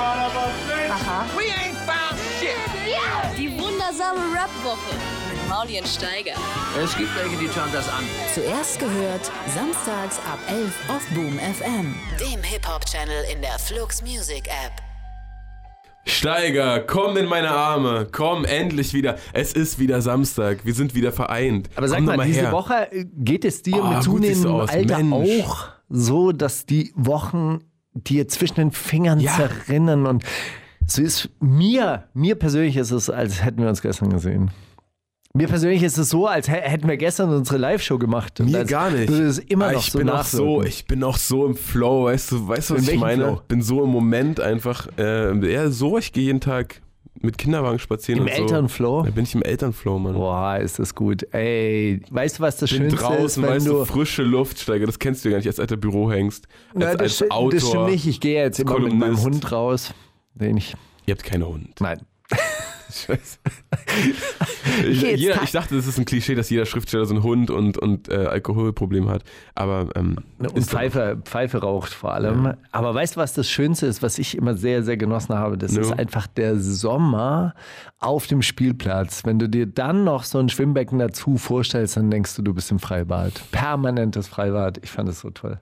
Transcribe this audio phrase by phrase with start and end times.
[0.00, 1.26] Aha.
[1.36, 2.56] We ain't found shit.
[3.38, 4.94] Die wundersame Rap-Woche
[5.30, 6.32] mit Maulien Steiger.
[6.82, 8.04] Es gibt welche, die schauen das an.
[8.34, 11.94] Zuerst gehört, samstags ab 11 auf Boom FM.
[12.18, 14.72] Dem Hip-Hop-Channel in der Flux Music App.
[16.06, 18.08] Steiger, komm in meine Arme.
[18.10, 19.16] Komm endlich wieder.
[19.34, 20.64] Es ist wieder Samstag.
[20.64, 21.68] Wir sind wieder vereint.
[21.76, 22.50] Aber sag komm doch mal, diese.
[22.52, 24.60] Woche äh, geht es dir Oh, mit zunehmendem.
[24.60, 25.44] Alter Mensch.
[25.44, 27.58] auch so, dass die Wochen
[27.94, 29.32] dir zwischen den Fingern Ja.
[29.36, 30.24] zerrinnen und
[30.86, 34.50] so ist mir, mir persönlich ist es, als hätten wir uns gestern gesehen.
[35.32, 38.40] Mir persönlich ist es so, als hä- hätten wir gestern unsere Live-Show gemacht.
[38.40, 39.08] Und Mir gar nicht.
[39.08, 42.06] Es immer Aber noch ich so bin auch so, ich bin auch so im Flow,
[42.06, 43.24] weißt du, weißt du, was ich meine?
[43.24, 43.40] Flow?
[43.46, 46.82] Bin so im Moment einfach, äh, ja, so, ich gehe jeden Tag
[47.20, 48.42] mit Kinderwagen spazieren Im und so.
[48.42, 49.02] Elternflow?
[49.02, 50.14] Da bin ich im Elternflow, Mann.
[50.14, 51.26] Boah, ist das gut.
[51.32, 54.86] Ey, weißt du, was das bin Schönste draußen, ist, wenn weißt du, frische Luft, Steiger,
[54.86, 56.46] das kennst du ja gar nicht, als alter Bürohengst.
[56.46, 57.50] Als, Na, das, als Autor.
[57.50, 58.06] das stimmt nicht.
[58.06, 59.24] Ich gehe jetzt immer mit meinem Kolumnist.
[59.24, 59.94] Hund raus,
[60.34, 60.74] den ich...
[61.06, 61.80] Ihr habt keinen Hund.
[61.80, 62.00] Nein.
[62.90, 63.38] Scheiße.
[64.88, 67.78] ich, jeder, ich dachte, das ist ein Klischee, dass jeder Schriftsteller so einen Hund und,
[67.78, 69.22] und äh, Alkoholproblem hat.
[69.54, 72.54] Aber ähm, Und ist doch- Pfeife, Pfeife raucht vor allem.
[72.72, 75.56] Aber weißt du, was das Schönste ist, was ich immer sehr, sehr genossen habe?
[75.58, 75.80] Das No.
[75.82, 77.54] ist einfach der Sommer
[77.98, 79.22] auf dem Spielplatz.
[79.24, 82.70] Wenn du dir dann noch so ein Schwimmbecken dazu vorstellst, dann denkst du, du bist
[82.70, 83.32] im Freibad.
[83.52, 84.78] Permanentes Freibad.
[84.82, 85.58] Ich fand das so toll.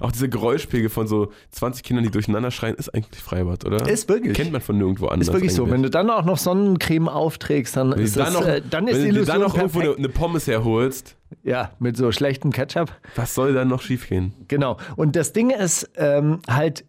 [0.00, 3.88] Auch diese Geräuschpegel von so 20 Kindern, die durcheinander schreien, ist eigentlich Freibad, oder?
[3.88, 4.34] Ist wirklich.
[4.34, 5.28] Kennt man von nirgendwo anders.
[5.28, 5.62] Ist wirklich so.
[5.62, 5.74] eigentlich.
[5.74, 8.62] Wenn du dann auch noch Sonnencreme aufträgst, dann Wenn ist, du dann das, noch, äh,
[8.68, 9.98] dann ist wenn die du dir Illusion dann noch irgendwo eine, perfekt.
[10.06, 12.92] eine Pommes herholst, Ja, mit so schlechtem Ketchup.
[13.14, 14.32] was soll dann noch schiefgehen?
[14.48, 14.76] Genau.
[14.96, 16.84] Und das Ding ist ähm, halt,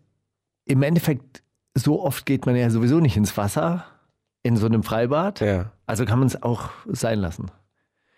[0.65, 1.43] im Endeffekt,
[1.75, 3.85] so oft geht man ja sowieso nicht ins Wasser
[4.43, 5.41] in so einem Freibad.
[5.41, 5.71] Ja.
[5.85, 7.47] Also kann man es auch sein lassen.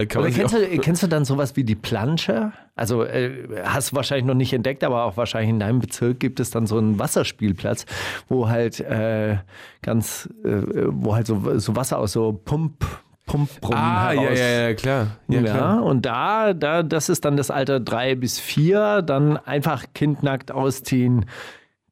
[0.01, 2.53] Oder kennst, du, kennst du dann sowas wie die Plansche?
[2.75, 6.39] Also äh, hast du wahrscheinlich noch nicht entdeckt, aber auch wahrscheinlich in deinem Bezirk gibt
[6.39, 7.85] es dann so einen Wasserspielplatz,
[8.29, 9.37] wo halt äh,
[9.81, 12.85] ganz, äh, wo halt so, so Wasser aus so Pump,
[13.25, 15.07] Pumpbrunnen ah, ja, heraus ja, ja, klar.
[15.27, 15.83] Ja, ja, klar.
[15.83, 20.49] und da, da, das ist dann das Alter drei bis vier, dann einfach Kind nackt
[20.49, 21.25] ausziehen,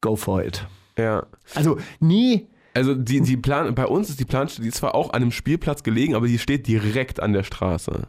[0.00, 0.66] go for it.
[0.96, 1.26] ja.
[1.54, 2.46] Also nie,
[2.78, 5.32] Also die, die Plan, bei uns ist die Planstelle, die ist zwar auch an einem
[5.32, 8.06] Spielplatz gelegen, aber die steht direkt an der Straße.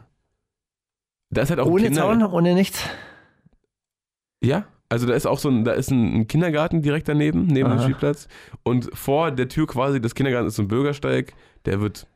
[1.30, 2.84] Da ist halt auch ohne Kinder Zaun, ohne nichts.
[4.40, 7.78] Ja, also da ist auch so ein, da ist ein, Kindergarten direkt daneben, neben dem
[7.78, 7.82] Aha.
[7.82, 8.28] Spielplatz.
[8.62, 12.06] Und vor der Tür quasi des Kindergartens ist so ein Bürgersteig, der wird,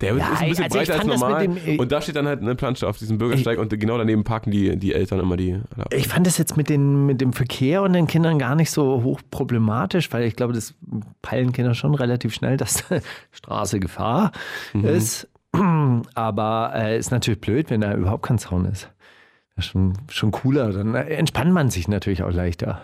[0.00, 1.48] der Ja, ist ein bisschen also ich breiter als normal.
[1.48, 4.50] dem- und da steht dann halt eine Plansche auf diesem Bürgersteig und genau daneben parken
[4.50, 5.60] die, die Eltern immer die.
[5.92, 9.02] Ich fand das jetzt mit, den, mit dem Verkehr und den Kindern gar nicht so
[9.02, 10.74] hoch problematisch, weil ich glaube, das
[11.22, 12.84] peilen Kinder schon relativ schnell, dass
[13.32, 14.32] Straße Gefahr
[14.72, 14.84] Mhm.
[14.86, 15.28] ist.
[16.14, 18.88] Aber äh, ist natürlich blöd, wenn da überhaupt kein Zaun ist.
[19.56, 20.72] Das ist schon, schon cooler.
[20.72, 22.80] Dann äh, entspannt man sich natürlich auch leichter.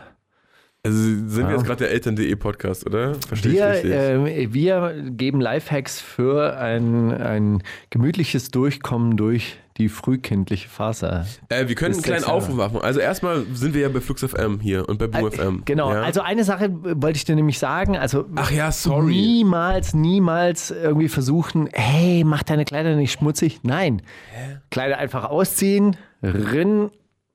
[0.87, 1.51] Also sind wir Ja.
[1.53, 3.15] jetzt gerade der Eltern.de Podcast, oder?
[3.27, 3.93] Verstehe ich Wir, richtig?
[3.93, 11.27] äh, wir geben Lifehacks für ein, ein gemütliches Durchkommen durch die frühkindliche Phase.
[11.51, 12.25] äh, wir können einen kleinen.
[12.25, 12.81] Aufruf machen.
[12.81, 15.63] Also erstmal sind wir ja bei Flux FM hier und bei Boom FM.
[15.67, 16.01] Genau, ja?
[16.03, 17.97] also eine Sache wollte ich dir nämlich sagen.
[17.97, 19.13] Also Ach ja, sorry.
[19.13, 23.61] niemals, niemals irgendwie versuchen, hey, mach deine Kleider nicht schmutzig.
[23.65, 24.01] Nein,
[24.71, 26.91] Kleider einfach ausziehen, rinn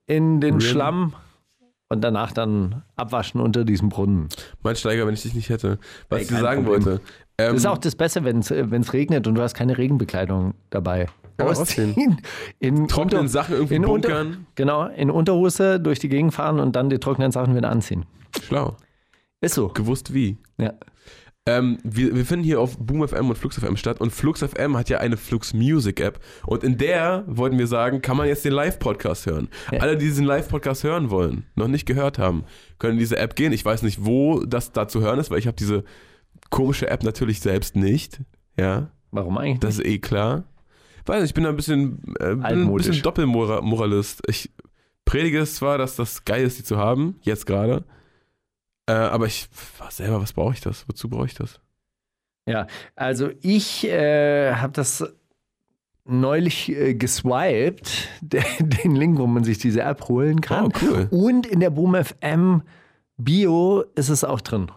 [0.06, 1.14] in den Schlamm
[1.92, 4.28] und danach dann abwaschen unter diesem Brunnen.
[4.62, 5.78] Mein Steiger, wenn ich dich nicht hätte.
[6.08, 6.84] Was ich dir sagen Problem.
[6.84, 7.00] wollte.
[7.38, 11.06] Ähm, Das ist auch das Beste, wenn es regnet und du hast keine Regenbekleidung dabei.
[11.38, 12.20] Ausziehen,
[12.60, 14.46] in Trockenen Sachen irgendwie in bunkern.
[14.54, 18.04] genau, in Unterhose durch die Gegend fahren und dann die trockenen Sachen wieder anziehen.
[18.42, 18.76] schlau.
[19.40, 19.68] Ist so.
[19.68, 20.36] Gewusst wie.
[20.58, 20.72] Ja.
[21.44, 24.76] Ähm, wir, wir finden hier auf Boom FM und Flux FM statt und Flux FM
[24.76, 28.44] hat ja eine Flux Music App und in der wollten wir sagen, kann man jetzt
[28.44, 29.48] den Live-Podcast hören.
[29.72, 29.80] Ja.
[29.80, 32.44] Alle, die diesen Live-Podcast hören wollen, noch nicht gehört haben,
[32.78, 33.52] können in diese App gehen.
[33.52, 35.82] Ich weiß nicht, wo das da zu hören ist, weil ich habe diese
[36.50, 38.20] komische App natürlich selbst nicht.
[38.56, 39.58] Ja, Warum eigentlich?
[39.58, 40.44] das ist eh klar.
[41.06, 44.22] Weiß nicht, ich bin da ein bisschen, äh, ein bisschen Doppelmoralist.
[44.28, 44.52] Ich
[45.04, 47.82] predige es zwar, dass das geil ist, die zu haben, jetzt gerade.
[48.92, 49.48] Äh, aber ich
[49.78, 50.86] was selber, was brauche ich das?
[50.88, 51.60] Wozu brauche ich das?
[52.46, 55.04] Ja, also ich äh, habe das
[56.04, 60.66] neulich äh, geswiped, den, den Link, wo man sich diese App holen kann.
[60.66, 61.08] Oh, cool.
[61.10, 62.62] Und in der Boom FM
[63.16, 64.70] Bio ist es auch drin.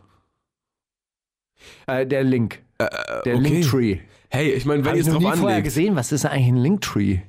[1.88, 2.88] Äh, der Link, Äh,
[3.26, 3.44] der okay.
[3.48, 4.00] Linktree.
[4.30, 5.96] Hey, ich meine, wenn ihr es noch drauf nie vorher anlegt, gesehen.
[5.96, 7.20] Was ist eigentlich ein Linktree?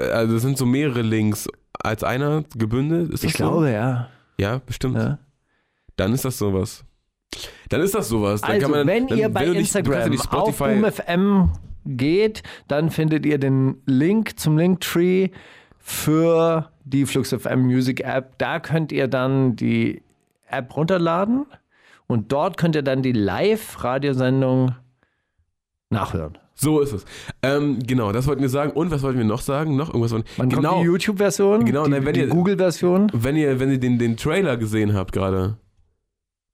[0.00, 4.10] äh, also es sind so mehrere Links als einer gebündelt, ist das Ich glaube, ja.
[4.38, 4.42] so?
[4.42, 4.96] Ja, bestimmt.
[4.96, 5.18] ja.
[5.96, 6.84] Dann ist das sowas.
[7.68, 8.40] Dann ist das sowas.
[8.42, 11.50] Dann Also, man, wenn ihr bei du nicht- ja Instagram auf BoomFM
[11.86, 15.30] geht, dann findet ihr den Link zum Linktree
[15.78, 18.38] für die FluxFM Music App.
[18.38, 20.02] Da könnt ihr dann die
[20.48, 21.46] App runterladen
[22.06, 24.74] Und dort könnt ihr dann die Live-Radiosendung
[25.90, 26.38] nachhören.
[26.54, 27.04] So ist es.
[27.42, 28.72] Ähm, genau, das wollten wir sagen.
[28.72, 29.74] Und was wollten wir noch sagen?
[29.76, 30.12] Noch irgendwas?
[30.12, 31.64] Von, Wann genau, kommt die YouTube-Version?
[31.64, 33.10] Genau, die, die Google-Version?
[33.12, 35.56] wenn ihr, wenn ihr den, den Trailer gesehen habt gerade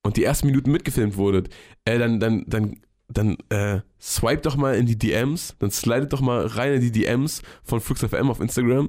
[0.03, 1.49] und die ersten Minuten mitgefilmt wurdet,
[1.85, 6.21] äh, dann, dann, dann, dann äh, swipe doch mal in die DMs, dann slidet doch
[6.21, 8.89] mal rein in die DMs von Flux FM auf Instagram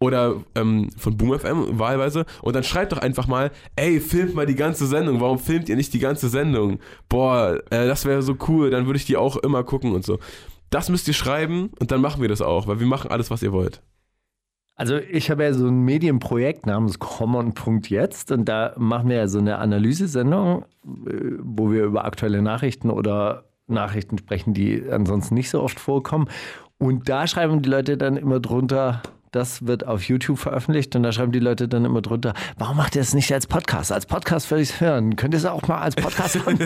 [0.00, 4.46] oder ähm, von Boom FM wahlweise und dann schreibt doch einfach mal, ey, filmt mal
[4.46, 6.78] die ganze Sendung, warum filmt ihr nicht die ganze Sendung?
[7.08, 10.18] Boah, äh, das wäre so cool, dann würde ich die auch immer gucken und so.
[10.70, 13.42] Das müsst ihr schreiben und dann machen wir das auch, weil wir machen alles, was
[13.42, 13.82] ihr wollt.
[14.78, 19.40] Also ich habe ja so ein Medienprojekt namens Common.jetzt und da machen wir ja so
[19.40, 25.62] eine Analysesendung, äh, wo wir über aktuelle Nachrichten oder Nachrichten sprechen, die ansonsten nicht so
[25.62, 26.28] oft vorkommen.
[26.78, 31.12] Und da schreiben die Leute dann immer drunter, das wird auf YouTube veröffentlicht und da
[31.12, 33.92] schreiben die Leute dann immer drunter, warum macht ihr es nicht als Podcast?
[33.92, 35.16] Als Podcast würde ich es hören.
[35.16, 36.58] Könnt ihr es auch mal als Podcast hören?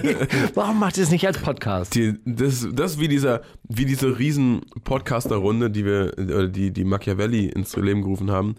[0.54, 1.94] warum macht ihr es nicht als Podcast?
[1.94, 7.46] Die, das, das ist wie dieser, wie diese riesen Podcaster-Runde, die wir, die, die Machiavelli
[7.46, 8.56] ins Leben gerufen haben,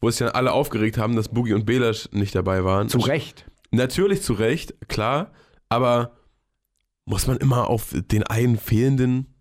[0.00, 2.88] wo sich dann alle aufgeregt haben, dass Boogie und Belasch nicht dabei waren.
[2.88, 3.46] Zu Recht.
[3.70, 5.32] Natürlich zu Recht, klar,
[5.68, 6.12] aber
[7.04, 9.37] muss man immer auf den einen fehlenden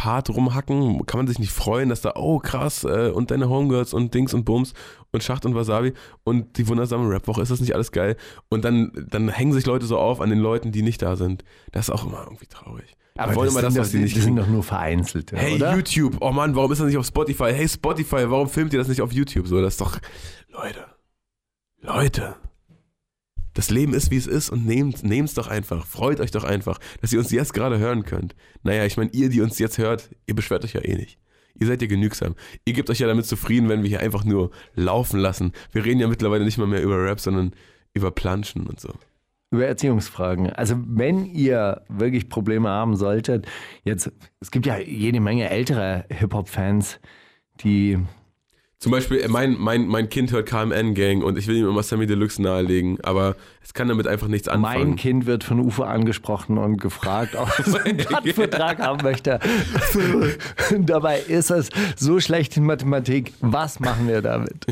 [0.00, 1.04] Part rumhacken?
[1.04, 4.32] Kann man sich nicht freuen, dass da, oh krass, äh, und deine Homegirls und Dings
[4.32, 4.72] und Bums
[5.12, 5.92] und Schacht und Wasabi
[6.24, 8.16] und die wundersame Rapwoche, ist das nicht alles geil?
[8.48, 11.44] Und dann, dann hängen sich Leute so auf an den Leuten, die nicht da sind.
[11.72, 12.96] Das ist auch immer irgendwie traurig.
[13.14, 15.56] Wir wollen immer das, sind was doch, sie nicht das sind doch nur vereinzelte, Hey
[15.56, 15.74] oder?
[15.74, 17.52] YouTube, oh Mann, warum ist das nicht auf Spotify?
[17.52, 19.48] Hey Spotify, warum filmt ihr das nicht auf YouTube?
[19.48, 19.98] So, das ist doch,
[20.48, 20.86] Leute,
[21.82, 22.36] Leute,
[23.60, 26.78] das Leben ist wie es ist und nehmt es doch einfach, freut euch doch einfach,
[27.02, 28.34] dass ihr uns jetzt gerade hören könnt.
[28.62, 31.18] Naja, ich meine, ihr, die uns jetzt hört, ihr beschwert euch ja eh nicht.
[31.58, 32.36] Ihr seid ja genügsam.
[32.64, 35.52] Ihr gebt euch ja damit zufrieden, wenn wir hier einfach nur laufen lassen.
[35.72, 37.52] Wir reden ja mittlerweile nicht mal mehr über Rap, sondern
[37.92, 38.94] über Planschen und so.
[39.50, 40.48] Über Erziehungsfragen.
[40.48, 43.46] Also wenn ihr wirklich Probleme haben solltet,
[43.84, 44.10] jetzt,
[44.40, 46.98] es gibt ja jede Menge ältere Hip-Hop-Fans,
[47.62, 47.98] die,
[48.82, 52.06] Zum Beispiel, äh, mein, mein, mein Kind hört KMN-Gang und ich will ihm immer Sammy
[52.06, 54.88] Deluxe nahelegen, aber es kann damit einfach nichts anfangen.
[54.88, 59.38] mein Kind wird von UFO angesprochen und gefragt, ob er einen Plattenvertrag haben möchte.
[60.78, 63.34] Dabei ist es so schlecht in Mathematik.
[63.40, 64.64] Was machen wir damit?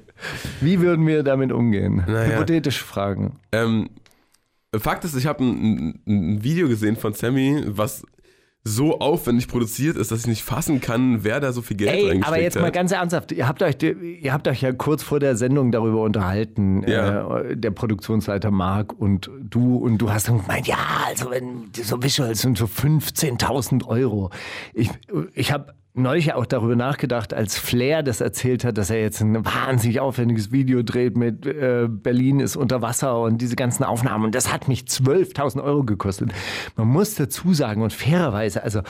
[0.60, 2.04] Wie würden wir damit umgehen?
[2.06, 2.34] Naja.
[2.36, 3.40] Hypothetische Fragen.
[3.50, 3.90] Ähm,
[4.78, 8.04] Fakt ist, ich habe ein, ein Video gesehen von Sammy, was
[8.68, 12.00] so aufwendig produziert ist, dass ich nicht fassen kann, wer da so viel Geld Ey,
[12.08, 12.62] reingesteckt aber jetzt hat.
[12.62, 16.02] mal ganz ernsthaft, ihr habt euch, ihr habt euch ja kurz vor der Sendung darüber
[16.02, 17.38] unterhalten, Ja.
[17.42, 22.02] äh, der Produktionsleiter Marc und du, und du hast dann gemeint, ja, also wenn so
[22.02, 24.30] Visuals sind so 15.000 Euro.
[24.74, 24.90] Ich,
[25.34, 29.44] ich habe neulich auch darüber nachgedacht, als Flair das erzählt hat, dass er jetzt ein
[29.44, 34.24] wahnsinnig aufwendiges Video dreht mit äh, Berlin ist unter Wasser und diese ganzen Aufnahmen.
[34.26, 36.30] Und das hat mich 12.000 Euro gekostet.
[36.76, 38.80] Man muss dazu sagen und fairerweise, also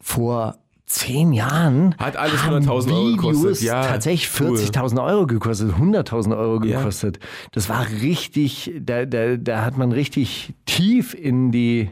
[0.00, 4.58] vor zehn Jahren Hat alles haben 100.000 Euro gekostet, Videos ja, tatsächlich cool.
[4.58, 6.78] 40.000 Euro gekostet, 100.000 Euro Ja.
[6.78, 7.18] gekostet.
[7.52, 11.90] Das war richtig, da, da, da hat man richtig tief in die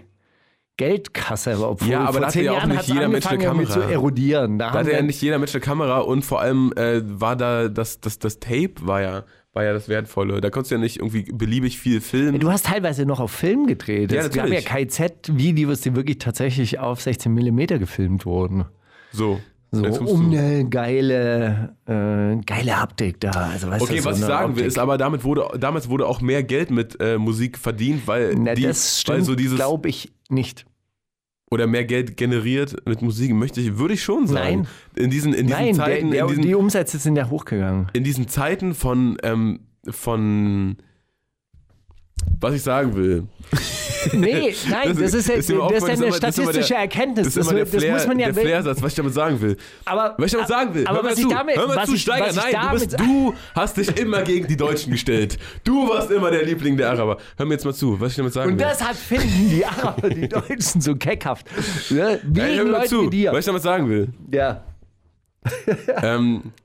[0.83, 3.69] Geldkasse, obwohl Ja, aber da hatte ja auch nicht jeder Mensch eine Kamera.
[3.71, 4.59] zu erodieren.
[4.59, 7.69] Da Da hatte ja nicht jeder Mensch eine Kamera und vor allem äh, war da
[7.69, 10.41] das, das, das Tape war ja, war ja das Wertvolle.
[10.41, 12.41] Da konntest du ja nicht irgendwie beliebig viel filmen.
[12.41, 14.11] Du hast teilweise noch auf Film gedreht.
[14.11, 14.61] Ja, Es gab ja.
[14.61, 18.65] KZ-Videos, die wirklich tatsächlich auf 16 mm gefilmt wurden.
[19.13, 19.41] So.
[19.75, 23.31] So, um eine geile, äh, geile Haptik da.
[23.31, 24.67] Also, weißt Okay, du, so was ich sagen will, Optik.
[24.67, 28.55] ist aber, damit wurde, damals wurde auch mehr Geld mit äh, Musik verdient, weil, Na,
[28.55, 30.67] die, das weil stimmt, so dieses, glaube ich nicht.
[31.53, 34.63] Oder mehr Geld generiert mit Musik, möchte ich, würde ich schon sagen.
[34.63, 34.69] Nein.
[34.97, 37.89] In diesen, in diesen Nein, Zeiten, der, der, in diesen, die Umsätze sind ja hochgegangen.
[37.93, 40.79] in diesen Zeiten von, ähm, von,
[42.41, 43.25] was ich sagen will.
[44.13, 46.79] Nee, nein, das, ist ja, ist mir das ist ja eine immer- das statistische der-
[46.79, 47.27] Erkenntnis.
[47.27, 49.57] Das ist immer der, das muss man ja der Flair-Satz, was ich damit sagen will.
[49.85, 50.87] Aber, Was ich damit sagen will.
[50.87, 51.31] aber Hör mal was ich zu.
[51.31, 52.33] damit, Hör mal zu, Steiger.
[52.35, 55.39] Nein, du, bist, du hast dich immer gegen die Deutschen gestellt.
[55.65, 57.19] Du warst immer der Liebling der Araber.
[57.37, 58.67] Hör mir jetzt mal zu, was ich damit sagen und will.
[58.69, 61.47] deshalb finden die Araber die Deutschen so keckhaft.
[61.91, 62.21] Ne?
[62.23, 63.33] Wegen Ey, hör mir mal Leuten zu, wie dir.
[63.33, 64.09] was ich damit sagen will.
[64.33, 64.63] Ja.
[66.03, 66.62] ähm, äh,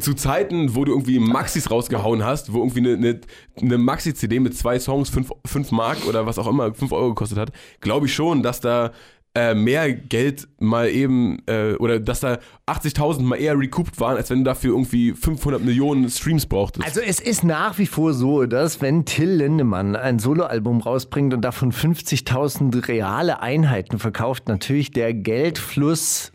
[0.00, 3.20] zu Zeiten, wo du irgendwie Maxis rausgehauen hast, wo irgendwie eine, eine,
[3.60, 7.52] eine Maxi-CD mit zwei Songs 5 Mark oder was auch immer 5 Euro gekostet hat,
[7.80, 8.92] glaube ich schon, dass da
[9.34, 14.28] äh, mehr Geld mal eben äh, oder dass da 80.000 mal eher recouped waren, als
[14.28, 16.86] wenn du dafür irgendwie 500 Millionen Streams brauchtest.
[16.86, 21.40] Also es ist nach wie vor so, dass wenn Till Lindemann ein Soloalbum rausbringt und
[21.40, 26.30] davon 50.000 reale Einheiten verkauft, natürlich der Geldfluss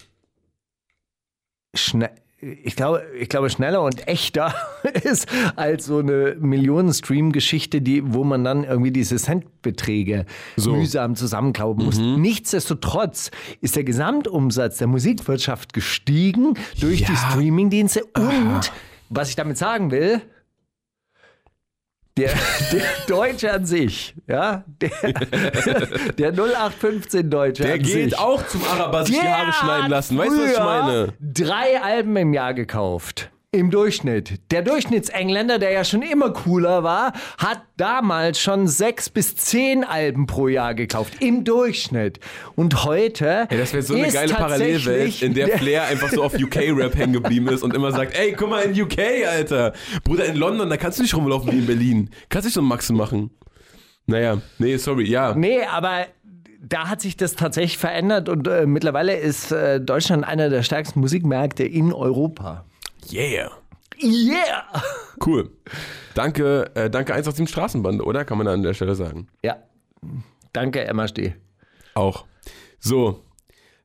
[1.76, 4.54] schne ich glaube, ich glaube, schneller und echter
[5.04, 10.26] ist als so eine Millionen-Stream-Geschichte, die, wo man dann irgendwie diese Centbeträge
[10.56, 10.76] So.
[10.76, 11.98] mühsam zusammenklauben muss.
[11.98, 17.18] Nichtsdestotrotz ist der Gesamtumsatz der Musikwirtschaft gestiegen durch die Ja.
[17.18, 18.72] Streamingdienste und
[19.10, 20.22] was ich damit sagen will,
[22.18, 22.32] der,
[22.72, 24.90] der Deutsche an sich, ja, der,
[26.18, 29.90] der 0815 Deutsche Der an geht sich, auch zum Araber sich die der Haare schneiden
[29.90, 30.18] lassen.
[30.18, 31.14] Weißt du, was ich meine?
[31.22, 33.30] Drei Alben im Jahr gekauft.
[33.54, 34.42] Im Durchschnitt.
[34.52, 40.28] Der Durchschnittsengländer, der ja schon immer cooler war, hat damals schon sechs bis zehn Alben
[40.28, 41.14] pro Jahr gekauft.
[41.22, 42.20] Im Durchschnitt.
[42.56, 43.48] Und heute.
[43.50, 46.98] Ey, das wäre so eine geile Parallelwelt, in der der- Flair einfach so auf UK-Rap
[46.98, 49.72] hängen geblieben ist und immer sagt, ey, guck mal in UK, Alter.
[50.04, 52.10] Bruder, in London, da kannst du nicht rumlaufen wie in Berlin.
[52.28, 53.32] Kannst nicht so einen Maxen machen.
[54.08, 55.34] Naja, nee, sorry, ja.
[55.36, 56.06] Nee, aber
[56.62, 61.00] da hat sich das tatsächlich verändert und äh, mittlerweile ist äh, Deutschland einer der stärksten
[61.00, 62.66] Musikmärkte in Europa.
[63.12, 63.52] Yeah.
[64.02, 64.64] Yeah!
[65.26, 65.50] Cool.
[66.14, 68.26] Danke, äh, danke 187 Straßenbande, oder?
[68.26, 69.28] Kann man da an der Stelle sagen.
[69.44, 69.58] Ja.
[70.54, 71.34] Danke, MHD.
[71.96, 72.26] Auch.
[72.80, 73.24] So.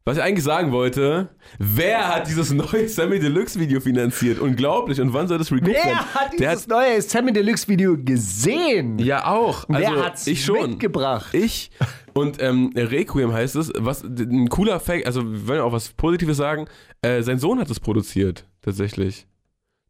[0.05, 1.29] Was ich eigentlich sagen wollte,
[1.61, 4.41] wer hat dieses neue Sammy Deluxe Video finanziert?
[4.41, 5.01] Unglaublich.
[5.01, 5.81] Und wann soll das recouped werden?
[5.85, 8.99] Wer hat Der dieses neue Sammy Deluxe Video gesehen?
[8.99, 9.65] Ja, auch.
[9.69, 10.71] Wer Also, hat's ich schon.
[10.71, 11.33] mitgebracht?
[11.35, 11.71] Ich.
[12.15, 16.37] Und ähm, Requiem heißt es, was ein cooler Fact, also wir wollen auch was Positives
[16.37, 16.67] sagen,
[17.03, 19.27] äh, sein Sohn hat es produziert, tatsächlich.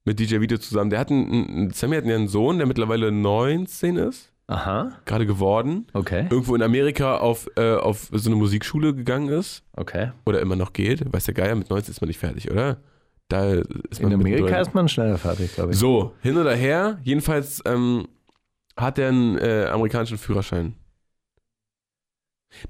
[0.04, 0.90] Mit DJ Vito zusammen.
[0.90, 5.86] Der hat einen, Sammy hat ja einen Sohn, der mittlerweile 19 ist, Aha, gerade geworden.
[5.92, 6.26] okay.
[6.28, 9.62] Irgendwo in Amerika auf, äh, auf so eine Musikschule gegangen ist.
[9.76, 10.10] Okay.
[10.26, 11.12] Oder immer noch geht.
[11.12, 12.78] Weiß der Geier, mit 19 ist man nicht fertig, oder?
[13.28, 13.52] Da
[13.90, 15.78] ist man In Amerika ist man schneller fertig, glaube ich.
[15.78, 16.98] So, hin oder her.
[17.04, 18.08] Jedenfalls ähm,
[18.76, 20.74] hat er einen äh, amerikanischen Führerschein.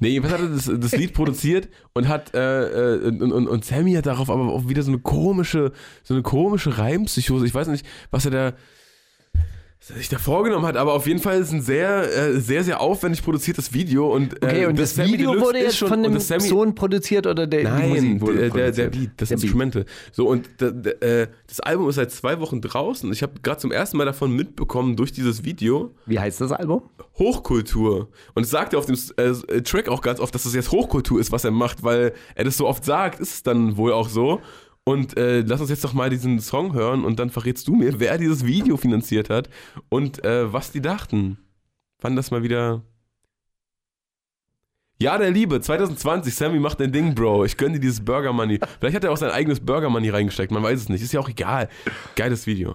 [0.00, 3.64] Nee, jedenfalls hat er das, das Lied produziert und hat äh, äh, und, und, und
[3.64, 5.72] Sammy hat darauf aber auch wieder so eine komische,
[6.02, 7.46] so eine komische Reimpsychose.
[7.46, 8.52] Ich weiß nicht, was er da
[9.82, 12.62] was er sich da vorgenommen hat, aber auf jeden Fall ist ein sehr, äh, sehr,
[12.62, 16.04] sehr aufwendig produziertes Video und, äh, Okay, und das, Sammy Video wurde jetzt schon- von
[16.04, 18.90] dem das Sammy- Sohn produziert oder der, die Nein, Musik wurde der, der, der?
[18.90, 19.42] Beat, das Der Beat.
[19.42, 19.84] Instrumente.
[20.12, 23.12] So, und da, da, äh, das Album ist seit zwei Wochen draußen.
[23.12, 25.92] Ich habe gerade zum ersten Mal davon mitbekommen durch dieses Video.
[26.06, 26.82] Wie heißt das Album?
[27.18, 28.08] Hochkultur.
[28.34, 31.18] Und es sagt er auf dem äh, Track auch ganz oft, dass das jetzt Hochkultur
[31.20, 34.08] ist, was er macht, weil er das so oft sagt, ist es dann wohl auch
[34.08, 34.40] so.
[34.84, 38.00] Und äh, lass uns jetzt doch mal diesen Song hören und dann verrätst du mir,
[38.00, 39.48] wer dieses Video finanziert hat
[39.88, 41.38] und äh, was die dachten.
[42.00, 42.82] Wann das mal wieder.
[44.98, 47.44] Ja, der Liebe, 2020, Sammy macht dein Ding, Bro.
[47.44, 48.58] Ich gönn dir dieses Burger Money.
[48.80, 51.02] Vielleicht hat er auch sein eigenes Burger Money reingesteckt, man weiß es nicht.
[51.02, 51.68] Ist ja auch egal.
[52.16, 52.74] Geiles Video.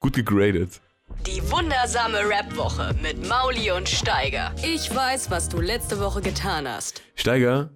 [0.00, 0.80] Gut gegradet.
[1.26, 4.54] Die wundersame Rap-Woche mit Mauli und Steiger.
[4.62, 7.02] Ich weiß, was du letzte Woche getan hast.
[7.14, 7.70] Steiger,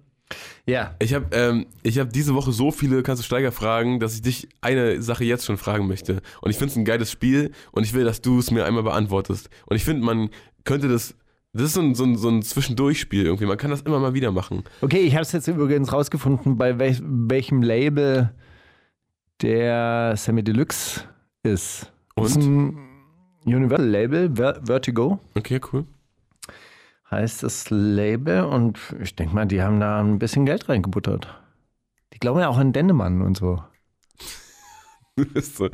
[0.65, 0.95] Ja.
[0.99, 4.21] Ich habe ähm, ich hab diese Woche so viele Kannst du Steiger fragen, dass ich
[4.21, 6.21] dich eine Sache jetzt schon fragen möchte.
[6.41, 8.83] Und ich finde es ein geiles Spiel und ich will, dass du es mir einmal
[8.83, 9.49] beantwortest.
[9.65, 10.29] Und ich finde, man
[10.63, 11.15] könnte das.
[11.53, 13.45] Das ist so ein, so, ein, so ein Zwischendurchspiel irgendwie.
[13.45, 14.63] Man kann das immer mal wieder machen.
[14.79, 18.31] Okay, ich habe es jetzt übrigens rausgefunden, bei welch, welchem Label
[19.41, 21.03] der Sammy Deluxe
[21.43, 21.91] ist.
[22.15, 22.69] Das ist Und?
[22.69, 22.77] ein
[23.45, 25.85] Universal Label, Ver Vertigo Okay, cool.
[27.11, 31.27] Heißt das Label und ich denke mal, die haben da ein bisschen Geld reingebuttert.
[32.13, 33.61] Die glauben ja auch an Dennemann und so.
[35.41, 35.69] So-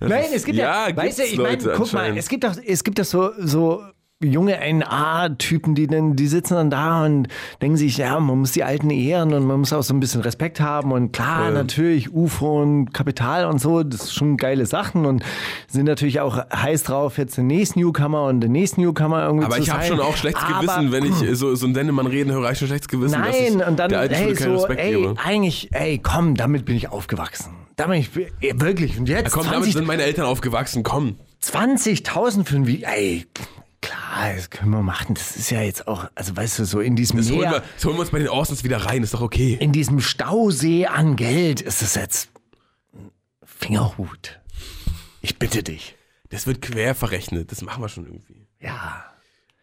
[0.00, 2.84] Nein, es gibt ja, ja, weißt du, ich meine, guck mal, es gibt doch, es
[2.84, 3.82] gibt doch so, so
[4.22, 7.28] junge NA-Typen, die dann, die sitzen dann da und
[7.60, 10.22] denken sich, ja, man muss die Alten ehren und man muss auch so ein bisschen
[10.22, 11.54] Respekt haben und klar, Ähm.
[11.54, 15.22] natürlich UFO und Kapital und so, das ist schon geile Sachen und
[15.68, 19.56] sind natürlich auch heiß drauf, jetzt den nächsten Newcomer und den nächsten Newcomer irgendwie Aber
[19.56, 22.06] zu ich habe schon auch schlechtes Aber- Gewissen, wenn ich äh, so, so ein Dennemann
[22.06, 23.20] reden höre, ich schon schlechtes Gewissen.
[23.20, 25.14] Nein, und dann, der alten keinen so, Respekt ey, gebe.
[25.22, 27.52] eigentlich, ey, komm, damit bin ich aufgewachsen.
[27.76, 31.16] Damit, wirklich, und jetzt Ja, komm, damit 20 sind meine Eltern aufgewachsen, komm.
[31.42, 32.88] 20.000 für ein Video.
[32.88, 33.26] Ey,
[34.34, 35.14] das können wir machen.
[35.14, 37.62] Das ist ja jetzt auch, also weißt du, so in diesem Das holen, wir, Meer,
[37.74, 39.56] das holen wir uns bei den Orsons wieder rein, ist doch okay.
[39.60, 42.30] in diesem Stausee an Geld ist es jetzt
[43.44, 44.40] Fingerhut.
[45.22, 45.96] Ich bitte dich.
[46.30, 48.46] Das wird quer verrechnet, das machen wir schon irgendwie.
[48.60, 49.04] Ja.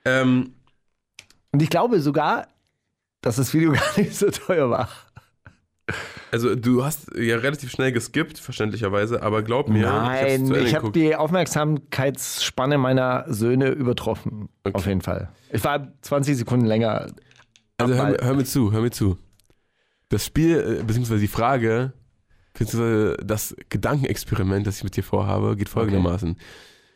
[0.05, 0.53] Ähm,
[1.51, 2.48] Und ich glaube sogar,
[3.22, 4.89] dass das Video gar nicht so teuer war.
[6.31, 10.95] Also du hast ja relativ schnell geskippt, verständlicherweise, aber glaub mir, Nein, ich habe geguckt.
[10.95, 14.49] die Aufmerksamkeitsspanne meiner Söhne übertroffen.
[14.63, 14.75] Okay.
[14.75, 15.29] Auf jeden Fall.
[15.51, 17.07] Ich war 20 Sekunden länger.
[17.77, 19.17] Also hör, hör mir zu, hör mir zu.
[20.09, 21.93] Das Spiel, äh, beziehungsweise die Frage,
[22.53, 26.37] beziehungsweise das Gedankenexperiment, das ich mit dir vorhabe, geht folgendermaßen.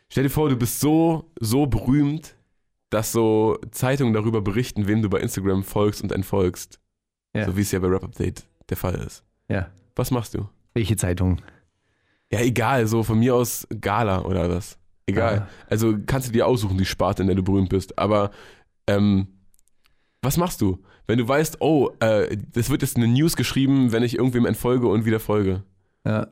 [0.08, 2.36] Stell dir vor, du bist so, so berühmt,
[2.90, 6.80] dass so Zeitungen darüber berichten, wem du bei Instagram folgst und entfolgst.
[7.34, 7.44] Ja.
[7.44, 9.24] So wie es ja bei Rap Update der Fall ist.
[9.48, 9.68] Ja.
[9.96, 10.48] Was machst du?
[10.74, 11.40] Welche Zeitung?
[12.30, 14.78] Ja, egal, so von mir aus Gala oder was.
[15.06, 15.36] Egal.
[15.36, 15.48] Ja.
[15.68, 17.98] Also kannst du dir aussuchen, die Sparte, in der du berühmt bist.
[17.98, 18.30] Aber
[18.86, 19.28] ähm,
[20.20, 24.02] was machst du, wenn du weißt, oh, äh, das wird jetzt eine News geschrieben, wenn
[24.02, 25.62] ich irgendwem entfolge und wieder folge?
[26.04, 26.28] Ja.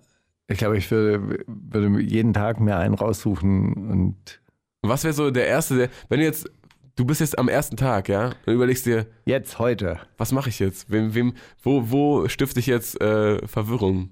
[0.49, 4.40] Ich glaube, ich würde, würde jeden Tag mir einen raussuchen und
[4.83, 6.49] Was wäre so der erste, der, wenn du jetzt,
[6.97, 10.00] du bist jetzt am ersten Tag, ja, und überlegst dir, jetzt heute.
[10.17, 10.91] was mache ich jetzt?
[10.91, 14.11] Wem, wem, wo, wo stifte ich jetzt äh, Verwirrung?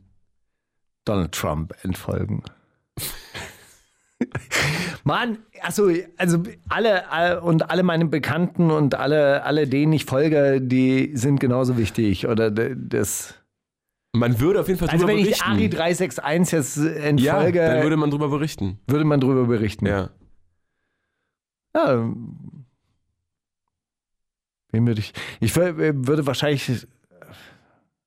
[1.04, 2.42] Donald Trump entfolgen.
[5.04, 10.60] Mann, achso, also alle, alle und alle meine Bekannten und alle, alle denen ich folge,
[10.62, 12.26] die sind genauso wichtig.
[12.26, 13.34] Oder das.
[14.12, 15.50] Man würde auf jeden Fall Also drüber wenn ich berichten.
[15.50, 18.78] Ari 361 jetzt ja, entfolge, dann würde man drüber berichten.
[18.86, 19.86] würde man drüber berichten.
[19.86, 20.10] Ja.
[21.76, 22.08] Ja.
[24.74, 25.12] Wen würde ich.
[25.40, 25.76] Ich wür-
[26.06, 26.86] würde wahrscheinlich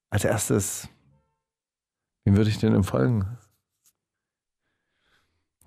[0.09, 0.89] als erstes.
[2.25, 3.25] Wen würde ich denn entfolgen?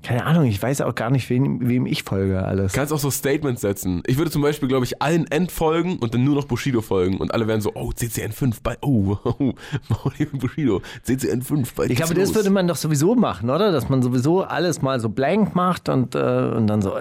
[0.02, 2.73] Keine Ahnung, ich weiß auch gar nicht, wen, wem ich folge alles.
[2.73, 4.02] Kannst auch so Statements setzen.
[4.07, 7.19] Ich würde zum Beispiel, glaube ich, allen entfolgen und dann nur noch Bushido folgen.
[7.19, 9.52] Und alle wären so, oh, CCN5, bei, oh, oh,
[9.88, 13.73] Mauli und Bushido, CCN5, bei Ich glaube, das würde man doch sowieso machen, oder?
[13.73, 16.95] Dass man sowieso alles mal so blank macht und, äh, und dann so.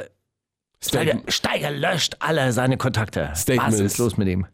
[0.82, 1.20] Steiger.
[1.28, 3.32] Steiger löscht alle seine Kontakte.
[3.36, 3.76] Statements.
[3.78, 4.46] Was ist los mit ihm?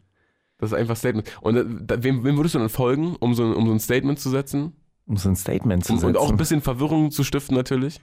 [0.58, 1.30] Das ist einfach Statement.
[1.40, 3.80] Und äh, da, wem, wem würdest du dann folgen, um so, ein- um so ein
[3.80, 4.72] Statement zu setzen?
[5.06, 6.08] Um so ein Statement zu Um, setzen.
[6.08, 8.00] und auch ein bisschen Verwirrung zu stiften natürlich.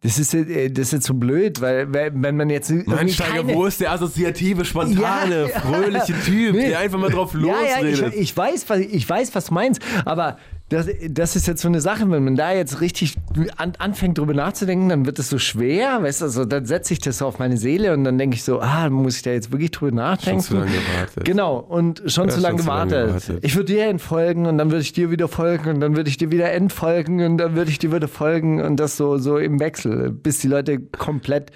[0.00, 2.70] Das ist, äh, das ist jetzt so blöd, weil wenn man jetzt.
[2.70, 5.60] Nein, Steiger, wo ist der assoziative, spontane, Ja.
[5.60, 6.70] fröhliche Typ, Nee.
[6.70, 8.14] der einfach mal drauf Ja, ja, ich, losredet?
[8.16, 10.38] ich, weiß, was, ich weiß, was du meinst, aber
[10.72, 13.16] das, das ist jetzt so eine Sache, wenn man da jetzt richtig
[13.56, 17.00] an, anfängt drüber nachzudenken, dann wird es so schwer, weißt du, also dann setze ich
[17.00, 19.52] das so auf meine Seele und dann denke ich so, ah, muss ich da jetzt
[19.52, 20.40] wirklich drüber nachdenken?
[20.40, 21.24] zu lange gewartet.
[21.24, 23.06] Genau, und schon zu lange schon zu lange gewartet.
[23.06, 23.38] gewartet.
[23.44, 26.16] Ich würde dir entfolgen und dann würde ich dir wieder folgen und dann würde ich
[26.16, 29.60] dir wieder entfolgen und dann würde ich dir wieder folgen und das so, so im
[29.60, 31.52] Wechsel, bis die Leute komplett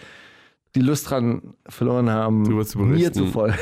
[0.75, 3.57] die Lust dran verloren haben, zu mir zu folgen.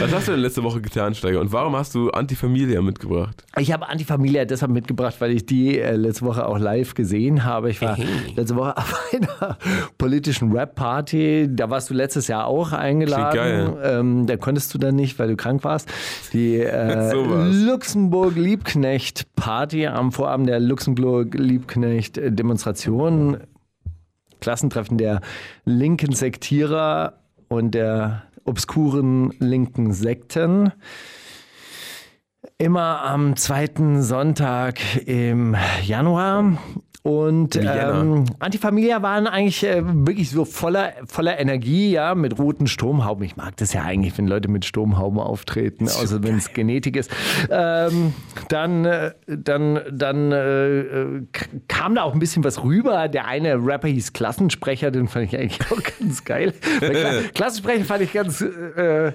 [0.00, 1.40] Was hast du denn letzte Woche getan, Steiger?
[1.40, 3.44] Und warum hast du Antifamilia mitgebracht?
[3.58, 7.70] Ich habe Antifamilia deshalb mitgebracht, weil ich die äh, letzte Woche auch live gesehen habe.
[7.70, 7.98] Ich war
[8.36, 9.58] letzte Woche auf einer
[9.98, 11.48] politischen Rap-Party.
[11.50, 13.76] Da warst du letztes Jahr auch eingeladen.
[13.82, 15.88] Ähm, da konntest du dann nicht, weil du krank warst.
[16.32, 17.48] Die äh, Sowas.
[17.52, 23.38] Luxemburg-Liebknecht-Party am Vorabend der Luxemburg-Liebknecht-Demonstration.
[24.40, 25.20] Klassentreffen der
[25.66, 27.19] linken Sektierer
[27.50, 30.72] und der obskuren linken Sekten.
[32.58, 36.58] Immer am zweiten Sonntag im Januar.
[37.02, 43.24] Und ähm, Antifamilia waren eigentlich äh, wirklich so voller, voller Energie, ja, mit roten Sturmhauben.
[43.24, 47.10] Ich mag das ja eigentlich, wenn Leute mit Sturmhauben auftreten, außer wenn es Genetik ist.
[47.50, 48.12] Ähm,
[48.48, 51.22] dann äh, dann, dann äh, äh,
[51.68, 53.08] kam da auch ein bisschen was rüber.
[53.08, 56.52] Der eine Rapper hieß Klassensprecher, den fand ich eigentlich auch ganz geil.
[57.34, 59.12] Klassensprecher fand ich ganz, äh,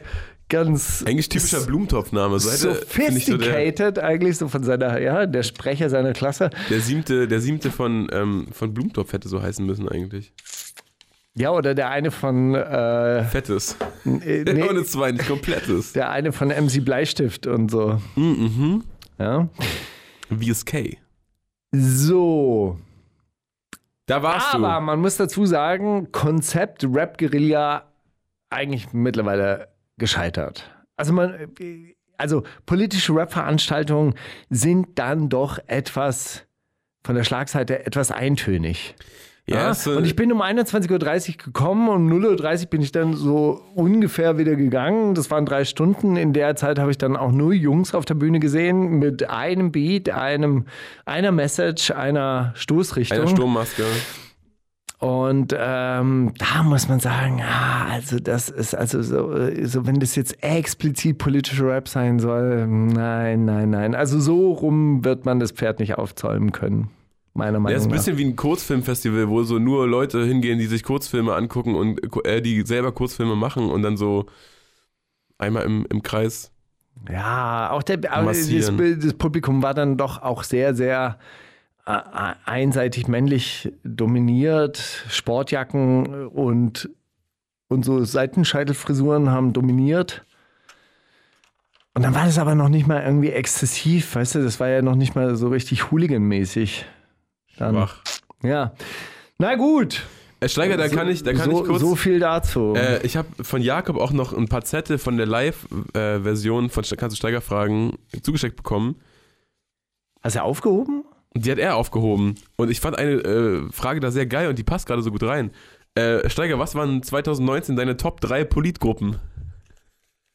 [0.49, 2.39] ganz Eigentlich typischer Blumentopfname.
[2.39, 6.13] So hätte, finde ich so der, sophisticated eigentlich so von seiner, ja, der Sprecher seiner
[6.13, 6.49] Klasse.
[6.69, 10.33] der siebte, der siebte von, ähm, von Blumentopf hätte so heißen müssen eigentlich.
[11.37, 13.75] Ja, oder der eine von, äh, Fettes.
[14.05, 15.91] äh, nee, Ohne zwei, nicht komplettes.
[15.93, 17.99] der eine von MC Bleistift und so.
[18.15, 18.83] Mhm.
[19.19, 19.49] Ja.
[20.29, 20.97] VSK.
[21.71, 22.79] So.
[24.05, 24.81] Da warst Aber du.
[24.81, 27.91] man muss dazu sagen, Konzept Rap Guerilla
[28.49, 30.71] eigentlich mittlerweile gescheitert.
[30.97, 31.33] Also man,
[32.17, 34.15] also politische Rap-Veranstaltungen
[34.49, 36.43] sind dann doch etwas
[37.03, 38.95] von der Schlagseite etwas eintönig.
[39.47, 42.91] Ja, so- und ich bin um 21.30 Uhr gekommen und um 0.30 Uhr bin ich
[42.91, 45.13] dann so ungefähr wieder gegangen.
[45.13, 46.17] Das waren drei Stunden.
[46.17, 49.71] In der Zeit habe ich dann auch nur Jungs auf der Bühne gesehen mit einem
[49.71, 50.65] Beat, einem,
[51.05, 53.19] einer Message, einer Stoßrichtung.
[53.19, 53.83] Eine Sturmmaske.
[54.97, 59.99] Und ähm, da muss man sagen, ah, also das ist also so, äh, so, wenn
[59.99, 63.93] das jetzt explizit politischer Rap sein soll, nein, nein, nein.
[63.93, 66.89] Also so rum wird man das Pferd nicht aufzäumen können,
[67.33, 67.97] meiner Ja, Meinung ist ein nach.
[67.97, 72.41] bisschen wie ein Kurzfilmfestival, wo so nur Leute hingehen, die sich Kurzfilme angucken und äh,
[72.41, 74.27] die selber Kurzfilme machen und dann so
[75.37, 76.51] einmal im, im Kreis.
[77.11, 81.19] Ja, auch der, das, das Publikum war dann doch auch sehr, sehr
[81.85, 84.77] einseitig männlich dominiert.
[85.09, 86.89] Sportjacken und,
[87.67, 90.25] und so Seitenscheitelfrisuren haben dominiert.
[91.93, 94.81] Und dann war das aber noch nicht mal irgendwie exzessiv, weißt du, das war ja
[94.81, 96.83] noch nicht mal so richtig Hooligan-mäßig.
[97.57, 98.01] Dann, Wach.
[98.43, 98.73] ja.
[99.37, 100.03] Na gut.
[100.41, 101.79] Äh, Steiger, da kann ich, da kann so, ich kurz.
[101.79, 102.73] so viel dazu.
[102.75, 107.15] Äh, ich habe von Jakob auch noch ein paar Zettel von der Live-Version von Kannst
[107.15, 108.99] du Steiger fragen zugeschickt bekommen.
[110.21, 111.05] Hast du aufgehoben?
[111.35, 112.35] Die hat er aufgehoben.
[112.55, 115.23] Und ich fand eine äh, Frage da sehr geil und die passt gerade so gut
[115.23, 115.51] rein.
[115.95, 119.17] Äh, Steiger, was waren 2019 deine Top 3 Politgruppen?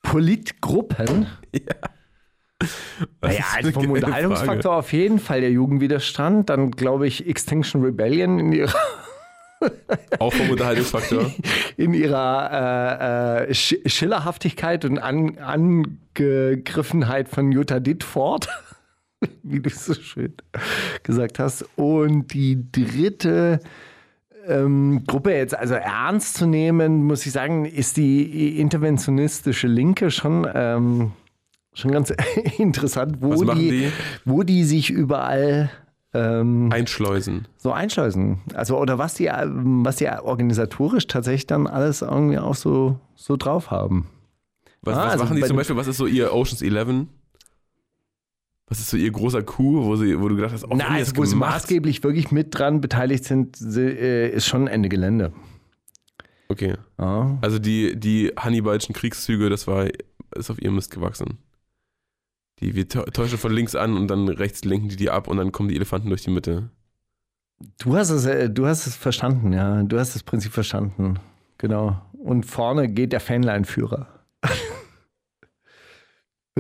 [0.03, 1.27] Politgruppen?
[2.63, 2.77] Das
[3.23, 6.51] Naja, also vom Unterhaltungsfaktor auf jeden Fall der Jugendwiderstand.
[6.51, 9.79] Dann glaube ich Extinction Rebellion in ihrer, Frage.
[10.19, 11.31] Auch vom Unterhaltungsfaktor.
[11.79, 18.49] in ihrer äh, äh, Sch- Schillerhaftigkeit und An Angegriffenheit von Jutta Dittfort.
[19.43, 20.35] Wie du so schön
[21.03, 21.67] gesagt hast.
[21.77, 23.61] Und die dritte
[24.47, 30.47] ähm, Gruppe jetzt also ernst zu nehmen, muss ich sagen, ist die interventionistische Linke schon,
[30.55, 31.13] ähm,
[31.75, 32.13] schon ganz
[32.59, 33.93] interessant, wo die, die?
[34.25, 35.71] wo die sich überall
[36.13, 37.47] ähm, Einschleusen.
[37.57, 38.41] so einschleusen.
[38.55, 43.71] Also oder was die, was die organisatorisch tatsächlich dann alles irgendwie auch so, so drauf
[43.71, 44.07] haben.
[44.83, 45.77] Was, Ah, was also machen die zum Beispiel?
[45.77, 47.07] Was ist so ihr Oceans 11?
[48.71, 51.17] Was ist so ihr großer Coup, wo, sie, wo du gedacht hast, oh, Na, also,
[51.17, 55.33] wo sie maßgeblich wirklich mit dran beteiligt sind, äh, ist schon Ende Gelände.
[56.49, 56.75] Okay.
[56.99, 57.37] Ja.
[57.43, 59.89] Also die, die Hannibalschen Kriegszüge, das war,
[60.37, 61.39] ist auf ihrem Mist gewachsen.
[62.61, 65.37] Die wir tä- täuschen von links an und dann rechts lenken die die ab und
[65.37, 66.71] dann kommen die Elefanten durch die Mitte.
[67.79, 69.83] Du hast es, äh, du hast es verstanden, ja.
[69.83, 71.19] Du hast das Prinzip verstanden.
[71.59, 72.01] Genau.
[72.13, 74.07] Und vorne geht der Fanline-Führer.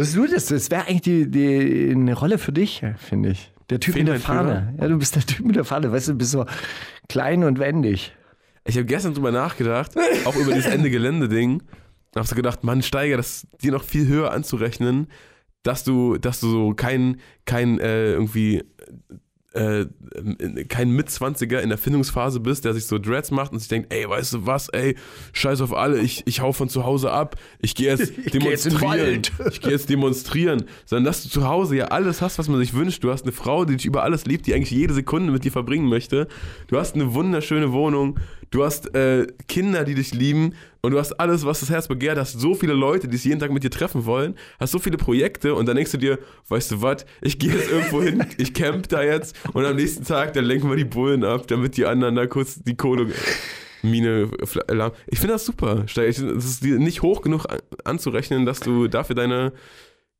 [0.00, 0.46] Bist du das?
[0.46, 3.52] Das wäre eigentlich die, die, eine Rolle für dich, finde ich.
[3.68, 4.18] Der Typ mit der?
[4.18, 4.74] Fahne.
[4.80, 5.92] Ja, du bist der Typ mit der Fahne.
[5.92, 6.46] Weißt du, du bist so
[7.10, 8.14] klein und wendig.
[8.64, 9.92] Ich habe gestern drüber nachgedacht,
[10.24, 11.60] auch über dieses Ende Gelände-Ding.
[11.60, 15.08] Und habe so gedacht, Mann, Steiger, das dir noch viel höher anzurechnen,
[15.64, 18.64] dass du, dass du so kein, kein äh, irgendwie
[19.52, 19.86] äh,
[20.68, 24.08] kein Mitzwanziger in der Findungsphase bist, der sich so Dreads macht und sich denkt, ey,
[24.08, 24.96] weißt du was, ey,
[25.32, 28.34] scheiß auf alle, ich, ich hau von zu Hause ab, ich gehe jetzt geh jetzt
[28.34, 29.32] den demonstrieren, Wald.
[29.50, 32.74] ich gehe jetzt demonstrieren, sondern dass du zu Hause ja alles hast, was man sich
[32.74, 33.02] wünscht.
[33.02, 35.52] Du hast eine Frau, die dich über alles liebt, die eigentlich jede Sekunde mit dir
[35.52, 36.28] verbringen möchte.
[36.68, 41.12] Du hast eine wunderschöne Wohnung, du hast äh, Kinder, die dich lieben und du hast
[41.20, 43.70] alles, was das Herz begehrt, hast so viele Leute, die es jeden Tag mit dir
[43.70, 47.38] treffen wollen, hast so viele Projekte und dann denkst du dir, weißt du was, ich
[47.38, 50.76] gehe jetzt irgendwo hin, ich camp da jetzt und am nächsten Tag, dann lenken wir
[50.76, 53.06] die Bullen ab, damit die anderen da kurz die Kohle
[53.82, 54.28] Mine
[54.68, 54.92] lahm.
[55.06, 55.84] Ich finde das super.
[55.86, 59.52] Es ist nicht hoch genug an- anzurechnen, dass du dafür deine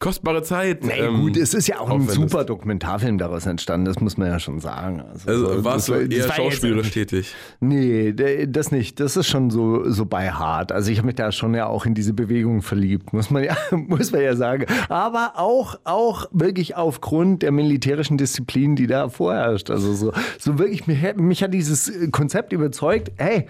[0.01, 0.83] kostbare Zeit.
[0.83, 4.29] Nee, ähm, gut, es ist ja auch ein super Dokumentarfilm daraus entstanden, das muss man
[4.29, 5.03] ja schon sagen.
[5.03, 7.35] Also so- warst du eher schauspielerisch tätig?
[7.61, 8.13] Nee,
[8.49, 8.99] das nicht.
[8.99, 10.73] Das ist schon so, so bei hart.
[10.73, 13.55] Also ich habe mich da schon ja auch in diese Bewegung verliebt, muss man ja,
[13.73, 14.65] muss man ja sagen.
[14.89, 19.71] Aber auch, auch wirklich aufgrund der militärischen Disziplin, die da vorherrscht.
[19.71, 23.47] Also so, so wirklich, mich, hat- mich hat dieses Konzept überzeugt, hey,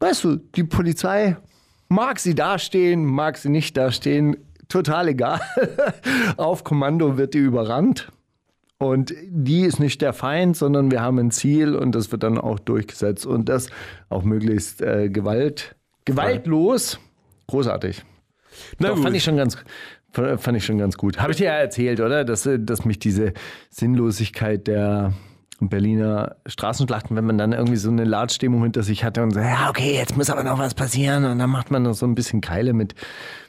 [0.00, 1.36] weißt du, die Polizei
[1.90, 5.40] mag sie dastehen, mag sie nicht dastehen, total egal.
[6.36, 8.10] Auf Kommando wird die überrannt.
[8.78, 12.38] Und die ist nicht der Feind, sondern wir haben ein Ziel und das wird dann
[12.38, 13.24] auch durchgesetzt.
[13.24, 13.68] Und das
[14.08, 16.98] auch möglichst äh, Gewalt, gewaltlos.
[17.46, 18.04] Großartig.
[18.78, 19.04] Na Doch, gut.
[19.04, 19.56] fand ich schon ganz,
[20.12, 21.18] fand ich schon ganz gut.
[21.18, 22.24] Habe ich dir ja erzählt, oder?
[22.24, 23.32] Dass, äh, dass mich diese
[23.70, 25.12] Sinnlosigkeit der
[25.60, 29.68] Berliner Straßenschlachten, wenn man dann irgendwie so eine Ladstimmung hinter sich hatte und so, ja,
[29.68, 31.24] okay, jetzt muss aber noch was passieren.
[31.24, 32.94] Und dann macht man noch so ein bisschen Keile mit,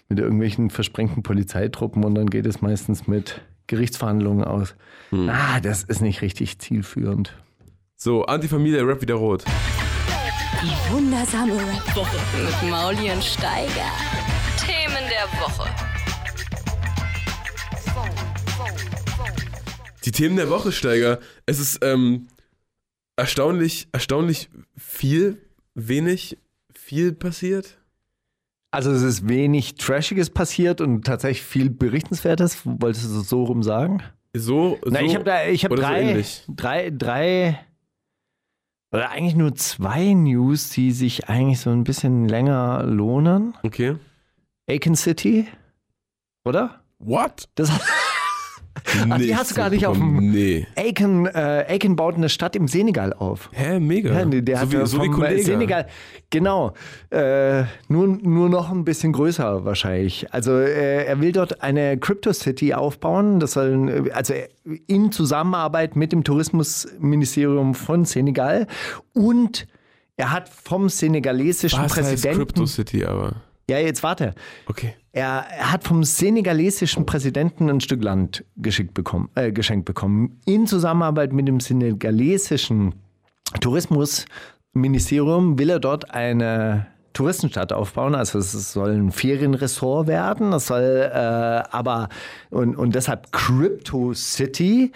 [0.08, 4.76] mit irgendwelchen versprengten Polizeitruppen und dann geht es meistens mit Gerichtsverhandlungen aus.
[5.10, 5.30] Hm.
[5.30, 7.36] Ah, das ist nicht richtig zielführend.
[7.96, 9.44] So, Antifamilie, Rap wieder rot.
[10.62, 13.92] Die wundersame Rap-Woche mit Mauli und Steiger.
[14.58, 15.70] Themen der Woche.
[20.06, 21.20] Die Themen der Woche, Steiger.
[21.46, 22.28] Es ist ähm,
[23.16, 25.42] erstaunlich, erstaunlich viel,
[25.74, 26.38] wenig,
[26.74, 27.80] viel passiert.
[28.72, 32.62] Also es ist wenig Trashiges passiert und tatsächlich viel Berichtenswertes.
[32.66, 34.04] Wolltest du es so rum sagen?
[34.34, 37.66] So, so ich habe da, ich habe oder so drei, drei, drei
[38.92, 43.54] oder eigentlich nur zwei News, die sich eigentlich so ein bisschen länger lohnen.
[43.64, 43.96] Okay.
[44.68, 45.48] Aiken City,
[46.44, 46.82] oder?
[47.00, 47.50] What?
[47.56, 47.72] Das
[49.10, 50.68] Ach, die hast du gar nicht auf dem- Nee.
[50.76, 53.50] Aiken, äh, Aiken baut eine Stadt im Senegal auf.
[53.54, 54.14] Hä, mega.
[54.14, 55.44] Ja, nee, der so hat wie, so wie vom Kollege.
[55.44, 55.88] Senegal,
[56.30, 56.74] genau,
[57.10, 60.32] äh, nur, nur noch ein bisschen größer wahrscheinlich.
[60.34, 64.34] Also äh, er will dort eine Crypto City aufbauen, das soll, äh, also
[64.88, 68.68] in Zusammenarbeit mit dem Tourismusministerium von Senegal
[69.14, 69.68] und
[70.18, 73.36] er hat vom senegalesischen Was heißt Präsidenten, Crypto City aber?
[73.70, 74.34] ja jetzt warte,
[74.68, 74.94] Okay.
[75.16, 80.42] Er, hat vom senegalesischen Präsidenten ein Stück Land geschickt bekommen, äh, geschenkt bekommen.
[80.46, 82.96] In Zusammenarbeit mit dem senegalesischen
[84.74, 88.14] Ministerium will er dort eine Touristenstadt aufbauen.
[88.14, 90.52] Also es soll ein Ferienressort werden.
[90.52, 92.10] Das soll äh, aber
[92.52, 94.92] und, und deshalb Crypto City,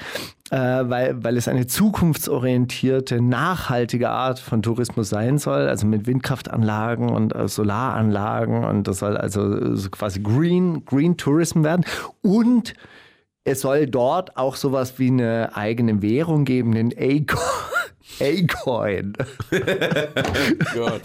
[0.52, 7.10] äh, weil, weil es eine zukunftsorientierte, nachhaltige Art von Tourismus sein soll, also mit Windkraftanlagen
[7.10, 11.86] und äh, Solaranlagen und das soll also so quasi Green, Green Tourism werden.
[12.22, 12.74] Und
[13.50, 17.40] es soll dort auch sowas wie eine eigene Währung geben, den A-Coin.
[18.22, 19.14] A-Coin.
[20.76, 21.02] Gott.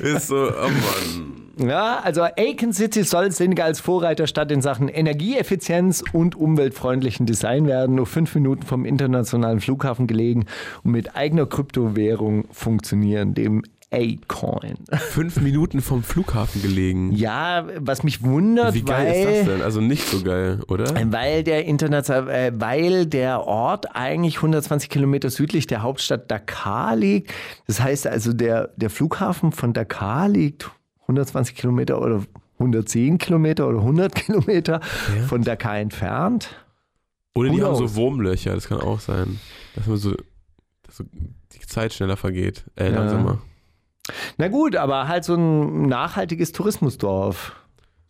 [0.00, 1.44] Ist so, oh Mann.
[1.56, 7.94] Ja, also Aiken City soll Senegals Vorreiterstadt in Sachen Energieeffizienz und umweltfreundlichen Design werden.
[7.94, 10.46] Nur fünf Minuten vom internationalen Flughafen gelegen
[10.82, 13.62] und mit eigener Kryptowährung funktionieren, dem
[13.94, 14.74] A-Coin.
[15.10, 17.12] Fünf Minuten vom Flughafen gelegen.
[17.12, 19.62] Ja, was mich wundert, Wie geil weil, ist das denn?
[19.62, 20.86] Also nicht so geil, oder?
[21.12, 27.32] weil der international, äh, weil der Ort eigentlich 120 Kilometer südlich der Hauptstadt Dakar liegt.
[27.66, 30.70] Das heißt also, der, der Flughafen von Dakar liegt
[31.02, 32.22] 120 Kilometer oder
[32.58, 34.80] 110 Kilometer oder 100 Kilometer
[35.28, 36.48] von Dakar entfernt.
[37.36, 39.40] Oder die haben so Wurmlöcher, das kann auch sein.
[39.74, 40.12] Dass man so,
[40.84, 41.04] dass so
[41.52, 42.64] die Zeit schneller vergeht.
[42.76, 43.00] Äh, Ja.
[43.00, 43.42] langsamer.
[44.38, 47.52] Na gut, aber halt so ein nachhaltiges Tourismusdorf.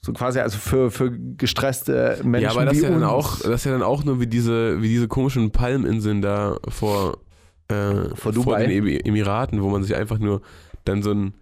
[0.01, 3.11] So quasi also für, für gestresste Menschen Ja, aber das ist ja, dann uns.
[3.13, 7.19] auch, das ist ja dann auch nur wie diese, wie diese komischen Palminseln da vor,
[7.69, 8.67] äh, Vor Dubai?
[8.67, 10.43] den Emi- Emiraten, wo man sich einfach nur
[10.85, 11.33] dann so ein,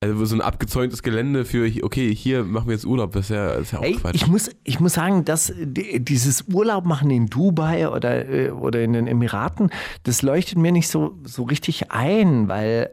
[0.00, 3.52] also so ein abgezäuntes Gelände für, okay, hier machen wir jetzt Urlaub, das ist ja,
[3.52, 4.16] das ist ja auch Ey, Quatsch.
[4.16, 8.82] ich muss, ich muss sagen, dass die- dieses Urlaub machen in Dubai oder, äh, oder
[8.82, 9.70] in den Emiraten,
[10.02, 12.90] das leuchtet mir nicht so, so richtig ein, weil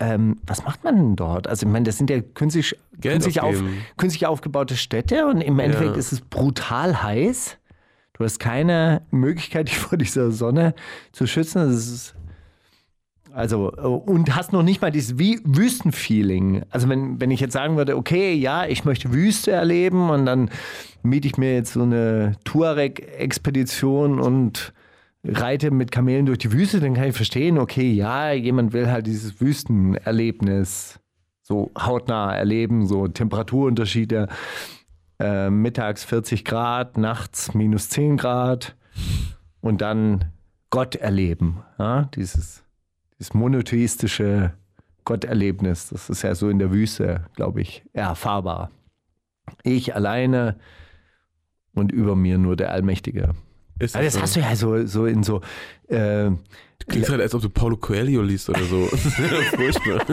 [0.00, 1.46] ähm, was macht man denn dort?
[1.46, 3.62] Also ich meine, das sind ja künstlich, künstlich, auf,
[3.96, 7.58] künstlich aufgebaute Städte und im Endeffekt ist es brutal heiß.
[8.12, 10.74] Du hast keine Möglichkeit, dich vor dieser Sonne
[11.12, 11.70] zu schützen.
[11.70, 12.14] Ist
[13.32, 16.62] also, äh, und hast noch nicht mal dieses Wüstenfeeling.
[16.70, 20.50] Also, wenn, wenn ich jetzt sagen würde, okay, ja, ich möchte Wüste erleben und dann
[21.02, 24.72] miete ich mir jetzt so eine Tuareg-Expedition und
[25.24, 29.06] reite mit Kamelen durch die Wüste, dann kann ich verstehen, okay, ja, jemand will halt
[29.06, 31.00] dieses Wüstenerlebnis
[31.42, 34.28] so hautnah erleben, so Temperaturunterschiede.
[35.18, 38.76] Äh, mittags 40 Grad, nachts minus 10 Grad
[39.60, 40.26] und dann
[40.70, 41.62] Gott erleben.
[41.78, 42.02] Ja?
[42.14, 42.62] Dieses,
[43.14, 44.52] dieses monotheistische
[45.04, 48.70] Gotterlebnis, das ist ja so in der Wüste, glaube ich, erfahrbar.
[49.62, 50.56] Ich alleine
[51.74, 53.34] und über mir nur der Allmächtige.
[53.78, 54.20] Ist Aber das so?
[54.22, 55.40] hast du ja so, so in so.
[55.88, 56.30] Äh,
[56.86, 58.86] Klingt halt, als ob du Paulo Coelho liest oder so.
[59.56, 60.04] Furchtbar.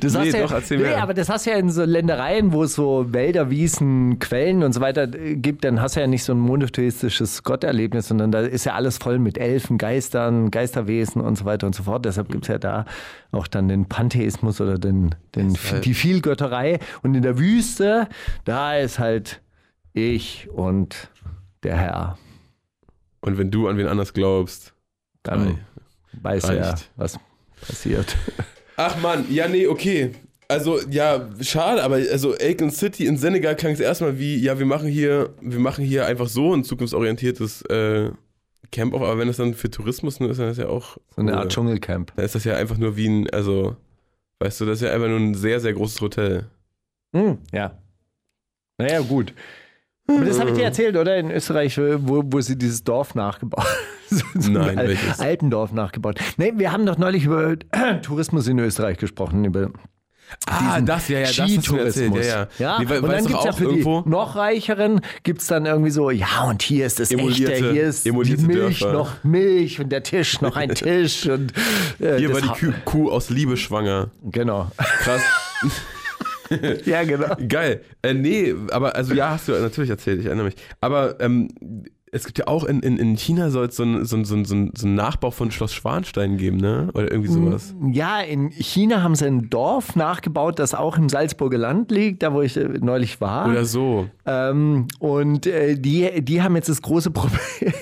[0.00, 1.02] Das Nee, hast ja, doch, erzähl nee, mehr.
[1.02, 4.72] aber das hast du ja in so Ländereien, wo es so Wälder, Wiesen, Quellen und
[4.72, 8.40] so weiter äh, gibt, dann hast du ja nicht so ein monotheistisches Gotterlebnis, sondern da
[8.40, 12.04] ist ja alles voll mit Elfen, Geistern, Geisterwesen und so weiter und so fort.
[12.06, 12.86] Deshalb gibt es ja da
[13.30, 16.78] auch dann den Pantheismus oder den, den, halt- die Vielgötterei.
[17.02, 18.08] Und in der Wüste,
[18.46, 19.42] da ist halt
[19.92, 21.10] ich und
[21.62, 22.18] der Herr.
[23.20, 24.74] Und wenn du an wen anders glaubst.
[25.22, 25.58] Dann Ei,
[26.22, 26.90] weiß er, reicht.
[26.96, 27.18] was
[27.60, 28.16] passiert.
[28.76, 30.12] Ach man, ja, nee, okay.
[30.48, 34.66] Also, ja, schade, aber also Aiken City in Senegal klang es erstmal wie, ja, wir
[34.66, 38.10] machen hier, wir machen hier einfach so ein zukunftsorientiertes äh,
[38.72, 40.96] Camp auf, aber wenn das dann für Tourismus nur ist, dann ist das ja auch.
[41.14, 42.12] So eine Art Dschungelcamp.
[42.16, 43.76] Dann ist das ja einfach nur wie ein, also,
[44.40, 46.46] weißt du, das ist ja einfach nur ein sehr, sehr großes Hotel.
[47.14, 47.78] Hm, ja.
[48.78, 49.34] Naja, gut.
[50.16, 51.16] Aber das habe ich dir erzählt, oder?
[51.16, 53.64] In Österreich, wo, wo sie dieses Dorf nachgebaut
[54.10, 55.20] so, so Nein, ein Al welches?
[55.20, 56.18] alten Dorf nachgebaut.
[56.36, 57.56] Nee, wir haben doch neulich über
[58.02, 59.70] Tourismus in Österreich gesprochen, über
[60.46, 62.48] Ah, das, ja, ja, das hast du mir erzählt, ja, ja.
[62.58, 62.78] ja?
[62.78, 65.66] Nee, weil- und dann gibt es ja für irgendwo- die noch Reicheren, gibt es dann
[65.66, 68.92] irgendwie so, ja, und hier ist das Emulierte- Echte, hier ist die Milch, Dörfer.
[68.92, 71.26] noch Milch und der Tisch, noch ein Tisch.
[71.28, 71.52] und
[71.98, 74.10] äh, Hier war die Kuh, Kuh aus Liebe schwanger.
[74.22, 74.70] Genau.
[74.76, 75.22] Krass.
[76.84, 77.34] ja, genau.
[77.48, 77.80] Geil.
[78.02, 80.56] Äh, nee, aber also ja, hast du natürlich erzählt, ich erinnere mich.
[80.80, 81.48] Aber ähm,
[82.12, 84.34] es gibt ja auch in, in, in China soll es so einen so ein- so
[84.34, 86.88] ein- so ein- Nachbau von Schloss Schwanstein geben, ne?
[86.94, 87.72] Oder irgendwie sowas.
[87.92, 92.32] Ja, in China haben sie ein Dorf nachgebaut, das auch im Salzburger Land liegt, da
[92.32, 93.48] wo ich äh, neulich war.
[93.48, 94.08] Oder so.
[94.26, 97.72] Ähm, und äh, die, die haben jetzt das große Problem,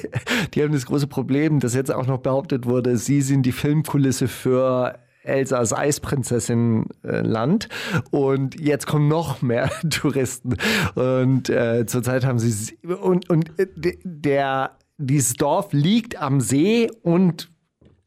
[0.53, 4.29] die haben das große Problem, dass jetzt auch noch behauptet wurde, sie sind die Filmkulisse
[4.29, 4.99] für
[5.29, 7.69] Elsas Eisprinzessin äh, Land
[8.11, 10.57] und jetzt kommen noch mehr Touristen
[10.95, 16.91] und äh, zurzeit haben sie und, und äh, de- der dieses Dorf liegt am See
[17.03, 17.51] und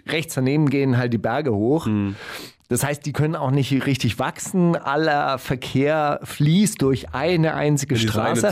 [0.08, 1.88] rechts daneben gehen halt die Berge hoch.
[2.68, 4.76] Das heißt, die können auch nicht richtig wachsen.
[4.78, 8.48] Aller Verkehr fließt durch eine einzige dieses Straße.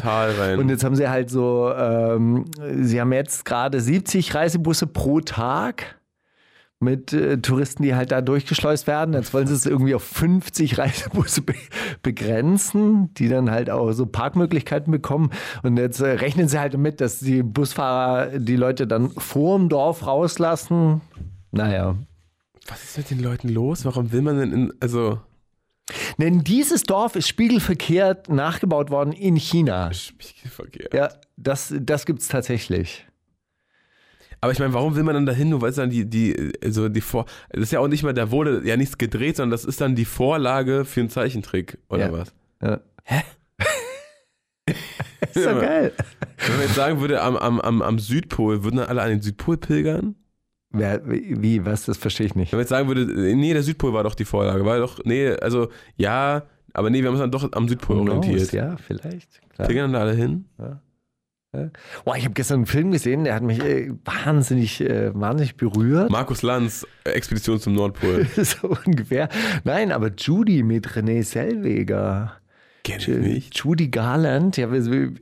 [0.60, 2.46] Und jetzt haben sie halt so, ähm,
[2.82, 5.99] sie haben jetzt gerade 70 Reisebusse pro Tag,
[6.80, 9.14] mit äh, Touristen, die halt da durchgeschleust werden.
[9.14, 11.56] Jetzt wollen sie es irgendwie auf 50 Reisebusse be
[12.02, 15.32] begrenzen, die dann halt auch so Parkmöglichkeiten bekommen.
[15.64, 20.08] Und jetzt äh, rechnen sie halt damit, dass die Busfahrer die Leute dann vorm Dorf
[20.08, 21.02] rauslassen.
[21.52, 21.96] Naja.
[22.68, 23.84] Was ist mit den Leuten los?
[23.84, 25.20] Warum will man denn in, also.
[26.20, 29.92] Denn dieses Dorf ist spiegelverkehrt nachgebaut worden in China.
[29.92, 30.90] Spiegelverkehr.
[30.94, 33.09] Ja, das, das gibt es tatsächlich.
[34.42, 36.88] Aber ich meine, warum will man dann dahin, nur weil es dann die, die, also
[36.90, 37.26] die Vor.
[37.50, 39.96] Das ist ja auch nicht mal, da wurde ja nichts gedreht, sondern das ist dann
[39.96, 42.12] die Vorlage für einen Zeichentrick, oder Ja.
[42.14, 42.34] was?
[42.62, 42.80] Ja.
[43.04, 43.22] Hä?
[45.34, 45.92] ist doch geil.
[46.38, 49.22] Wenn man jetzt sagen würde, am, am, am, am Südpol, würden dann alle an den
[49.22, 50.16] Südpol pilgern?
[50.72, 52.52] Wer, wie, was, das verstehe ich nicht.
[52.52, 55.30] Wenn man jetzt sagen würde, nee, der Südpol war doch die Vorlage, war doch, nee,
[55.32, 58.52] also ja, aber nee, wir haben uns dann doch am Südpol orientiert.
[58.52, 59.42] Ja, vielleicht.
[59.50, 59.68] Klar.
[59.68, 60.46] Pilgern dann da alle hin?
[61.52, 66.12] Boah, ich habe gestern einen Film gesehen, der hat mich äh, wahnsinnig, äh, wahnsinnig berührt.
[66.12, 68.28] Markus Lanz, Expedition zum Nordpol.
[68.36, 69.30] so ungefähr.
[69.64, 72.34] Nein, aber Judy mit René Selweger.
[72.84, 73.58] Kenn ich nicht.
[73.58, 75.14] Judy Garland, ja, wir,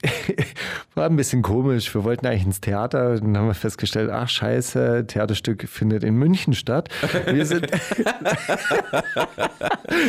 [0.95, 1.93] war ein bisschen komisch.
[1.95, 6.53] Wir wollten eigentlich ins Theater, dann haben wir festgestellt, ach scheiße, Theaterstück findet in München
[6.53, 6.89] statt.
[7.25, 7.79] Wir sind, wir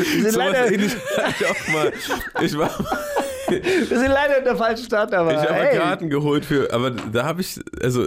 [0.04, 1.92] sind, So leider, hatte ich auch mal.
[2.42, 2.70] Ich war,
[3.50, 6.90] wir sind leider in der falschen Stadt, aber ich habe hey, Karten geholt für, aber
[6.90, 8.06] da habe ich, also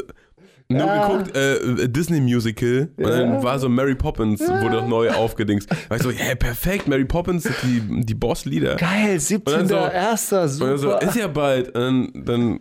[0.69, 1.07] nur Ja.
[1.07, 5.69] geguckt, äh, Disney Musical und dann war so Mary Poppins, wurde doch neu aufgedingst.
[5.89, 8.75] War ich so, hey, perfekt, Mary Poppins, die, die Bosslieder.
[8.77, 10.61] geil, Und dann so- 17.01.
[10.61, 11.01] Und dann so, super.
[11.01, 11.75] ist ja bald.
[11.75, 12.59] Und dann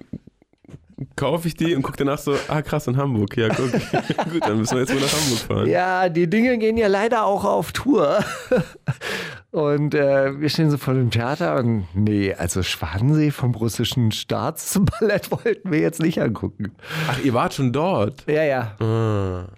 [1.16, 3.36] kaufe ich die und gucke danach so, ah krass, in Hamburg.
[3.36, 3.72] Ja, guck.
[4.32, 5.68] Gut, dann müssen wir jetzt wohl nach Hamburg fahren.
[5.68, 8.24] Ja, die Dinge gehen ja leider auch auf Tour.
[9.52, 15.30] Und äh, wir stehen so vor dem Theater und nee, also Schwanensee vom russischen Staatsballett
[15.44, 16.72] wollten wir jetzt nicht angucken.
[17.08, 18.24] Ach, ihr wart schon dort.
[18.28, 18.76] Ja, ja.
[18.78, 19.48] Ah.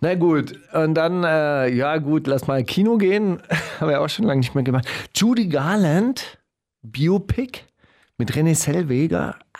[0.00, 3.42] Na gut, und dann, äh, ja gut, lass mal Kino gehen.
[3.80, 4.88] Haben wir auch schon lange nicht mehr gemacht.
[5.14, 6.38] Judy Garland,
[6.82, 7.64] Biopic
[8.16, 8.54] mit René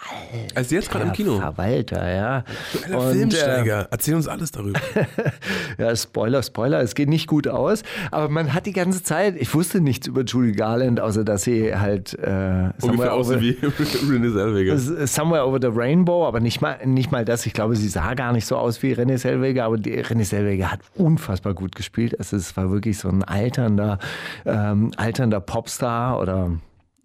[0.09, 0.57] Selweger.
[0.57, 1.39] Also jetzt gerade im Kino.
[1.39, 2.45] Verwalter, ja.
[2.85, 3.89] Alter, Und, äh, Filmsteiger.
[3.91, 4.81] Erzähl uns alles darüber.
[5.79, 7.83] Ja, Spoiler, Spoiler, es geht nicht gut aus.
[8.11, 11.75] Aber man hat die ganze Zeit, ich wusste nichts über Judy Garland, außer dass sie
[11.75, 15.07] halt äh, Ungefähr over, wie René Zellweger.
[15.07, 17.47] somewhere over the Rainbow, aber nicht mal, nicht mal das.
[17.47, 20.71] Ich glaube, sie sah gar nicht so aus wie René Selweger, aber die, René Selweger
[20.71, 22.19] hat unfassbar gut gespielt.
[22.19, 23.99] Also es war wirklich so ein alternder,
[24.47, 26.53] ähm, alternder Popstar oder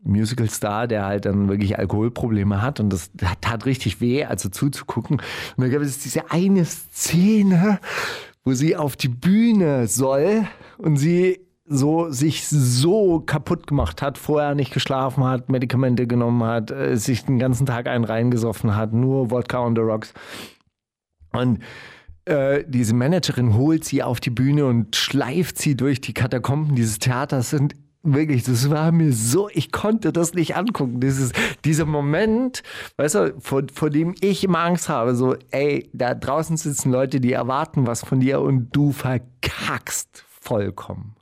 [0.04, 5.18] Musicalstar, der halt dann wirklich Alkoholprobleme hat und das tat richtig weh, also zuzugucken.
[5.58, 7.80] Und da gab es diese eine Szene,
[8.44, 11.40] wo sie auf die Bühne soll und sie
[11.72, 17.26] so sich so kaputt gemacht hat, vorher nicht geschlafen hat, Medikamente genommen hat, äh, sich
[17.26, 20.14] den ganzen Tag einen reingesoffen hat, nur Wodka on the rocks.
[21.32, 21.60] Und
[22.26, 26.98] äh, diese Managerin holt sie auf die Bühne und schleift sie durch die Katakomben dieses
[26.98, 31.00] Theaters und wirklich, das war mir so, ich konnte das nicht angucken.
[31.00, 31.32] Dieses,
[31.66, 32.64] dieser Moment,
[32.98, 37.20] weißt du, vor, vor dem ich immer Angst habe, so, ey, da draußen sitzen Leute,
[37.20, 41.16] die erwarten was von dir und du verkackst vollkommen.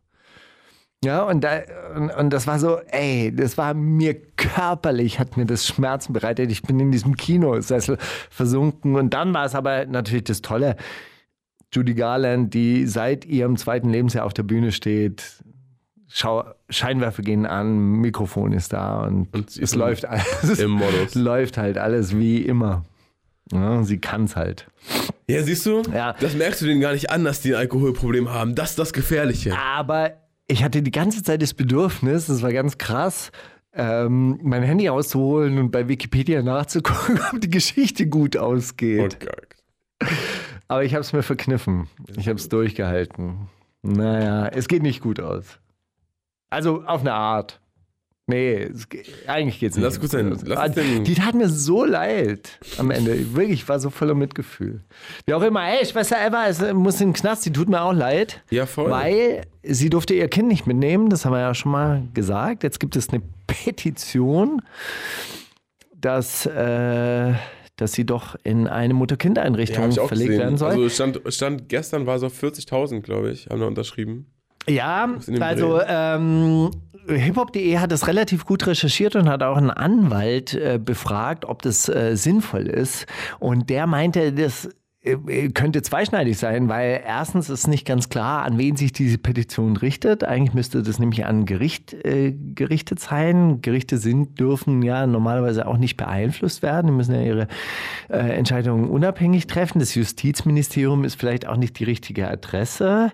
[1.04, 1.62] Ja, und, da,
[1.96, 6.52] und, und das war so, ey, das war mir körperlich, hat mir das Schmerzen bereitet.
[6.52, 7.98] Ich bin in diesem Kinosessel
[8.32, 8.96] versunken.
[8.96, 10.76] Und dann war es aber natürlich das Tolle.
[11.72, 15.44] Judy Garland, die seit ihrem zweiten Lebensjahr auf der Bühne steht,
[16.10, 20.60] Schau, Scheinwerfer gehen an, Mikrofon ist da und, Und es läuft alles.
[20.60, 21.16] Im Modus.
[21.16, 22.86] läuft halt alles wie immer.
[23.52, 24.68] Ja, sie kann es halt.
[25.28, 25.82] Ja, siehst du?
[25.94, 26.14] Ja.
[26.20, 28.56] Das merkst du denen gar nicht an, dass die ein Alkoholproblem haben.
[28.56, 29.58] Das ist das Gefährliche.
[29.58, 30.14] Aber
[30.48, 33.32] ich hatte die ganze Zeit das Bedürfnis, das war ganz krass,
[33.74, 39.18] ähm, mein Handy rauszuholen und bei Wikipedia nachzugucken, ob die Geschichte gut ausgeht.
[39.22, 40.08] Okay.
[40.68, 41.88] Aber ich habe es mir verkniffen.
[42.18, 43.50] Ich habe es durchgehalten.
[43.84, 45.60] Naja, es geht nicht gut aus.
[46.50, 47.60] Also auf eine Art.
[48.30, 49.86] Nee, es, ge- eigentlich geht's nicht.
[49.86, 50.38] Lass gut sein.
[50.44, 53.34] Lass uns den- die tat mir so leid am Ende.
[53.36, 54.84] Wirklich, ich war so voller Mitgefühl.
[55.26, 57.94] Wie auch immer, ey, Schwester Eva es muss in den Knast, die tut mir auch
[57.94, 58.44] leid.
[58.50, 58.92] Ja, voll.
[58.92, 62.64] Weil sie durfte ihr Kind nicht mitnehmen, das haben wir ja schon mal gesagt.
[62.64, 64.62] Jetzt gibt es eine Petition,
[65.96, 67.34] dass, äh,
[67.78, 70.42] dass sie doch in eine Ja, Mutter-Kind-Einrichtung ich auch verlegt gesehen.
[70.42, 70.72] werden soll.
[70.72, 74.28] Also stand, stand gestern war so 40.000, glaube ich, haben da unterschrieben.
[74.70, 75.10] Ja,
[75.40, 76.72] also ähm,
[77.08, 81.88] hiphop.de hat das relativ gut recherchiert und hat auch einen Anwalt äh, befragt, ob das
[81.90, 83.06] äh, sinnvoll ist.
[83.40, 84.70] Und der meinte, das
[85.54, 90.24] könnte zweischneidig sein, weil erstens ist nicht ganz klar, an wen sich diese Petition richtet.
[90.24, 93.62] Eigentlich müsste das nämlich an Gericht äh, gerichtet sein.
[93.62, 96.88] Gerichte sind, dürfen ja normalerweise auch nicht beeinflusst werden.
[96.88, 97.48] Die müssen ja ihre
[98.10, 99.80] äh, Entscheidungen unabhängig treffen.
[99.80, 103.12] Das Justizministerium ist vielleicht auch nicht die richtige Adresse.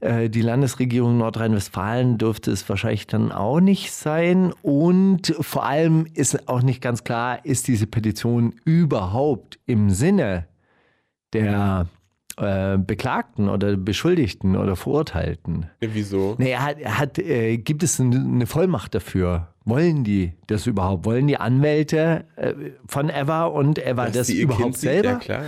[0.00, 4.52] Äh, die Landesregierung Nordrhein-Westfalen dürfte es wahrscheinlich dann auch nicht sein.
[4.62, 10.46] Und vor allem ist auch nicht ganz klar, ist diese Petition überhaupt im Sinne
[11.32, 11.86] der
[12.38, 15.70] äh, Beklagten oder Beschuldigten oder Verurteilten.
[15.80, 16.34] Ja, wieso?
[16.38, 19.48] Naja, hat, hat, äh, gibt es eine Vollmacht dafür?
[19.64, 21.04] Wollen die das überhaupt?
[21.06, 22.52] Wollen die Anwälte äh,
[22.86, 24.90] von Eva und Eva Dass das überhaupt Kind sieht?
[24.90, 25.08] selber?
[25.10, 25.42] Ja, klar.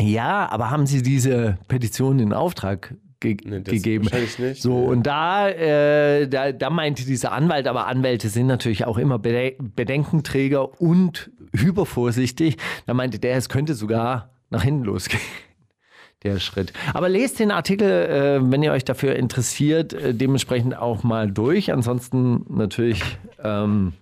[0.00, 4.04] Ja, aber haben sie diese Petition in Auftrag ge Nee, gegeben?
[4.06, 4.60] wahrscheinlich nicht.
[4.62, 4.86] So, Nee.
[4.88, 9.54] und da, äh, da, da meinte dieser Anwalt, aber Anwälte sind natürlich auch immer Bede
[9.62, 12.56] Bedenkenträger und hypervorsichtig.
[12.86, 15.22] Da meinte der, es könnte sogar nach hinten losgehen.
[16.22, 16.72] Der Schritt.
[16.94, 21.70] Aber lest den Artikel, äh, wenn ihr euch dafür interessiert, äh, dementsprechend auch mal durch.
[21.70, 23.02] Ansonsten natürlich,
[23.42, 23.92] ähm,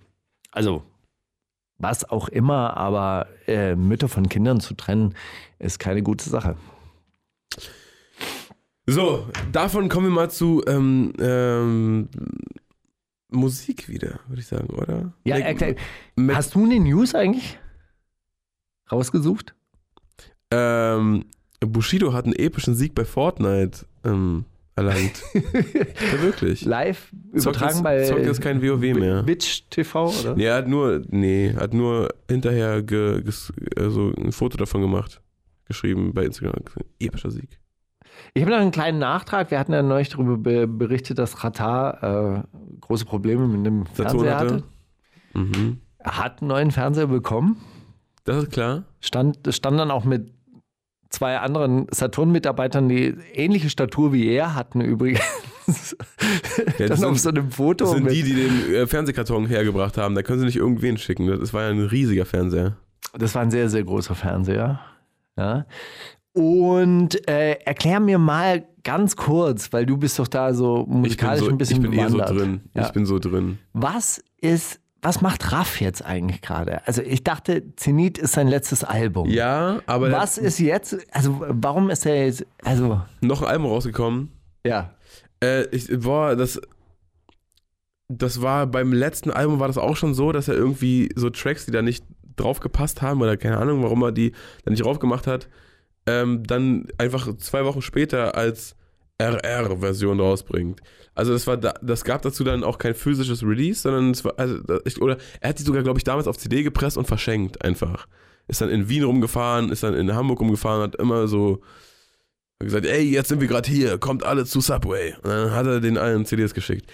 [0.51, 0.83] also
[1.77, 5.15] was auch immer, aber äh, Mütter von Kindern zu trennen,
[5.59, 6.55] ist keine gute Sache.
[8.85, 12.09] So, davon kommen wir mal zu ähm, ähm,
[13.29, 15.13] Musik wieder, würde ich sagen, oder?
[15.23, 15.75] Ja, erklär,
[16.31, 17.59] hast du eine News eigentlich
[18.91, 19.55] rausgesucht?
[20.53, 21.25] Ähm,
[21.59, 24.45] Bushido hat einen epischen Sieg bei Fortnite ähm,
[24.75, 25.21] erlangt.
[25.33, 26.65] ja, wirklich.
[26.65, 29.23] Live Zockt übertragen jetzt- bei zockt jetzt kein WoW mehr.
[29.23, 30.35] Bitch TV, oder?
[30.35, 35.21] Nee, er hat nur, nee, hat nur hinterher ge, ges, also ein Foto davon gemacht.
[35.65, 36.63] Geschrieben bei Instagram.
[36.99, 37.59] Epischer Sieg.
[38.33, 39.49] Ich habe noch einen kleinen Nachtrag.
[39.51, 42.43] Wir hatten ja neulich darüber be berichtet, dass Qatar äh,
[42.81, 44.63] große Probleme mit dem Fernseher hatte.
[45.33, 45.77] Mhm.
[45.99, 47.57] Er hat einen neuen Fernseher bekommen.
[48.25, 48.83] Das ist klar.
[48.99, 50.32] Stand, stand dann auch mit
[51.13, 55.21] zwei anderen Saturn-Mitarbeitern, die ähnliche Statur wie er hatten übrigens.
[56.77, 57.85] Ja, das auf sind- so einem Foto.
[57.85, 60.13] Das sind die, die den äh, Fernsehkarton hergebracht haben.
[60.13, 61.25] Da können sie nicht irgendwen schicken.
[61.27, 62.75] Das war ja ein riesiger Fernseher.
[63.17, 64.81] Das war ein sehr, sehr großer Fernseher.
[65.37, 65.65] Ja.
[66.33, 71.49] Und äh, erklär mir mal ganz kurz, weil du bist doch da so musikalisch so,
[71.49, 72.61] ein bisschen ich bin eh so drin.
[72.73, 72.85] Ja.
[72.85, 73.59] Ich bin so drin.
[73.71, 76.85] Was ist, was macht Raff jetzt eigentlich gerade?
[76.87, 79.29] Also ich dachte, Zenit ist sein letztes Album.
[79.29, 84.31] Ja, aber Was ist jetzt, also warum ist er jetzt, also, noch ein Album rausgekommen.
[84.65, 84.95] ja.
[85.43, 86.61] Äh, ich, boah, das,
[88.07, 91.65] das war beim letzten Album war das auch schon so, dass er irgendwie so Tracks,
[91.65, 92.05] die da nicht
[92.37, 94.31] drauf gepasst haben oder keine Ahnung, warum er die
[94.63, 95.49] da nicht drauf gemacht hat,
[96.07, 98.75] ähm, dann einfach zwei Wochen später als
[99.31, 100.81] RR-Version rausbringt.
[101.15, 104.33] Also das war da, das gab dazu dann auch kein physisches Release, sondern es war
[104.37, 107.63] also ich, oder er hat die sogar glaube ich damals auf CD gepresst und verschenkt
[107.63, 108.07] einfach.
[108.47, 111.61] Ist dann in Wien rumgefahren, ist dann in Hamburg rumgefahren, hat immer so
[112.59, 115.13] gesagt, ey, jetzt sind wir gerade hier, kommt alle zu Subway.
[115.23, 116.91] Und dann hat er den allen CDs geschickt,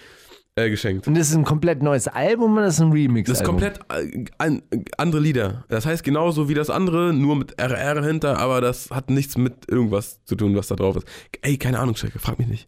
[0.65, 1.07] äh, geschenkt.
[1.07, 3.29] Und das ist ein komplett neues Album oder das ist ein Remix?
[3.29, 4.61] Das ist komplett äh, an,
[4.97, 5.65] andere Lieder.
[5.69, 9.69] Das heißt genauso wie das andere, nur mit RR hinter, aber das hat nichts mit
[9.69, 11.07] irgendwas zu tun, was da drauf ist.
[11.41, 12.67] Ey, keine Ahnung, Strecke, frag mich nicht.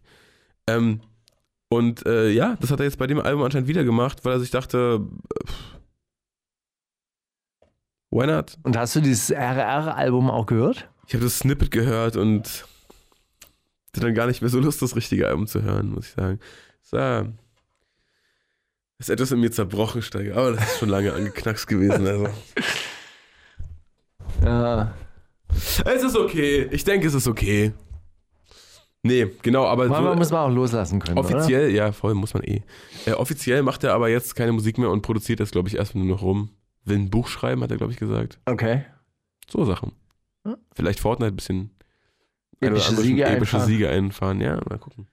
[0.66, 1.00] Ähm,
[1.68, 4.40] und äh, ja, das hat er jetzt bei dem Album anscheinend wieder gemacht, weil er
[4.40, 5.00] sich dachte,
[5.46, 5.78] pff,
[8.10, 8.58] why not?
[8.62, 10.88] Und hast du dieses RR-Album auch gehört?
[11.06, 12.66] Ich habe das Snippet gehört und
[13.94, 16.38] hatte dann gar nicht mehr so Lust, das richtige Album zu hören, muss ich sagen.
[16.82, 16.96] So.
[19.02, 22.06] Ist etwas in mir zerbrochen, Steiger, aber das ist schon lange angeknackst gewesen.
[22.06, 22.28] Also.
[24.44, 24.92] Ja.
[25.84, 26.68] Es ist okay.
[26.72, 27.72] Ich denke, es ist okay.
[29.02, 31.18] Nee, genau, aber Manchmal so, muss man auch loslassen können.
[31.18, 32.62] offiziell, ja, voll, muss man eh.
[33.06, 36.04] Äh, offiziell macht er aber jetzt keine Musik mehr und produziert das, glaube ich, erstmal
[36.04, 36.50] nur noch rum.
[36.84, 38.38] Will ein Buch schreiben, hat er, glaube ich, gesagt.
[38.46, 38.52] Oder?
[38.52, 38.84] Okay.
[39.48, 39.92] So Sachen.
[40.44, 40.56] Hm.
[40.74, 41.70] Vielleicht Fortnite ein bisschen
[42.60, 43.66] oder Epische Siege epische einfahren.
[43.66, 44.40] Siege einfahren.
[44.40, 45.08] Ja, mal gucken.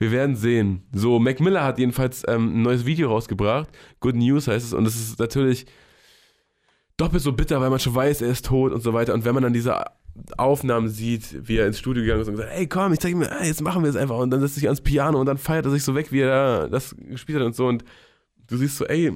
[0.00, 0.82] Wir werden sehen.
[0.92, 3.68] So, Mac Miller hat jedenfalls ähm, ein neues Video rausgebracht.
[4.00, 4.72] Good News heißt es.
[4.72, 5.66] Und es ist natürlich
[6.96, 9.12] doppelt so bitter, weil man schon weiß, er ist tot und so weiter.
[9.12, 9.84] Und wenn man dann diese
[10.38, 13.30] Aufnahmen sieht, wie er ins Studio gegangen ist und gesagt, hey komm, ich zeig mir,
[13.30, 14.16] ah, jetzt machen wir es einfach.
[14.16, 16.20] Und dann setzt er sich ans Piano und dann feiert er sich so weg, wie
[16.20, 17.66] er da das gespielt hat und so.
[17.66, 17.84] Und
[18.46, 19.12] du siehst so, ey,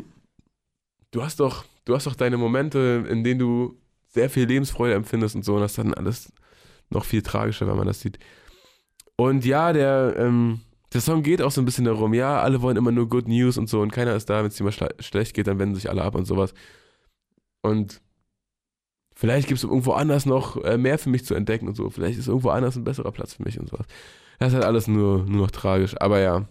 [1.12, 5.35] du hast doch, du hast doch deine Momente, in denen du sehr viel Lebensfreude empfindest
[5.35, 5.55] und so.
[5.55, 6.30] Und das ist dann alles
[6.91, 8.18] noch viel tragischer, wenn man das sieht.
[9.16, 10.61] Und ja, der, ähm,
[10.95, 13.59] der Song geht auch so ein bisschen darum, ja, alle wollen immer nur Good News
[13.59, 15.74] und so und keiner ist da, wenn es dir mal schle schlecht geht, dann wenden
[15.74, 16.55] sich alle ab und sowas.
[17.62, 18.01] Und
[19.14, 21.90] vielleicht gibt es irgendwo anders noch äh, mehr für mich zu entdecken und so.
[21.90, 23.86] Vielleicht ist irgendwo anders ein besserer Platz für mich und sowas.
[24.38, 26.01] Das ist halt alles nur, nur noch tragisch.
[26.01, 26.47] Aber ja,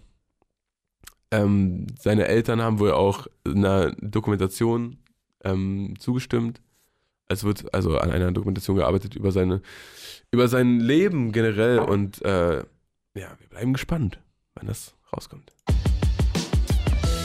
[1.31, 4.97] ähm, seine Eltern haben wohl auch einer Dokumentation
[5.43, 6.61] ähm, zugestimmt.
[7.27, 9.61] Es wird also an einer Dokumentation gearbeitet über seine,
[10.31, 12.57] über sein Leben generell und äh,
[13.15, 14.19] ja, wir bleiben gespannt,
[14.63, 15.51] wann das rauskommt.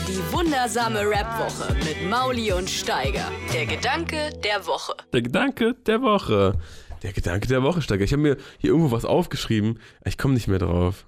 [0.07, 3.31] Die wundersame Rap-Woche mit Mauli und Steiger.
[3.53, 4.93] Der Gedanke der Woche.
[5.13, 6.59] Der Gedanke der Woche.
[7.01, 8.03] Der Gedanke der Woche, Steiger.
[8.03, 9.79] Ich habe mir hier irgendwo was aufgeschrieben.
[10.03, 11.05] Ich komme nicht mehr drauf.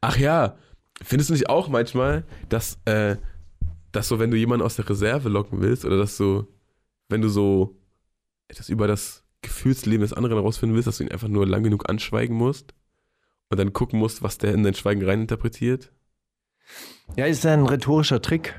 [0.00, 0.56] Ach ja,
[1.00, 3.16] findest du nicht auch manchmal, dass, äh,
[3.92, 6.48] dass so, wenn du jemanden aus der Reserve locken willst oder dass so,
[7.08, 7.76] wenn du so
[8.48, 11.88] etwas über das Gefühlsleben des anderen herausfinden willst, dass du ihn einfach nur lang genug
[11.88, 12.74] anschweigen musst
[13.50, 15.92] und dann gucken musst, was der in dein Schweigen reininterpretiert?
[17.16, 18.58] Ja, ist ein rhetorischer Trick.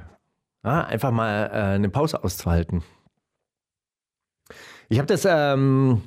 [0.63, 2.83] Ja, einfach mal äh, eine Pause auszuhalten.
[4.89, 6.01] Ich habe das ähm,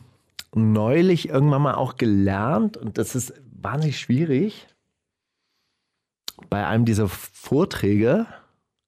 [0.54, 4.68] neulich irgendwann mal auch gelernt und das ist wahnsinnig schwierig.
[6.50, 8.26] Bei einem dieser Vorträge,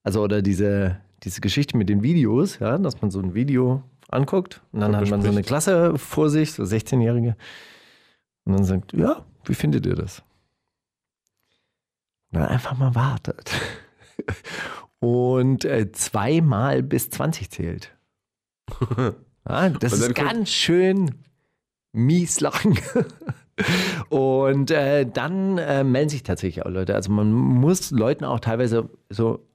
[0.03, 4.61] also oder diese, diese Geschichte mit den Videos, ja, dass man so ein Video anguckt
[4.71, 5.41] und dann Und hat man so eine.
[5.41, 7.35] Klasse vor sich, so 16-Jährige,
[8.45, 10.23] und dann sagt, ja, wie findet ihr das?
[12.31, 13.51] Und dann einfach mal wartet.
[14.99, 17.95] Und äh, zweimal bis 20 zählt.
[19.49, 21.23] Ja, das ist ganz schön
[21.93, 22.77] mies lang.
[24.09, 26.95] Und äh, dann äh, melden sich tatsächlich auch Leute.
[26.95, 29.47] Also man muss Leuten auch teilweise so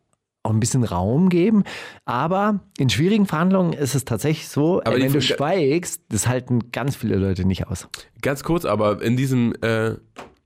[0.42, 1.64] auch ein bisschen Raum geben.
[2.04, 6.96] Aber in schwierigen Verhandlungen ist es tatsächlich so, Aber wenn du schweigst, das halten ganz
[6.96, 7.88] viele Leute nicht aus.
[8.20, 9.94] Ganz kurz, aber in diesem, äh,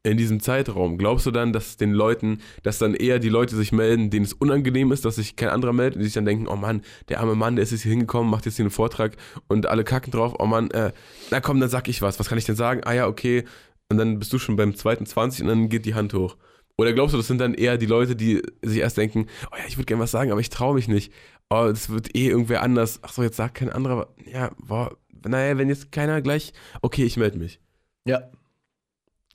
[0.03, 3.73] in diesem Zeitraum, glaubst du dann, dass den Leuten, dass dann eher die Leute sich
[3.73, 6.47] melden, denen es unangenehm ist, dass sich kein anderer meldet und die sich dann denken,
[6.47, 9.17] oh Mann, der arme Mann, der ist jetzt hier hingekommen, macht jetzt hier einen Vortrag
[9.49, 10.93] und alle kacken drauf, oh Mann, äh,
[11.31, 12.83] na komm, dann sag ich was, was kann ich denn sagen?
[12.85, 13.45] Ah ja, okay.
[13.89, 16.37] Und dann bist du schon beim zweiten 20 und dann geht die Hand hoch.
[16.79, 19.65] Oder glaubst du, das sind dann eher die Leute, die sich erst denken, oh ja,
[19.67, 21.13] ich würde gerne was sagen, aber ich traue mich nicht.
[21.49, 23.01] Oh, das wird eh irgendwer anders.
[23.03, 24.09] Ach so, jetzt sagt kein anderer.
[24.31, 24.97] Ja, boah,
[25.27, 26.53] naja, wenn jetzt keiner gleich,
[26.83, 27.61] okay, ich melde mich.
[28.05, 28.23] Ja.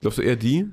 [0.01, 0.67] Glaubst du eher die?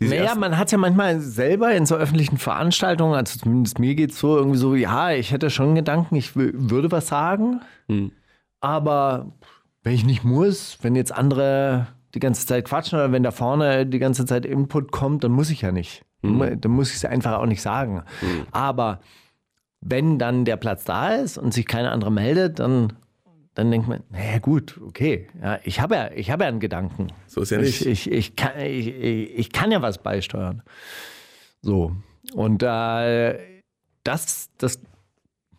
[0.00, 4.18] Naja, man hat ja manchmal selber in so öffentlichen Veranstaltungen, also zumindest mir geht es
[4.18, 8.10] so, irgendwie so, ja, ich hätte schon Gedanken, ich wü- würde was sagen, Hm.
[8.60, 9.32] aber
[9.82, 13.86] wenn ich nicht muss, wenn jetzt andere die ganze Zeit quatschen oder wenn da vorne
[13.86, 16.04] die ganze Zeit Input kommt, dann muss ich ja nicht.
[16.22, 16.60] Mhm.
[16.60, 18.02] Dann muss ich es einfach auch nicht sagen.
[18.52, 19.00] Aber
[19.80, 22.94] wenn dann der Platz da ist und sich keiner andere meldet, dann,
[23.54, 27.08] dann denkt man, naja gut, okay, ja, ich habe ja, ich habe ja einen Gedanken.
[27.26, 27.84] So ist ja nicht.
[27.84, 30.62] Ich, ich, ich, kann, ich, ich ich kann ja was beisteuern.
[31.60, 31.94] So.
[32.32, 33.38] Und äh,
[34.04, 34.80] das, das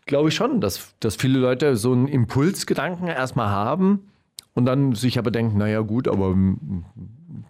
[0.06, 4.12] glaube ich schon, dass, dass viele Leute so einen Impulsgedanken erstmal haben
[4.56, 6.36] und dann sich aber denken, naja gut, aber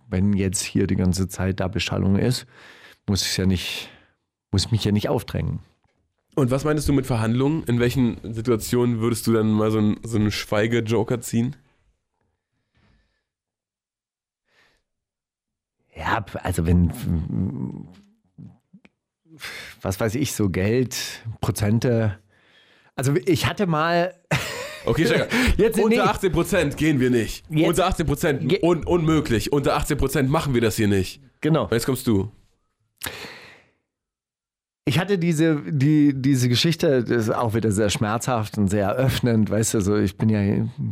[0.09, 2.45] wenn jetzt hier die ganze Zeit da Beschallung ist,
[3.07, 3.89] muss ich ja nicht,
[4.51, 5.59] muss mich ja nicht aufdrängen.
[6.35, 7.63] Und was meinst du mit Verhandlungen?
[7.63, 11.55] In welchen Situationen würdest du dann mal so einen, so einen Schweige-Joker ziehen?
[15.95, 16.91] Ja, also wenn,
[19.81, 22.19] was weiß ich, so Geld, Prozente.
[22.95, 24.13] Also ich hatte mal,
[24.85, 25.27] Okay, Steiger.
[25.57, 26.29] Jetzt- unter nee.
[26.29, 27.43] 18% gehen wir nicht.
[27.49, 29.51] Jetzt- unter 18% Ge- un unmöglich.
[29.51, 31.21] Unter 18% machen wir das hier nicht.
[31.41, 32.31] genau, Und jetzt kommst du.
[34.87, 39.49] ich hatte diese, die, diese Geschichte, das ist auch wieder sehr schmerzhaft und sehr öffnend,
[39.49, 40.39] weißt du, so ich bin ja,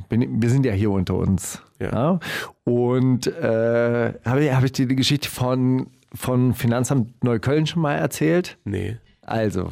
[0.10, 1.62] bin, wir sind ja hier unter uns.
[1.80, 2.20] Ja.
[2.64, 7.94] Und äh, habe ich, hab ich dir die Geschichte von, von Finanzamt Neukölln schon mal
[7.96, 8.58] erzählt?
[8.66, 8.98] Nee.
[9.22, 9.72] Also,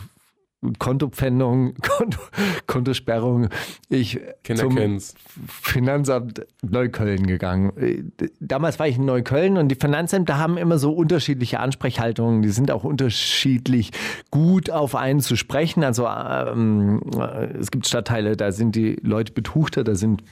[0.78, 2.20] Kontopfändung, Konto,
[2.68, 3.50] Kontosperrung.
[3.90, 5.16] Ich Kinder zum kennen's.
[5.48, 8.12] Finanzamt Neukölln gegangen.
[8.40, 12.42] Damals war ich in Neukölln und die Finanzämter haben immer so unterschiedliche Ansprechhaltungen.
[12.44, 13.92] Die sind auch unterschiedlich
[14.30, 15.84] gut auf einen zu sprechen.
[15.84, 20.24] Also ähm, äh, es gibt Stadtteile, da sind die Leute betuchter, da sind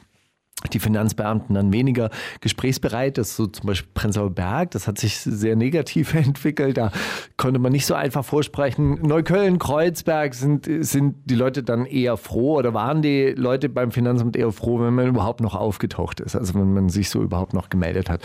[0.73, 2.09] die Finanzbeamten dann weniger
[2.41, 3.17] gesprächsbereit.
[3.17, 4.71] Das ist so zum Beispiel Prenzlauer Berg.
[4.71, 6.77] Das hat sich sehr negativ entwickelt.
[6.77, 6.91] Da
[7.37, 8.99] konnte man nicht so einfach vorsprechen.
[9.01, 14.35] Neukölln, Kreuzberg sind, sind die Leute dann eher froh oder waren die Leute beim Finanzamt
[14.35, 16.35] eher froh, wenn man überhaupt noch aufgetaucht ist.
[16.35, 18.21] Also wenn man sich so überhaupt noch gemeldet hat.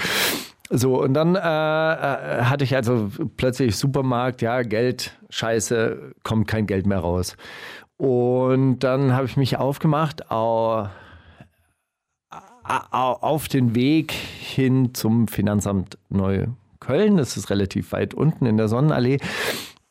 [0.71, 6.67] So, und dann äh, äh, hatte ich also plötzlich Supermarkt, ja, Geld, scheiße, kommt kein
[6.67, 7.37] Geld mehr raus.
[7.97, 10.89] Und dann habe ich mich aufgemacht, au, au-
[12.65, 17.17] auf den Weg hin zum Finanzamt Neukölln.
[17.17, 19.19] Das ist relativ weit unten in der Sonnenallee,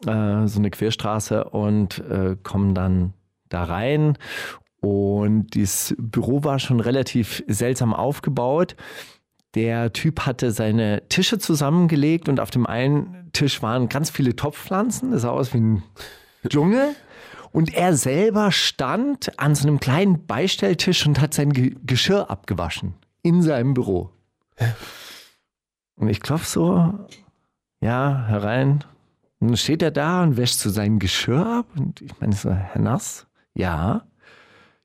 [0.05, 3.13] äh, so eine Querstraße und äh, kommen dann
[3.49, 4.17] da rein.
[4.81, 8.75] Und dieses Büro war schon relativ seltsam aufgebaut.
[9.55, 15.11] Der Typ hatte seine Tische zusammengelegt und auf dem einen Tisch waren ganz viele Topfpflanzen.
[15.11, 15.83] Das sah aus wie ein
[16.47, 16.95] Dschungel.
[17.53, 22.95] Und er selber stand an so einem kleinen Beistelltisch und hat sein Ge Geschirr abgewaschen
[23.21, 24.09] in seinem Büro.
[25.95, 26.93] Und ich klopfe so,
[27.79, 28.83] ja, herein.
[29.39, 31.67] Und dann steht er da und wäscht so sein Geschirr ab.
[31.75, 33.27] Und ich meine so, Herr Nass?
[33.53, 34.01] Ja.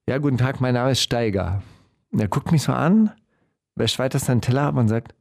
[0.06, 1.62] Ja, guten Tag, mein Name ist Steiger.
[2.10, 3.10] Und er guckt mich so an,
[3.76, 5.14] wäscht weiter seinen Teller ab und sagt,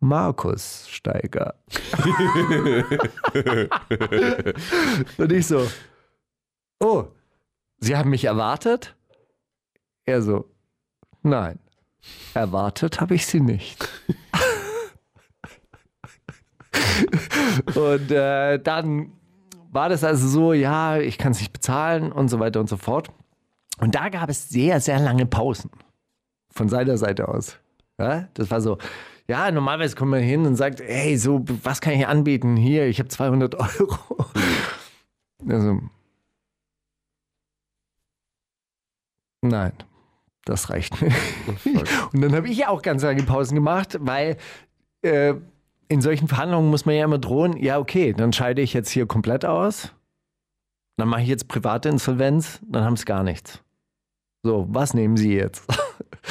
[0.00, 1.54] Markus Steiger.
[5.16, 5.66] und ich so,
[6.80, 7.06] oh,
[7.78, 8.96] Sie haben mich erwartet?
[10.04, 10.50] Er so,
[11.22, 11.58] nein,
[12.34, 13.88] erwartet habe ich Sie nicht.
[17.74, 19.12] und äh, dann
[19.70, 22.76] war das also so, ja, ich kann es nicht bezahlen und so weiter und so
[22.76, 23.10] fort.
[23.78, 25.70] Und da gab es sehr, sehr lange Pausen
[26.52, 27.58] von seiner Seite aus.
[27.98, 28.78] Ja, das war so,
[29.28, 32.56] ja, normalerweise kommt man hin und sagt, hey, so, was kann ich anbieten?
[32.56, 34.26] Hier, ich habe 200 Euro.
[35.48, 35.80] Also,
[39.42, 39.72] nein,
[40.44, 41.16] das reicht nicht.
[42.12, 44.36] und dann habe ich auch ganz lange Pausen gemacht, weil
[45.02, 45.34] äh,
[45.88, 49.06] in solchen Verhandlungen muss man ja immer drohen, ja, okay, dann scheide ich jetzt hier
[49.06, 49.92] komplett aus.
[50.96, 53.62] Dann mache ich jetzt private Insolvenz, dann haben sie gar nichts.
[54.42, 55.64] So, was nehmen Sie jetzt?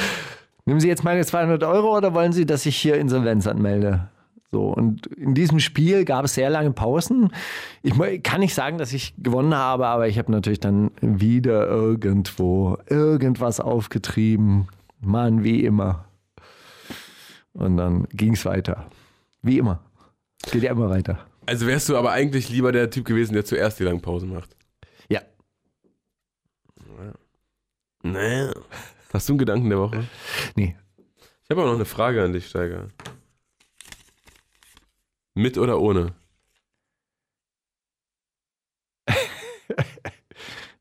[0.64, 4.08] nehmen Sie jetzt meine 200 Euro oder wollen Sie, dass ich hier Insolvenz anmelde?
[4.52, 7.32] So, und in diesem Spiel gab es sehr lange Pausen.
[7.82, 7.94] Ich
[8.24, 13.60] kann nicht sagen, dass ich gewonnen habe, aber ich habe natürlich dann wieder irgendwo irgendwas
[13.60, 14.66] aufgetrieben.
[15.00, 16.04] Mann, wie immer.
[17.52, 18.90] Und dann ging es weiter.
[19.42, 19.80] Wie immer.
[20.50, 21.24] Geht ja immer weiter.
[21.46, 24.56] Also wärst du aber eigentlich lieber der Typ gewesen, der zuerst die langen Pausen macht.
[25.08, 25.20] Ja.
[28.02, 28.52] Naja.
[29.12, 30.04] Hast du einen Gedanken der Woche?
[30.56, 30.76] Nee.
[31.44, 32.88] Ich habe auch noch eine Frage an dich, Steiger.
[35.40, 36.12] Mit oder ohne?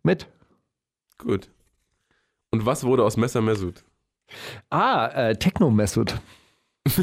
[0.04, 0.28] Mit.
[1.18, 1.50] Gut.
[2.52, 3.86] Und was wurde aus Messer Mesut?
[4.70, 6.20] Ah, äh, Techno Mesut.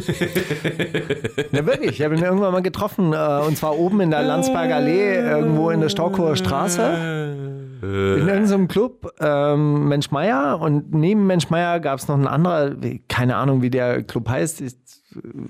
[1.52, 1.92] ja, wirklich.
[1.92, 3.14] Ich habe ihn irgendwann mal getroffen.
[3.14, 6.82] Äh, und zwar oben in der Landsberger Allee, irgendwo in der Stockower Straße.
[7.82, 10.60] In irgendeinem Club, ähm, Mensch Meier.
[10.60, 14.60] Und neben Mensch Meier gab es noch einen anderen, keine Ahnung, wie der Club heißt.
[14.60, 14.85] Ist,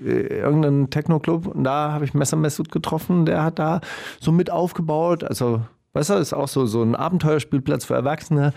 [0.03, 1.47] äh, irgendein Techno-Club.
[1.47, 3.25] Und da habe ich Messer Messut getroffen.
[3.25, 3.81] Der hat da
[4.19, 5.23] so mit aufgebaut.
[5.23, 5.61] Also,
[5.93, 8.53] weißt du, ist auch so, so ein Abenteuerspielplatz für Erwachsene.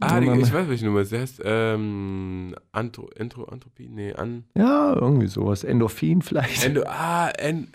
[0.00, 3.88] Ah, die, ich weiß, welche Nummer es heißt ähm, Antro, Entro, Entropie?
[3.88, 4.44] Nee, an.
[4.56, 5.64] Ja, irgendwie sowas.
[5.64, 6.64] Endorphin vielleicht.
[6.64, 7.68] Endo, ah, en,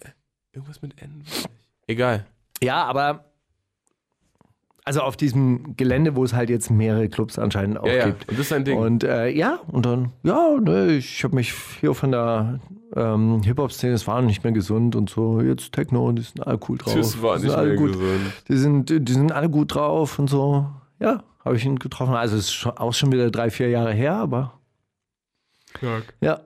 [0.51, 1.23] irgendwas mit N.
[1.87, 2.25] Egal.
[2.61, 3.28] Ja, aber
[4.85, 8.05] also auf diesem Gelände, wo es halt jetzt mehrere Clubs anscheinend auch Ja, ja.
[8.07, 8.27] gibt.
[8.29, 8.77] Und das ist ein Ding.
[8.77, 12.59] Und äh, ja, und dann, ja, ne, ich habe mich hier von der
[12.95, 16.59] ähm, Hip-Hop-Szene, es war nicht mehr gesund und so, jetzt Techno und die sind alle
[16.67, 16.93] cool drauf.
[16.93, 17.91] Tschüss, war Die nicht sind alle mehr gut.
[17.93, 18.33] gesund.
[18.47, 20.67] Die sind, die sind alle gut drauf und so.
[20.99, 22.15] Ja, habe ich ihn getroffen.
[22.15, 24.53] Also es ist schon, auch schon wieder drei, vier Jahre her, aber
[26.21, 26.39] ja.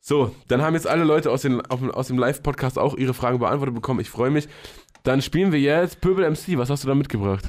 [0.00, 3.74] So, dann haben jetzt alle Leute aus, den, aus dem Live-Podcast auch ihre Fragen beantwortet
[3.74, 3.98] bekommen.
[3.98, 4.48] Ich freue mich.
[5.06, 6.58] Dann spielen wir jetzt Pöbel MC.
[6.58, 7.44] Was hast du da mitgebracht?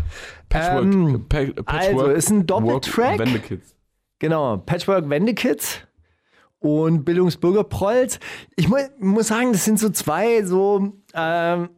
[0.47, 0.83] Patchwork.
[0.83, 3.17] Ähm, Pa also, ist ein Doppeltrack.
[3.17, 3.75] Wendekids.
[4.19, 5.79] Genau, Patchwork Wendekids
[6.59, 8.19] und Bildungsbürgerprolls.
[8.55, 11.69] Ich mu muss sagen, das sind so zwei so, ähm,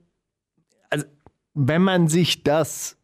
[0.90, 1.06] also
[1.54, 2.98] wenn man sich das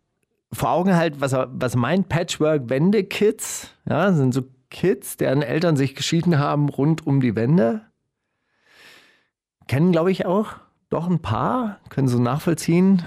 [0.52, 5.78] vor Augen hält, was, er- was meint Patchwork Wendekids, ja, sind so Kids, deren Eltern
[5.78, 7.82] sich geschieden haben rund um die Wende.
[9.68, 10.56] Kennen, glaube ich, auch
[10.96, 13.04] doch ein paar, können so nachvollziehen.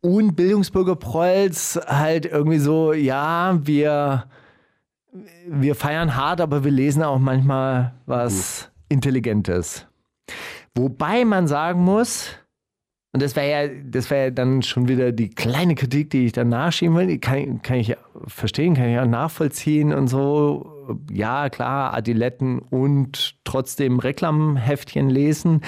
[0.00, 4.24] Und Bildungsbürgerprolls halt irgendwie so, ja, wir
[5.46, 9.86] wir feiern hart, aber wir lesen auch manchmal was Intelligentes.
[10.74, 12.30] Wobei man sagen muss,
[13.12, 16.32] und das wäre ja, das wäre ja dann schon wieder die kleine Kritik, die ich
[16.32, 20.96] dann nachschieben will, kann, kann ich verstehen, kann ich auch nachvollziehen und so.
[21.10, 25.62] Ja, klar, Adiletten und trotzdem Reklamheftchen lesen.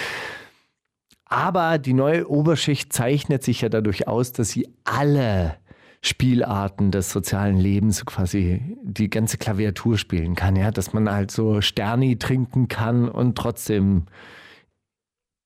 [1.33, 5.57] Aber die neue Oberschicht zeichnet sich ja dadurch aus, dass sie alle
[6.03, 11.63] Spielarten des sozialen Lebens quasi die ganze Klaviatur spielen kann, ja, dass man halt so
[11.63, 14.05] Sterni trinken kann und trotzdem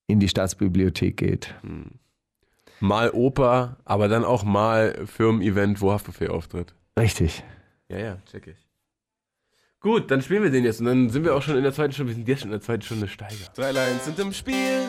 [0.08, 1.54] in die Staatsbibliothek geht.
[2.80, 6.74] Mal Oper, aber dann auch mal Firmen-Event, wo Haftbefehl auftritt.
[6.98, 7.44] Richtig.
[7.88, 8.56] Ja, ja, check ich.
[9.78, 11.92] Gut, dann spielen wir den jetzt und dann sind wir auch schon in der zweiten
[11.92, 12.10] Stunde.
[12.10, 13.52] Wir sind jetzt schon in der zweiten Stunde Steiger.
[13.54, 14.80] Drei Lines sind im Spiel,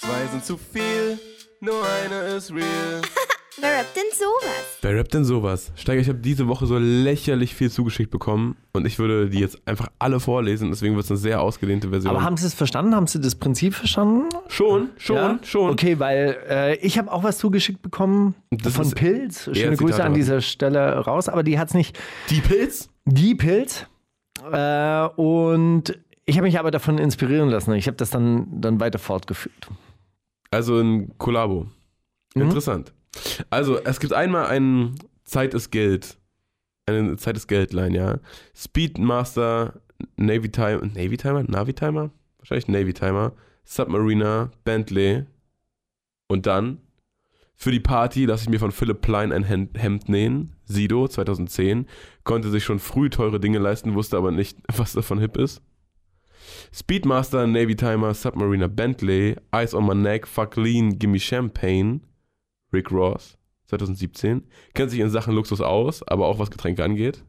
[0.00, 1.18] zwei sind zu viel,
[1.60, 3.02] nur eine ist real.
[3.60, 4.78] Wer rappt denn sowas?
[4.82, 5.72] Wer rappt denn sowas?
[5.76, 9.56] Steiger, ich habe diese Woche so lächerlich viel zugeschickt bekommen und ich würde die jetzt
[9.66, 12.10] einfach alle vorlesen, deswegen wird es eine sehr ausgedehnte Version.
[12.14, 12.96] Aber haben Sie es verstanden?
[12.96, 14.24] Haben Sie das Prinzip verstanden?
[14.48, 15.38] schon, schon, Ja?
[15.44, 15.70] schon.
[15.70, 19.48] Okay, weil äh, ich habe auch was zugeschickt bekommen Das von Pilz.
[19.52, 21.96] Schöne Grüße an dieser Stelle raus, aber die hat es nicht.
[22.30, 22.88] Die Pilz?
[23.04, 23.86] Die Pilz.
[24.50, 27.72] Äh, und ich habe mich aber davon inspirieren lassen.
[27.74, 29.68] Ich habe das dann, dann weiter fortgeführt.
[30.54, 31.66] Also ein Kollabo.
[32.34, 32.42] Mhm.
[32.42, 32.92] Interessant.
[33.50, 34.94] Also, es gibt einmal einen
[35.24, 36.18] Zeit ist Geld.
[36.86, 38.18] Eine Zeit ist Geldline, ja.
[38.54, 39.80] Speedmaster,
[40.16, 41.42] Navy Timer, Navy Timer?
[41.44, 42.10] Navi Timer?
[42.38, 43.32] Wahrscheinlich Navy Timer.
[43.64, 45.24] Submariner, Bentley.
[46.28, 46.78] Und dann
[47.56, 50.54] für die Party lasse ich mir von Philipp Plein ein Hemd, Hemd nähen.
[50.64, 51.86] Sido, 2010.
[52.24, 55.62] Konnte sich schon früh teure Dinge leisten, wusste aber nicht, was davon hip ist.
[56.72, 62.00] Speedmaster, Navy Timer, Submariner, Bentley, Ice on my neck, Fuck lean, Gimme Champagne,
[62.72, 64.42] Rick Ross, 2017.
[64.74, 67.24] Kennt sich in Sachen Luxus aus, aber auch was Getränke angeht.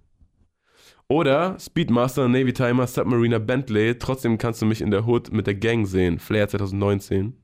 [1.07, 5.55] Oder Speedmaster, Navy Timer, Submariner, Bentley, trotzdem kannst du mich in der Hood mit der
[5.55, 7.37] Gang sehen, Flair 2019.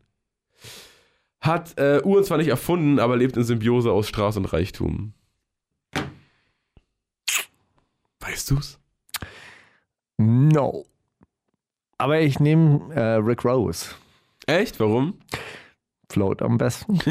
[1.41, 5.13] Hat äh, Uhren zwar nicht erfunden, aber lebt in Symbiose aus Straße und Reichtum.
[8.19, 8.79] Weißt du's?
[10.17, 10.86] No.
[12.02, 13.86] Aber ich nehme äh, Rick Rose.
[14.47, 14.80] Echt?
[14.80, 15.14] Warum?
[16.12, 16.99] Float am besten.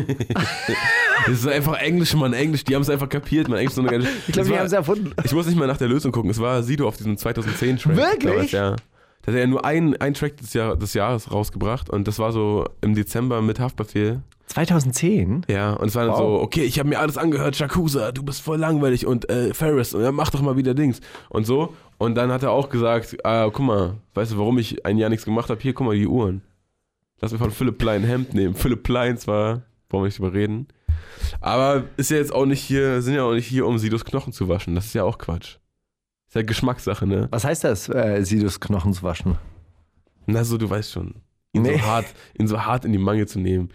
[1.27, 2.65] Das ist einfach Englisch, Mann, Englisch.
[2.65, 3.59] Die haben es einfach kapiert, man.
[3.59, 4.09] Englisch so eine geile.
[4.27, 5.13] Ich glaube, die haben es erfunden.
[5.23, 6.31] Ich muss nicht mal nach der Lösung gucken.
[6.31, 7.95] Es war Sido auf diesem 2010-Track.
[7.95, 8.23] Wirklich?
[8.23, 8.71] damals, Ja.
[8.71, 12.19] Da hat er ja nur einen, einen Track des, Jahr, des Jahres rausgebracht und das
[12.19, 14.23] war so im Dezember mit Haftbefehl.
[14.51, 15.47] 2010?
[15.49, 16.19] Ja, und es war dann Wow.
[16.19, 19.95] so, okay, ich habe mir alles angehört, Shakusa, du bist voll langweilig und äh, Ferris,
[19.95, 21.75] und dann mach doch mal wieder Dings und so.
[21.99, 25.11] Und dann hat er auch gesagt, ah, guck mal, weißt du, warum ich ein Jahr
[25.11, 25.61] nichts gemacht habe?
[25.61, 26.43] Hier, guck mal, die Uhren.
[27.21, 28.55] Lass mir von Philipp Plein ein Hemd nehmen.
[28.55, 30.69] Philipp Plein zwar, wollen wir nicht drüber reden.
[31.41, 34.33] Aber ist ja jetzt auch nicht hier, sind ja auch nicht hier, um Sidos Knochen
[34.33, 34.75] zu waschen.
[34.75, 35.57] Das ist ja auch Quatsch.
[36.29, 37.29] Ist ja Geschmackssache, ne?
[37.31, 39.37] Was heißt das, äh, Sidus Knochen zu waschen?
[40.27, 41.15] Na so, du weißt schon.
[41.53, 41.75] Ihn, Nee.
[41.77, 42.07] so, hart,
[42.39, 43.69] ihn so hart in die Mangel zu nehmen.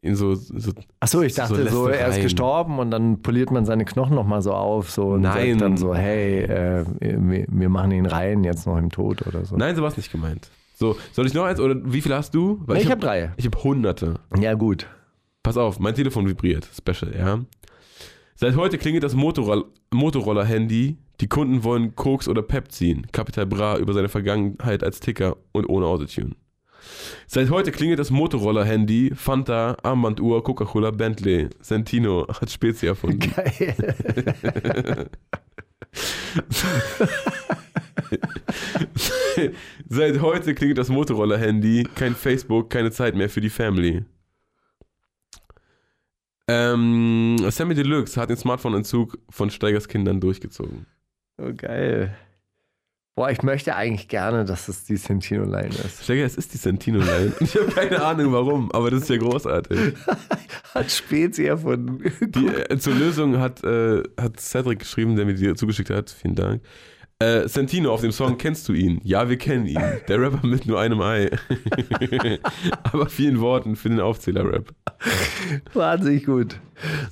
[0.00, 3.64] Ihn so, so Achso, ich So dachte so, er ist gestorben und dann poliert man
[3.64, 5.50] seine Knochen nochmal so auf so und Nein.
[5.50, 9.44] sagt dann so, hey, äh, wir, wir machen ihn rein jetzt noch im Tod oder
[9.44, 9.56] so.
[9.56, 10.50] Nein, so war es nicht gemeint.
[10.74, 12.62] So, soll ich noch eins oder wie viel hast du?
[12.68, 13.32] Nee, ich hab- habe drei.
[13.36, 14.14] Ich habe hunderte.
[14.40, 14.86] Ja, gut.
[15.42, 16.68] Pass auf, mein Telefon vibriert.
[16.72, 17.40] Special, ja.
[18.36, 20.96] Seit heute klingelt das Motorroll Motorroller-Handy.
[21.20, 23.08] Die Kunden wollen Koks oder Pep ziehen.
[23.10, 26.36] Capital Bra über seine Vergangenheit als Ticker und ohne Autotune.
[27.26, 29.12] Seit heute klingelt das Motorroller-Handy.
[29.14, 31.48] Fanta, Armbanduhr, Coca-Cola, Bentley.
[31.60, 33.18] Sentino hat Spezi erfunden.
[33.36, 35.10] Geil.
[39.88, 41.84] Seit heute klingelt das Motorroller-Handy.
[41.94, 44.04] Kein Facebook, keine Zeit mehr für die Family.
[46.48, 50.86] Ähm, Sammy Deluxe hat den Smartphone-Entzug von Steigers Kindern durchgezogen.
[51.36, 52.16] Oh, geil.
[53.18, 56.04] Boah, ich möchte eigentlich gerne, dass es die Sentino-Line ist.
[56.04, 57.32] Steiger, es ist die Sentino-Line.
[57.40, 59.94] Ich habe keine Ahnung warum, aber das ist ja großartig.
[60.74, 61.98] Hat Spezi erfunden.
[62.20, 66.10] Die, äh, zur Lösung hat, äh, hat Cedric geschrieben, der mir die zugeschickt hat.
[66.10, 66.62] Vielen Dank.
[67.20, 69.00] Äh, Sentino auf dem Song Kennst du ihn?
[69.02, 69.82] Ja, wir kennen ihn.
[70.06, 71.28] Der Rapper mit nur einem Ei.
[72.84, 74.72] aber vielen Worten für den Aufzähler-Rap.
[75.74, 76.60] Wahnsinnig gut.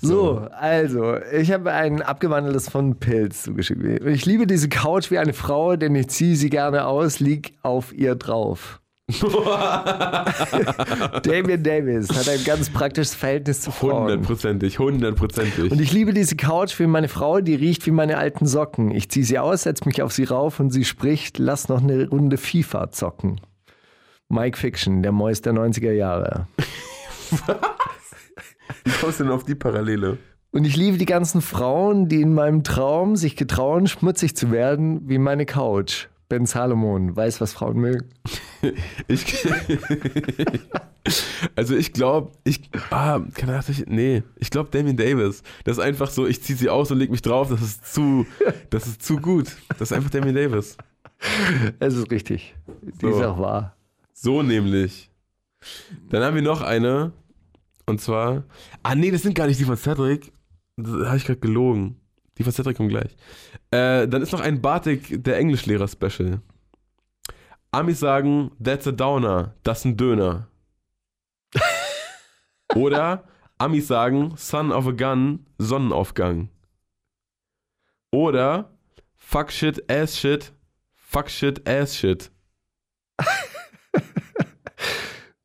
[0.01, 3.83] So, also, ich habe ein abgewandeltes von Pilz zugeschickt.
[4.07, 7.93] Ich liebe diese Couch wie eine Frau, denn ich ziehe sie gerne aus, lieg auf
[7.93, 8.81] ihr drauf.
[11.23, 14.03] Damien Davis hat ein ganz praktisches Verhältnis zu Frauen.
[14.03, 15.71] Hundertprozentig, hundertprozentig.
[15.71, 18.91] Und ich liebe diese Couch wie meine Frau, die riecht wie meine alten Socken.
[18.91, 22.09] Ich ziehe sie aus, setze mich auf sie rauf und sie spricht, lass noch eine
[22.09, 23.41] Runde FIFA zocken.
[24.29, 26.49] Mike Fiction, der Mois der 90er Jahre.
[28.85, 30.19] Wie kommst du denn auf die Parallele?
[30.51, 35.09] Und ich liebe die ganzen Frauen, die in meinem Traum sich getrauen, schmutzig zu werden,
[35.09, 36.09] wie meine Couch.
[36.29, 38.09] Ben Salomon weiß, was Frauen mögen.
[39.07, 39.47] Ich,
[41.55, 45.45] also ich glaube, ich, ah, das nicht, nee, ich glaube Damien Davis.
[45.63, 48.27] Das ist einfach so, ich ziehe sie aus und leg mich drauf, das ist zu,
[48.71, 49.57] das ist zu gut.
[49.69, 50.77] Das ist einfach Damien Davis.
[51.79, 52.57] Es ist richtig.
[52.83, 53.11] Die So.
[53.11, 53.77] ist auch wahr.
[54.13, 55.11] So nämlich.
[56.09, 57.13] Dann haben wir noch eine,
[57.87, 58.45] und zwar,
[58.83, 60.33] ah nee, das sind gar nicht die von Cedric,
[60.77, 62.01] da habe ich gerade gelogen.
[62.39, 63.17] Die von Cedric kommen gleich.
[63.71, 66.41] Äh, dann ist noch ein Bartik, der Englischlehrer-Special.
[67.71, 70.49] Amis sagen, that's a downer, das ist ein Döner.
[72.75, 73.25] Oder
[73.59, 76.51] Amis sagen, son of a gun, Sonnenaufgang.
[78.11, 78.71] Oder
[79.15, 80.53] fuck shit, ass shit,
[80.95, 82.31] fuck shit, ass shit.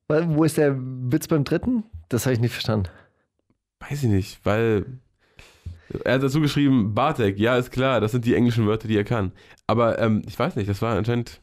[0.07, 1.83] Wo ist der Witz beim dritten?
[2.09, 2.89] Das habe ich nicht verstanden.
[3.79, 4.99] Weiß ich nicht, weil
[6.03, 9.03] er hat dazu geschrieben, Bartek, ja, ist klar, das sind die englischen Wörter, die er
[9.03, 9.31] kann.
[9.67, 11.41] Aber ähm, ich weiß nicht, das war anscheinend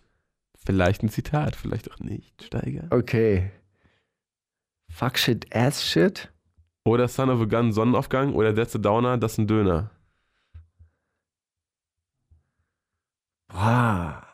[0.64, 2.86] vielleicht ein Zitat, vielleicht auch nicht, Steiger.
[2.90, 3.50] Okay.
[4.90, 6.32] Fuck shit, ass shit.
[6.84, 8.32] Oder Son of a Gun, Sonnenaufgang.
[8.32, 9.90] Oder That's a Downer, das ist ein Döner.
[13.48, 14.27] Boah.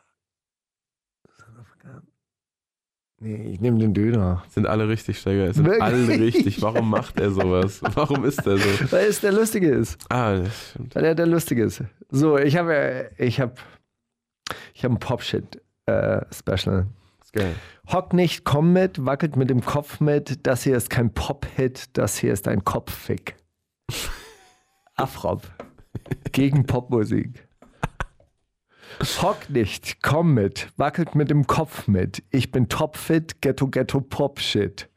[3.25, 4.45] Nee, ich nehme den Döner.
[4.51, 5.47] Sind alle richtig, Steiger.
[5.49, 5.83] Es sind Wirklich?
[5.83, 6.61] alle richtig.
[6.61, 7.81] Warum macht er sowas?
[7.95, 8.93] Warum ist er so?
[8.93, 9.99] Weil es der Lustige ist.
[10.11, 10.95] Ah, das stimmt.
[10.95, 11.83] Weil er der Lustige ist.
[12.11, 13.55] So, ich habe äh, ich habe
[14.75, 16.87] ich habe ein Pop-Shit-Special.
[17.22, 17.55] Ist geil.
[17.91, 20.47] Hock nicht, komm mit, wackelt mit dem Kopf mit.
[20.47, 23.37] Das hier ist kein Pop-Hit, das hier ist ein Kopffick.
[24.97, 25.51] Afrop.
[26.33, 27.43] Gegen Popmusik.
[29.22, 32.22] Hock nicht, komm mit, wackelt mit dem Kopf mit.
[32.30, 34.89] Ich bin topfit, ghetto ghetto Pop-Shit.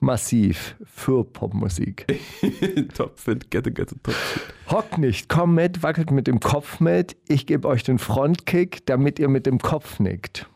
[0.00, 2.06] Massiv für Popmusik.
[2.94, 4.42] top fit, gette, gette, top fit.
[4.70, 7.16] Hock nicht, komm mit, wackelt mit dem Kopf mit.
[7.26, 10.46] Ich gebe euch den Frontkick, damit ihr mit dem Kopf nickt.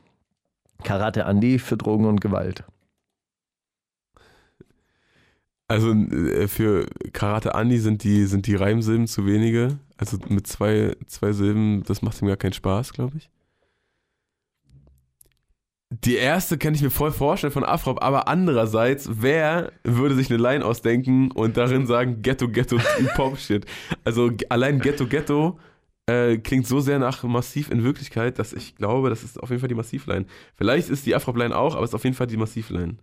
[0.85, 2.65] Karate Andi für Drogen und Gewalt.
[5.69, 9.79] Also äh, für Karate Andi sind die, sind die Reimsilben zu wenige.
[9.99, 13.31] Also mit zwei, zwei Silben, das macht ihm gar keinen Spaß, glaube ich.
[15.91, 20.41] Die erste kann ich mir voll vorstellen von Afrop, aber andererseits, wer würde sich eine
[20.41, 22.79] Line ausdenken und darin sagen Ghetto, Ghetto,
[23.17, 23.65] Pop-Shit?
[24.05, 25.59] Also allein Ghetto, Ghetto
[26.07, 29.61] äh, klingt so sehr nach Massiv in Wirklichkeit, dass ich glaube, das ist auf jeden
[29.61, 30.27] Fall die Massiv-Line.
[30.57, 32.97] Vielleicht ist die Afrop-Line auch, aber es ist auf jeden Fall die Massiv-Line.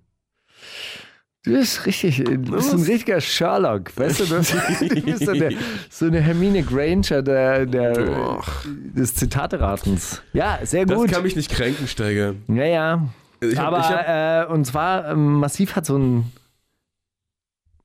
[1.45, 5.51] Du bist richtig, du bist ein richtiger Sherlock, weißt du, das, du bist so, der,
[5.89, 8.41] so eine Hermine Granger der, der,
[8.95, 10.21] des Zitateratens.
[10.33, 11.11] Ja, sehr Das gut.
[11.11, 12.33] kann mich nicht kränken, Steiger.
[12.47, 13.07] ja, ja.
[13.41, 16.31] Ich hab, Aber, ich hab, äh, und zwar, ähm, Massiv hat so ein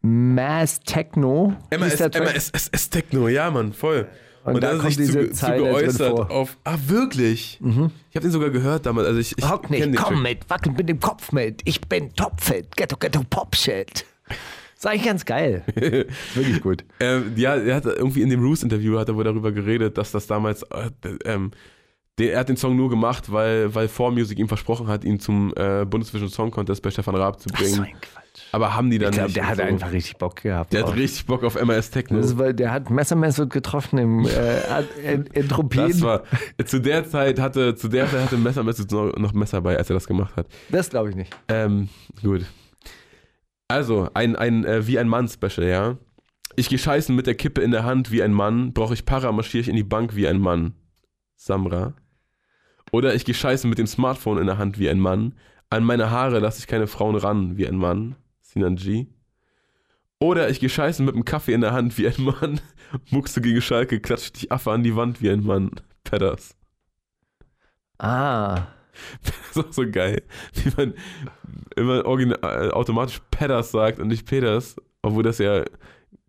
[0.01, 1.55] Mass Techno.
[1.71, 2.35] hieß MAS, der Track.
[2.35, 4.07] MAS, S Techno, ja, Mann, voll.
[4.45, 6.15] Und da hat kommt diese Zeile drin geäußert.
[6.15, 6.35] Mhm.
[6.35, 6.57] auf.
[6.65, 7.61] Ah, wirklich?
[7.61, 9.07] Ich habe den sogar gehört damals.
[9.09, 10.23] Also ich, ich Hock nicht, komm Track.
[10.23, 11.63] mit, wackelt mit dem Kopf mit.
[11.65, 14.07] Ich bin topfit, ghetto, ghetto, popshit.
[14.77, 15.63] Ist eigentlich ganz geil.
[16.35, 16.85] Wirklich gut.
[17.01, 20.27] Ähm, ja, er hat irgendwie in dem Roos-Interview hat er wohl darüber geredet, dass das
[20.27, 20.91] damals, äh,
[21.27, 21.51] ähm,
[22.19, 25.53] der, er hat den Song nur gemacht, weil, weil 4Music ihm versprochen hat, ihn zum
[25.55, 27.89] äh, Bundesvision Song Contest bei Stefan Raab zu bringen.
[28.01, 28.20] Quatsch.
[28.53, 29.37] Aber haben die dann Ich glaube, nicht.
[29.37, 29.63] der hat so.
[29.63, 30.73] einfach richtig Bock gehabt.
[30.73, 30.97] Der hat drauf.
[30.97, 32.19] richtig Bock auf MAS Techno.
[32.21, 34.61] das weil der hat Messermessert getroffen im äh,
[35.05, 35.89] Ent- Entropien.
[35.89, 36.23] Das war,
[36.65, 39.91] zu der Zeit hatte, zu der Zeit hatte Messer Messer noch, noch Messer bei, als
[39.91, 40.47] er das gemacht hat.
[40.71, 41.37] Das glaube ich nicht.
[41.49, 41.89] Ähm,
[42.23, 42.45] gut.
[43.69, 45.97] Also, ein, ein äh, wie ein Mann-Special, ja.
[46.57, 49.31] Ich geh scheißen mit der Kippe in der Hand wie ein Mann, brauche ich Para,
[49.31, 50.75] marschiere ich in die Bank wie ein Mann.
[51.37, 51.95] Samra.
[52.93, 55.35] Oder ich geh scheißen mit dem Smartphone in der Hand wie ein Mann,
[55.71, 58.17] an meine Haare lasse ich keine Frauen ran wie ein Mann.
[58.53, 59.07] Sinan G.
[60.19, 62.61] Oder ich geh scheißen mit dem Kaffee in der Hand wie ein Mann,
[63.11, 65.71] muckst gegen Schalke, klatscht dich Affe an die Wand wie ein Mann.
[66.05, 66.57] Pedders.
[67.99, 68.67] Ah.
[69.25, 70.23] Das ist auch so geil,
[70.55, 70.95] wie man
[71.75, 75.65] immer original, äh, automatisch Pedders sagt und nicht Peters, obwohl das ja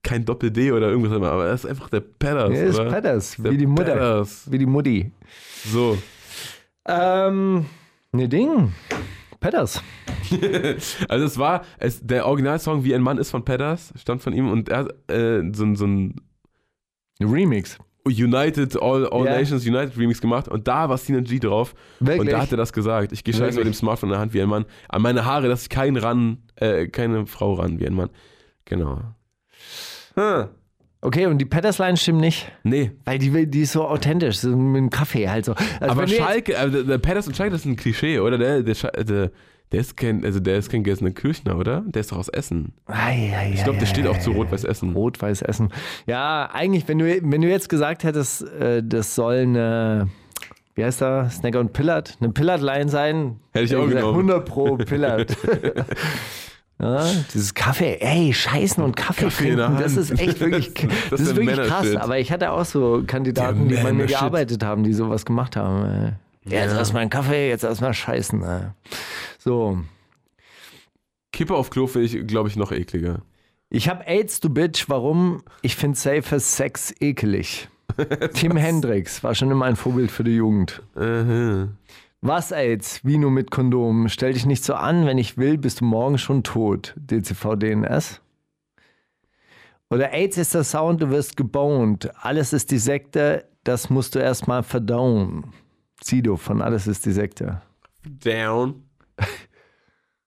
[0.04, 2.90] kein Doppel-D oder irgendwas ist, aber das ist einfach der Pedders, Er ist oder?
[2.92, 3.94] Pedders, Der wie die Mutter.
[3.94, 4.50] Pedders.
[4.52, 5.12] Wie die Mutti.
[5.66, 5.98] So.
[6.86, 7.66] Ähm,
[8.14, 8.74] ne Ding.
[9.42, 9.82] Pedders.
[11.10, 14.50] also es war, es, der Originalsong Wie ein Mann ist von Pedders, stammt von ihm
[14.50, 16.16] und er hat äh, so, so ein
[17.20, 17.78] Remix.
[18.06, 19.38] United, All, All Ja.
[19.38, 22.22] Nations United Remix gemacht und da war Sinan G drauf Wirklich?
[22.22, 23.12] und da hat er das gesagt.
[23.12, 24.66] Ich gehe scheiße mit dem Smartphone in der Hand wie ein Mann.
[24.90, 28.10] An meine Haare lasse ich keinen ran, äh, keine Frau ran wie ein Mann.
[28.66, 29.02] Genau.
[30.16, 30.48] Hm.
[31.02, 32.52] Okay, und die Pedders-Line stimmt nicht.
[32.64, 35.54] Nee, Weil die, die ist so authentisch, so mit dem Kaffee halt so.
[35.80, 38.38] Also aber Schalke, äh, der, der Petters und Schalke, das ist ein Klischee, oder?
[38.38, 39.32] Der, der, Scha- der,
[39.72, 41.82] der ist kein, also der ist kein Gelsenkirchner, oder?
[41.86, 42.74] Der ist doch aus Essen.
[42.88, 44.36] Ei, ei, Ich glaube, der ei, steht auch zu ei.
[44.36, 44.94] Rot-Weiß Essen.
[44.94, 45.70] Rot-Weiß Essen.
[46.08, 50.10] Ja, eigentlich, wenn du, wenn du jetzt gesagt hättest, äh, das soll eine,
[50.76, 53.40] wie heißt da, Snacker und Pillard, eine Pillard-Line sein.
[53.54, 54.30] Hätte ich auch gesagt, genommen.
[54.30, 55.36] 100 pro Pillard.
[56.82, 61.22] ja, dieses Kaffee, ey, Scheißen und Kaffee, Kaffee trinken, das ist echt wirklich, Das- das,
[61.22, 61.96] ist wirklich krass.
[61.96, 65.86] Aber ich hatte auch so Kandidaten, die bei mir gearbeitet haben, die sowas gemacht haben.
[65.86, 66.12] äh.
[66.44, 68.44] Jetzt erstmal einen Kaffee, jetzt erstmal Scheißen.
[69.38, 69.78] So.
[71.32, 73.22] Kippe auf Klo finde ich, glaube ich, noch ekliger.
[73.70, 74.90] Ich habe AIDS, du Bitch.
[74.90, 75.44] Warum?
[75.62, 77.70] Ich finde safer Sex ekelig.
[78.34, 80.82] Tim Hendricks war schon immer ein Vorbild für die Jugend.
[80.96, 81.68] Aha.
[82.24, 83.04] Was AIDS?
[83.04, 84.08] Wie nur mit Kondom?
[84.08, 86.94] Stell dich nicht so an, wenn ich will, bist du morgen schon tot.
[86.96, 88.22] DCV DNS.
[89.90, 92.12] Oder AIDS ist der Sound, du wirst geboned.
[92.24, 95.52] Alles ist die Sekte, das musst du erstmal verdauen.
[96.04, 97.64] Sido von Alles ist die Sekte.
[98.06, 98.84] Down.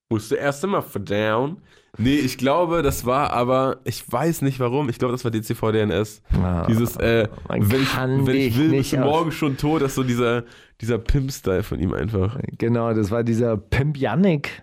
[0.09, 1.63] Musste erst einmal verdown.
[1.97, 6.23] Nee, ich glaube, das war aber, ich weiß nicht warum, ich glaube, das war DCVDNS.
[6.43, 9.93] Ah, Dieses, äh, wenn ich, wenn ich will, nicht bist du morgen schon tot, das
[9.93, 10.45] ist so dieser,
[10.81, 12.39] dieser Pimp-Style von ihm einfach.
[12.59, 14.63] Genau, das war dieser Pimp Yannick.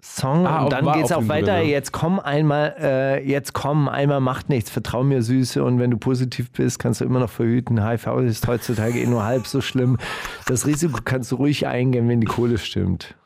[0.00, 1.56] Song Ah, und dann geht's auf auch weiter.
[1.56, 1.70] drin, ne?
[1.72, 4.70] Jetzt komm einmal, äh, jetzt komm einmal, macht nichts.
[4.70, 5.64] Vertrau mir, Süße.
[5.64, 7.84] Und wenn du positiv bist, kannst du immer noch verhüten.
[7.84, 9.96] HIV ist heutzutage eh nur halb so schlimm.
[10.46, 13.16] Das Risiko kannst du ruhig eingehen, wenn die Kohle stimmt.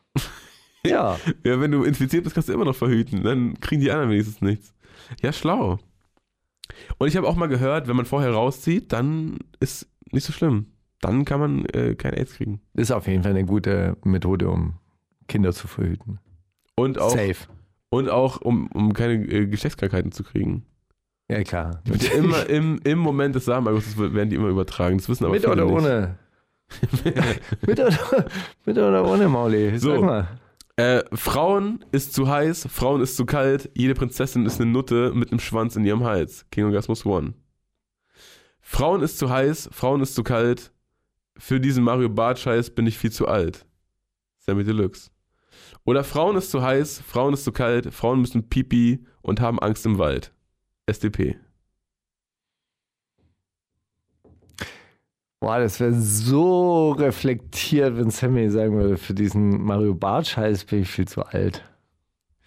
[0.86, 3.22] Ja, Ja, wenn du infiziert bist, kannst du immer noch verhüten.
[3.22, 4.74] Dann kriegen die anderen wenigstens nichts.
[5.22, 5.78] Ja, schlau.
[6.98, 10.66] Und ich habe auch mal gehört, wenn man vorher rauszieht, dann ist nicht so schlimm.
[11.00, 12.60] Dann kann man äh, kein AIDS kriegen.
[12.74, 14.74] ist auf jeden Fall eine gute Methode, um
[15.28, 16.18] Kinder zu verhüten.
[16.76, 17.34] Und auch, Safe.
[17.90, 20.64] und auch um, um keine äh, Geschlechtskrankheiten zu kriegen.
[21.28, 21.82] Ja, klar.
[22.16, 24.98] Immer im, im Moment des Samenergusses werden die immer übertragen.
[24.98, 25.74] Das wissen aber Mit viele oder nicht.
[25.74, 26.18] ohne?
[27.66, 28.26] mit, oder,
[28.64, 29.70] mit oder ohne, Mauli?
[29.78, 30.02] Sag So.
[30.02, 30.28] mal.
[30.76, 35.30] Äh, Frauen ist zu heiß, Frauen ist zu kalt, jede Prinzessin ist eine Nutte mit
[35.30, 36.46] einem Schwanz in ihrem Hals.
[36.50, 37.34] King Orgasmus One.
[38.60, 40.72] Frauen ist zu heiß, Frauen ist zu kalt,
[41.36, 43.66] für diesen Mario Bart-Scheiß bin ich viel zu alt.
[44.38, 45.10] Sammy Deluxe.
[45.84, 49.84] Oder Frauen ist zu heiß, Frauen ist zu kalt, Frauen müssen pipi und haben Angst
[49.84, 50.32] im Wald.
[50.86, 51.36] SDP.
[55.42, 60.88] Boah, das wäre so reflektiert, wenn Sammy sagen würde, für diesen Mario Bart-Scheiß bin ich
[60.88, 61.64] viel zu alt.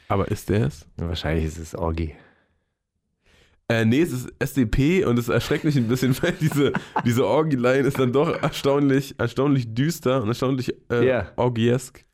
[0.07, 0.87] Aber ist der es?
[0.95, 2.15] Wahrscheinlich ist es Orgi.
[3.67, 6.71] Äh, nee, es ist SDP und es erschreckt mich ein bisschen, weil diese,
[7.03, 11.31] diese Orgi-Line ist dann doch erstaunlich, erstaunlich düster und erstaunlich äh, Ja.
[11.35, 12.05] orgiesk.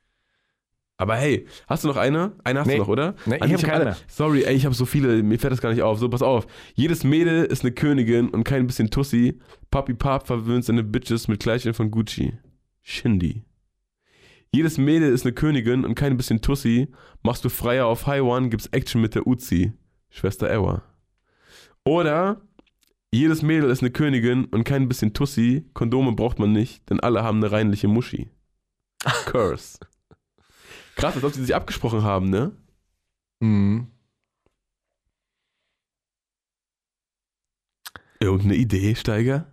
[1.02, 2.34] Aber hey, hast du noch eine?
[2.44, 2.74] Eine hast Nee.
[2.76, 3.16] du noch, oder?
[3.26, 3.86] Nee, ich An- hab keine.
[3.86, 5.98] alle- Sorry, ey, ich habe so viele, mir fällt das gar nicht auf.
[5.98, 6.46] So, pass auf.
[6.76, 9.40] Jedes Mädel ist eine Königin und kein bisschen Tussi.
[9.72, 12.34] Papi Pap verwöhnt seine Bitches mit Kleidchen von Gucci.
[12.84, 13.42] Shindy.
[14.54, 16.90] Jedes Mädel ist eine Königin und kein bisschen Tussi.
[17.24, 19.72] Machst du Freier auf High One, gibt's Action mit der Uzi.
[20.10, 20.84] Schwester Ewa.
[21.84, 22.42] Oder
[23.12, 25.66] jedes Mädel ist eine Königin und kein bisschen Tussi.
[25.74, 28.30] Kondome braucht man nicht, denn alle haben eine reinliche Muschi.
[29.26, 29.80] Curse.
[30.96, 32.52] Krass, als ob sie sich abgesprochen haben, ne?
[33.40, 33.88] Mhm.
[38.20, 39.48] Irgendeine Idee, Steiger?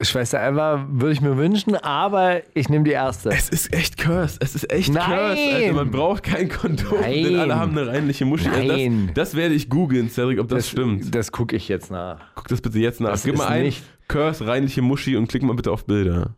[0.00, 3.30] Schwester Eva würde ich mir wünschen, aber ich nehme die erste.
[3.30, 4.38] Es ist echt Curse.
[4.40, 5.04] Es ist echt Nein.
[5.04, 5.54] Curse.
[5.56, 7.24] Alter, man braucht kein Kondom, Nein.
[7.24, 8.48] denn alle haben eine reinliche Muschi.
[8.48, 9.06] Also Nein.
[9.08, 11.12] Das, das werde ich googeln, Cedric, ob das, stimmt.
[11.14, 12.20] Das gucke ich jetzt nach.
[12.36, 13.10] Guck das bitte jetzt nach.
[13.10, 16.36] Das Gib mal ein, nicht- Curse, reinliche Muschi und klick mal bitte auf Bilder.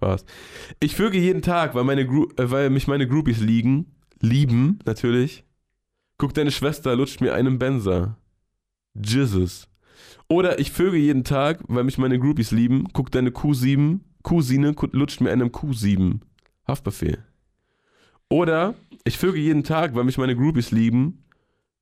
[0.00, 0.24] Spaß.
[0.80, 3.94] Ich vöge jeden Tag, weil, meine Gru äh, weil mich meine Groupies liegen.
[4.20, 5.44] Lieben, natürlich.
[6.16, 8.16] Guck, deine Schwester lutscht mir einen Benzer.
[8.94, 9.68] Jesus.
[10.28, 12.88] Oder ich vöge jeden Tag, weil mich meine Groupies lieben.
[12.92, 16.20] Guck, deine Q7, Cousine lutscht mir einen Q7.
[16.66, 17.24] Haftbefehl.
[18.30, 18.74] Oder
[19.04, 21.24] ich vöge jeden Tag, weil mich meine Groupies lieben.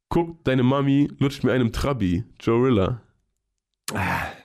[0.08, 2.24] Guck, deine Mami lutscht mir einen Trabi.
[2.40, 3.02] Jorilla.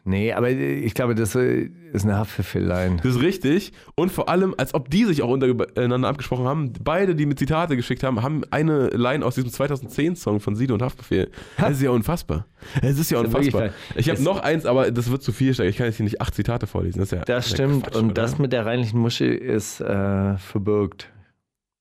[0.05, 2.97] Nee, aber ich glaube, das äh, ist eine Haftbefehl-Line.
[2.97, 3.71] Das ist richtig.
[3.95, 6.73] Und vor allem, als ob die sich auch untereinander abgesprochen haben.
[6.83, 10.81] Beide, die mit Zitate geschickt haben, haben eine Line aus diesem 2010-Song von Sido und
[10.81, 11.31] Haftbefehl.
[11.57, 12.47] Das ist ja unfassbar.
[12.81, 13.69] Es ist ja Das unfassbar.
[13.95, 15.53] Ich habe noch eins, aber das wird zu viel.
[15.53, 15.69] Steiger.
[15.69, 16.99] Ich kann jetzt hier nicht acht Zitate vorlesen.
[16.99, 17.83] Das, ist ja, Das stimmt.
[17.85, 18.13] Quatsch, und oder?
[18.13, 21.13] das mit der reinlichen Muschi ist äh, verbirgt.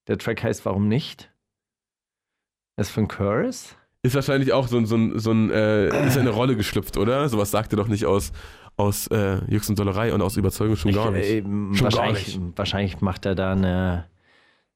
[0.06, 1.32] Der Track heißt Warum nicht?
[2.76, 3.74] Ist von Curse.
[4.04, 7.28] Ist wahrscheinlich auch so ein, so ein, so ein äh, ist eine Rolle geschlüpft, oder?
[7.28, 8.32] Sowas sagt er doch nicht aus,
[8.76, 11.24] aus äh, Jux und Dollerei und aus Überzeugung schon gar nicht.
[11.28, 14.06] Ich, äh, Schon gar wahrscheinlich, wahrscheinlich macht er da eine,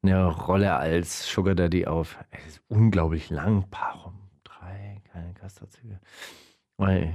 [0.02, 2.16] eine Rolle als Sugar Daddy auf.
[2.30, 3.64] Es ist unglaublich lang.
[3.72, 4.14] Warum?
[4.44, 5.98] Drei, keine Kasterzüge.
[6.76, 7.12] Weil-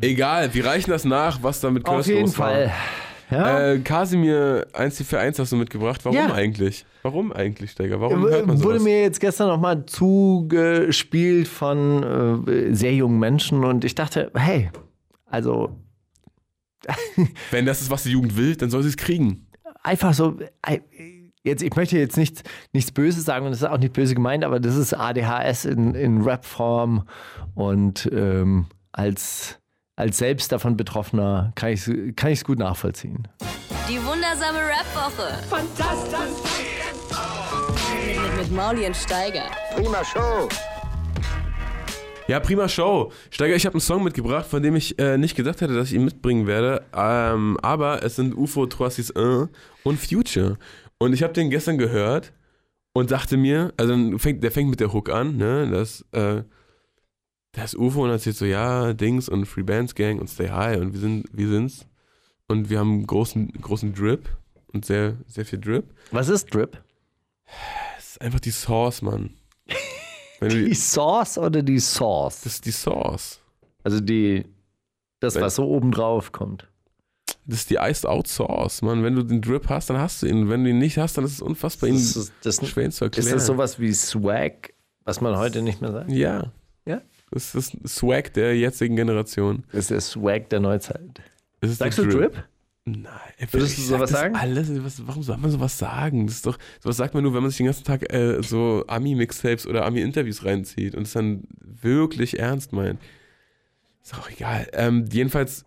[0.00, 2.70] Egal, wir reichen das nach, was da mit Auf Curse jeden los war.
[3.30, 3.72] Ja.
[3.72, 6.04] Äh, Kasimir 1 für 1 hast du mitgebracht.
[6.04, 6.32] Warum Ja.
[6.32, 6.84] eigentlich?
[7.02, 8.00] Warum eigentlich, Steiger?
[8.00, 8.82] Warum hört man Wurde sowas?
[8.82, 14.70] mir jetzt gestern nochmal zugespielt von äh, sehr jungen Menschen und ich dachte, hey,
[15.26, 15.76] also
[17.50, 19.46] Wenn das ist, was die Jugend will, dann soll sie es kriegen.
[19.82, 20.36] einfach so,
[21.44, 24.44] jetzt, ich möchte jetzt nicht, nichts Böses sagen und das ist auch nicht böse gemeint,
[24.44, 27.06] aber das ist ADHS in, in Rap-Form
[27.54, 29.59] und ähm, als,
[30.00, 33.28] als selbst davon Betroffener kann ich es kann ich's gut nachvollziehen.
[33.88, 35.42] Die wundersame Rap-Woche.
[35.48, 36.16] Fantastisch.
[38.06, 39.44] Mit, mit Mauli und Steiger.
[39.76, 40.48] Prima Show.
[42.28, 43.12] Ja, prima Show.
[43.30, 45.94] Steiger, ich habe einen Song mitgebracht, von dem ich äh, nicht gedacht hätte, dass ich
[45.94, 46.82] ihn mitbringen werde.
[46.94, 50.56] Ähm, aber es sind UFO 361 und Future.
[50.98, 52.32] Und ich habe den gestern gehört
[52.92, 55.68] und dachte mir, also fängt, der fängt mit der Hook an, ne?
[55.70, 56.42] Das, äh,
[57.52, 60.92] das UFO und erzählt so, ja, Dings und Free Bands Gang und Stay High und
[60.92, 61.86] wir sind, wir sind's.
[62.48, 64.28] Und wir haben großen, großen Drip
[64.72, 65.84] und sehr, sehr viel Drip.
[66.10, 66.82] Was ist Drip?
[67.96, 69.30] Das ist einfach die Sauce, Mann.
[70.42, 72.40] Die die, Sauce oder die Sauce?
[72.40, 73.40] das ist die Sauce.
[73.84, 74.46] Also die,
[75.20, 76.66] das, Wenn- was so oben drauf kommt.
[77.44, 79.02] Das ist die Iced Out Sauce, Mann.
[79.04, 80.48] Wenn du den Drip hast, dann hast du ihn.
[80.48, 83.04] Wenn du ihn nicht hast, dann ist es unfassbar, ihn Das ist, das, schwer zu
[83.04, 83.26] erklären.
[83.26, 84.72] ist das sowas wie Swag,
[85.04, 86.10] was man heute nicht mehr sagt?
[86.10, 86.52] Ja.
[87.30, 89.64] Das ist das Swag der jetzigen Generation.
[89.72, 91.20] Das ist der Swag der Neuzeit.
[91.62, 92.44] Sagst der du Drip?
[92.86, 93.04] Nein.
[93.50, 94.34] Würdest du sowas sagen?
[94.34, 96.26] Alles, was, warum soll man sowas sagen?
[96.26, 98.84] Das ist doch, sowas sagt man nur, wenn man sich den ganzen Tag äh, so
[98.88, 102.98] Ami-Mixtapes oder Ami-Interviews reinzieht und es dann wirklich ernst meint.
[104.02, 104.66] Ist auch egal.
[104.72, 105.64] Ähm, jedenfalls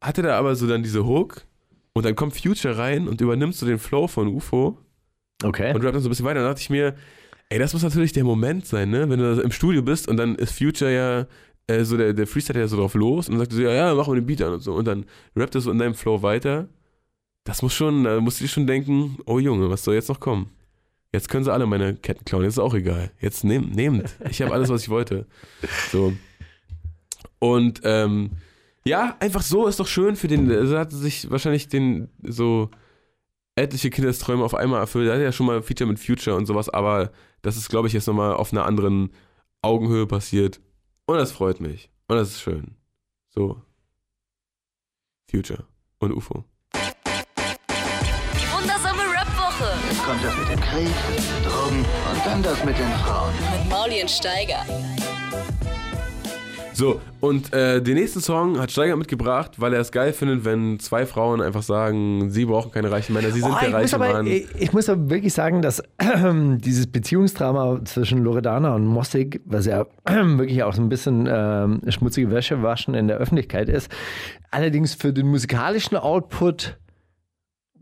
[0.00, 1.42] hatte er aber so dann diese Hook
[1.92, 4.78] und dann kommt Future rein und übernimmst so den Flow von UFO
[5.44, 5.74] Okay.
[5.74, 6.40] und rappt dann so ein bisschen weiter.
[6.40, 6.94] Dann dachte ich mir,
[7.52, 9.08] ey, das muss natürlich der Moment sein, ne?
[9.10, 11.26] Wenn du im Studio bist und dann ist Future ja
[11.66, 13.94] äh, so der, der Freestyle ja so drauf los und dann sagt so, ja, ja,
[13.94, 14.72] mach mal den Beat an und so.
[14.72, 15.04] Und dann
[15.36, 16.68] rappt er so in deinem Flow weiter.
[17.44, 20.20] Das muss schon, da musst du dir schon denken, oh Junge, was soll jetzt noch
[20.20, 20.50] kommen?
[21.12, 23.10] Jetzt können sie alle meine Ketten klauen, jetzt ist auch egal.
[23.20, 24.16] Jetzt nehmt, nehmt.
[24.30, 25.26] Ich habe alles, was ich wollte.
[25.90, 26.14] So.
[27.38, 28.30] Und ähm,
[28.84, 32.70] ja, einfach so ist doch schön für den, also hat sich wahrscheinlich den so
[33.56, 35.08] etliche Kindesträume auf einmal erfüllt.
[35.08, 37.12] Er hat ja schon mal Feature mit Future und sowas, aber
[37.42, 39.12] das ist, glaube ich, jetzt nochmal auf einer anderen
[39.60, 40.60] Augenhöhe passiert.
[41.06, 41.90] Und das freut mich.
[42.08, 42.76] Und das ist schön.
[43.30, 43.60] So.
[45.30, 45.64] Future
[45.98, 46.44] und UFO.
[46.74, 50.94] Die wundersame Rap-Woche Jetzt kommt das mit dem Krieg,
[51.44, 53.32] Drogen und dann das mit den Frauen.
[53.34, 54.64] mit Mauli und Steiger.
[56.74, 60.78] So, und äh, den nächsten Song hat Steiger mitgebracht, weil er es geil findet, wenn
[60.80, 64.12] zwei Frauen einfach sagen, sie brauchen keine reichen Männer, sie sind Oh, der reiche aber,
[64.12, 64.26] Mann.
[64.26, 69.66] ich, ich muss aber wirklich sagen, dass ähm, dieses Beziehungsdrama zwischen Loredana und Mossig, was
[69.66, 73.90] ja wirklich auch so ein bisschen ähm, schmutzige Wäsche waschen in der Öffentlichkeit ist,
[74.50, 76.78] allerdings für den musikalischen Output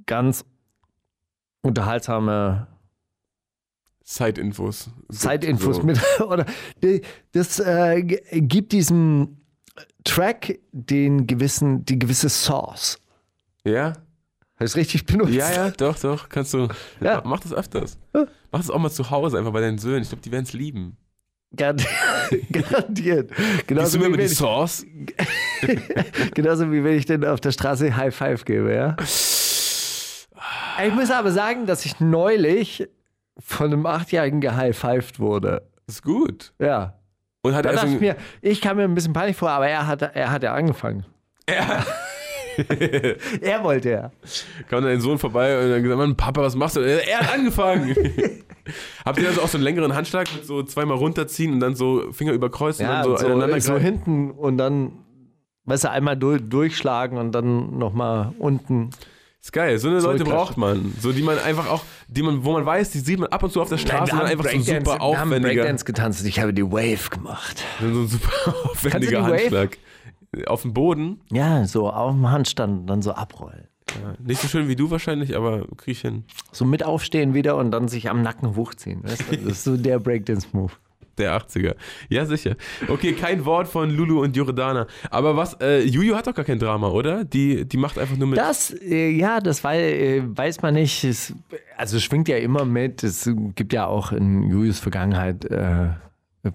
[0.07, 0.45] ganz
[1.63, 2.67] unterhaltsame
[4.11, 4.91] Zeitinfos.
[5.09, 5.83] Zeitinfos So.
[5.85, 6.01] mit.
[6.21, 6.45] Oder
[7.31, 9.37] das äh, gibt diesem
[10.03, 12.99] Track den gewissen, die gewisse Sauce.
[13.63, 13.93] Ja?
[14.57, 15.33] Hast du richtig benutzt?
[15.33, 16.67] Ja, ja, doch, doch, kannst du.
[17.01, 17.23] Ja.
[17.25, 17.99] Mach das öfters.
[18.51, 20.03] Mach das auch mal zu Hause, einfach bei deinen Söhnen.
[20.03, 20.97] Ich glaube, die werden es lieben.
[21.57, 21.93] Garantiert.
[22.51, 23.29] Garantiert.
[23.29, 24.85] Gibst Genauso du mir die wenn ich, Sauce?
[26.35, 28.97] genauso wie wenn ich denn auf der Straße High Five gebe, ja.
[30.85, 32.89] Ich muss aber sagen, dass ich neulich
[33.39, 35.63] von einem Achtjährigen gehighfived wurde.
[35.87, 36.53] Ist gut.
[36.59, 36.95] Ja.
[37.43, 39.67] Und hat Da er so ich mir, ich kam mir ein bisschen peinlich vor, aber
[39.69, 41.07] er hat, er hat ja angefangen.
[41.47, 41.85] er
[43.65, 44.11] wollte ja.
[44.69, 46.81] kam dein Sohn vorbei und dann gesagt, Mann, Papa, was machst du?
[46.81, 47.95] Er hat angefangen.
[49.05, 52.13] Habt ihr also auch so einen längeren Handschlag mit so zweimal runterziehen und dann so
[52.13, 53.85] Finger überkreuzen Ja, und dann so, so, aneinander so greifen?
[53.85, 54.93] hinten und dann,
[55.65, 58.91] weißt du, einmal durch, durchschlagen und dann nochmal unten.
[59.43, 60.95] Ist geil, so eine Leute braucht man.
[61.01, 63.51] So, die man einfach auch, die man, wo man weiß, die sieht man ab und
[63.53, 66.21] zu auf der Straße und dann einfach so ein super wir haben aufwendiger, Breakdance getanzt
[66.21, 67.65] und ich habe die Wave gemacht.
[67.81, 69.33] so ein super aufwendiger Wave?
[69.33, 69.79] Handschlag.
[70.47, 71.21] Auf dem Boden.
[71.31, 73.67] Ja, so auf dem Handstand und dann so abrollen.
[74.01, 76.25] Ja, nicht so schön wie du wahrscheinlich, aber krieg ich hin.
[76.53, 79.03] So mit aufstehen wieder und dann sich am Nacken hochziehen.
[79.03, 79.37] Weißt du?
[79.39, 80.73] Das ist so der Breakdance-Move.
[81.21, 81.75] Der 80er.
[82.09, 82.57] Ja, sicher.
[82.89, 84.87] Okay, kein Wort von Lulu und Jordana.
[85.11, 87.25] Aber was, äh, Juju hat doch gar kein Drama, oder?
[87.25, 88.39] Die, die macht einfach nur mit.
[88.39, 91.05] Das, äh, ja, das wei äh, weiß man nicht.
[91.05, 91.35] Es,
[91.77, 93.05] also es schwingt ja immer mit.
[93.05, 96.53] Es gibt ja auch in Julius Vergangenheit äh, äh,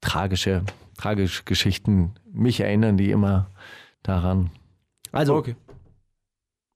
[0.00, 0.62] tragische,
[0.98, 2.12] tragische Geschichten.
[2.32, 3.46] Mich erinnern die immer
[4.02, 4.50] daran.
[5.12, 5.54] Also, okay.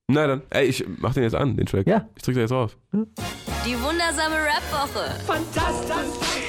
[0.08, 1.86] Na dann, ey, ich mach den jetzt an, den Track.
[1.86, 2.06] Ja.
[2.14, 2.76] Ich drück da jetzt drauf.
[2.92, 5.10] Die wundersame Rap-Woche.
[5.26, 6.44] Fantastisch.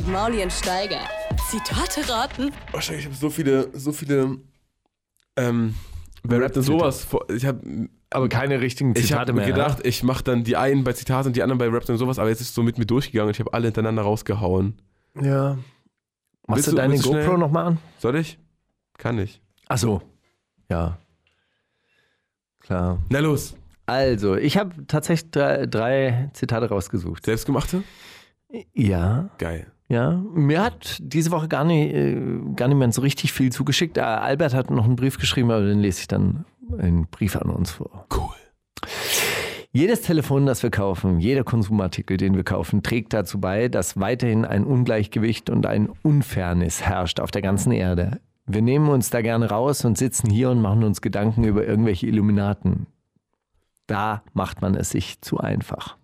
[0.00, 1.00] Mit, Mauli und Steiger.
[1.50, 2.52] Zitate raten.
[2.72, 4.38] Wahrscheinlich, ich habe so viele, so viele,
[5.36, 5.74] ähm,
[6.22, 7.04] wer rappt denn sowas?
[7.04, 9.46] vor- Ich habe aber keine richtigen ich Zitate hab mehr.
[9.46, 12.18] gedacht, ich mache dann die einen bei Zitaten und die anderen bei Rap und sowas,
[12.18, 14.80] aber jetzt ist es so mit mir durchgegangen und ich habe alle hintereinander rausgehauen.
[15.20, 15.58] ja.
[16.46, 17.78] Machst Willst du du- deine GoPro nochmal an?
[17.98, 18.38] Soll ich?
[18.98, 19.40] Kann ich.
[19.68, 20.00] Ach so.
[20.70, 20.98] Ja.
[22.60, 22.98] Klar.
[23.10, 23.54] Na los.
[23.86, 27.24] Also, ich habe tatsächlich drei, drei Zitate rausgesucht.
[27.26, 27.84] Selbstgemachte?
[28.72, 29.28] Ja.
[29.38, 29.70] Geil.
[29.90, 32.16] Ja, mir hat diese Woche gar nicht, äh,
[32.54, 33.98] gar niemand so richtig viel zugeschickt.
[33.98, 36.44] Äh, Albert hat noch einen Brief geschrieben, aber den lese ich dann
[36.78, 38.06] einen Brief an uns vor.
[38.14, 38.30] Cool.
[39.72, 44.44] Jedes Telefon, das wir kaufen, jeder Konsumartikel, den wir kaufen, trägt dazu bei, dass weiterhin
[44.44, 48.20] ein Ungleichgewicht und ein Unfairness herrscht auf der ganzen Erde.
[48.46, 52.06] Wir nehmen uns da gerne raus und sitzen hier und machen uns Gedanken über irgendwelche
[52.06, 52.86] Illuminaten.
[53.88, 55.96] Da macht man es sich zu einfach.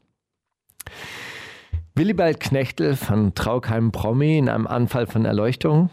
[1.99, 5.89] Willibald Knechtel von Traukheim Promi in einem Anfall von Erleuchtung.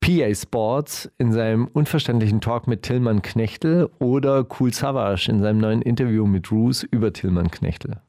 [0.00, 5.82] PA Sports in seinem unverständlichen Talk mit Tillmann Knechtel oder Cool Savage in seinem neuen
[5.82, 8.00] Interview mit Roos über Tillmann Knechtel.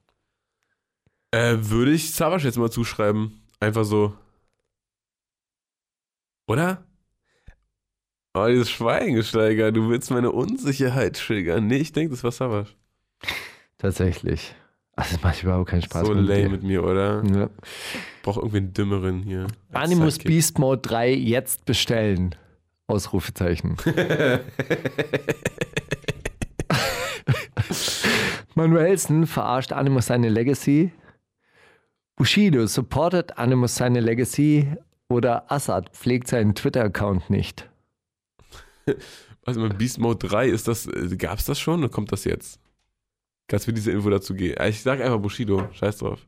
[1.31, 3.41] Äh, würde ich Savage jetzt mal zuschreiben.
[3.59, 4.15] Einfach so.
[6.47, 6.85] Oder?
[8.35, 11.67] Oh, dieses Schweigengesteiger, du willst meine Unsicherheit triggern.
[11.67, 12.69] Nee, ich denke, das war Savage.
[13.77, 14.55] Tatsächlich.
[14.97, 16.05] Also, das macht überhaupt keinen Spaß.
[16.07, 16.49] so mit lame dir.
[16.49, 17.23] mit mir, oder?
[17.23, 17.49] Ja.
[18.23, 19.45] Brauch irgendwie einen dümmeren hier.
[19.71, 20.31] Animus Sidekick.
[20.31, 22.35] Beast Mode 3 jetzt bestellen.
[22.87, 23.77] Ausrufezeichen.
[28.55, 30.91] Manuelsen verarscht Animus seine Legacy.
[32.15, 34.67] Bushido supportet Animus seine Legacy.
[35.09, 37.69] Oder Assad pflegt seinen Twitter-Account nicht.
[39.45, 42.59] Also mal Beast Mode 3, ist das, äh, gab's das schon oder kommt das jetzt?
[43.47, 44.55] Kannst mir diese Info dazu geben?
[44.67, 46.19] Ich sag einfach Bushido, scheiß drauf.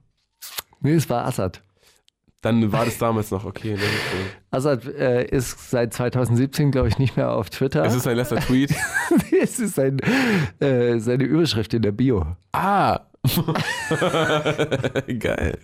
[0.82, 1.62] Nee, es war Assad.
[2.42, 3.74] Dann war das damals noch, okay.
[3.74, 3.82] Ne?
[4.52, 7.84] Assad äh, ist seit 2017, glaube ich, nicht mehr auf Twitter.
[7.84, 8.74] Es ist sein letzter Tweet.
[9.42, 10.00] es ist sein,
[10.60, 12.26] äh, seine Überschrift in der Bio.
[12.54, 13.02] Ah!
[15.20, 15.58] Geil.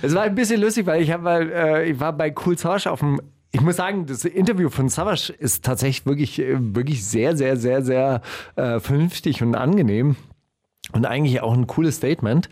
[0.00, 2.88] Es war ein bisschen lustig, weil ich, hab mal, äh, ich war bei Cool Savage
[2.88, 3.20] auf dem.
[3.50, 7.82] Ich muss sagen, das Interview von Savage ist tatsächlich wirklich, äh, wirklich sehr, sehr, sehr,
[7.82, 8.20] sehr
[8.54, 10.14] äh, vernünftig und angenehm.
[10.92, 12.48] Und eigentlich auch ein cooles Statement.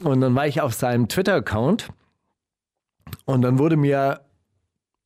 [0.00, 1.88] Und dann war ich auf seinem Twitter-Account
[3.24, 4.20] und dann wurde mir.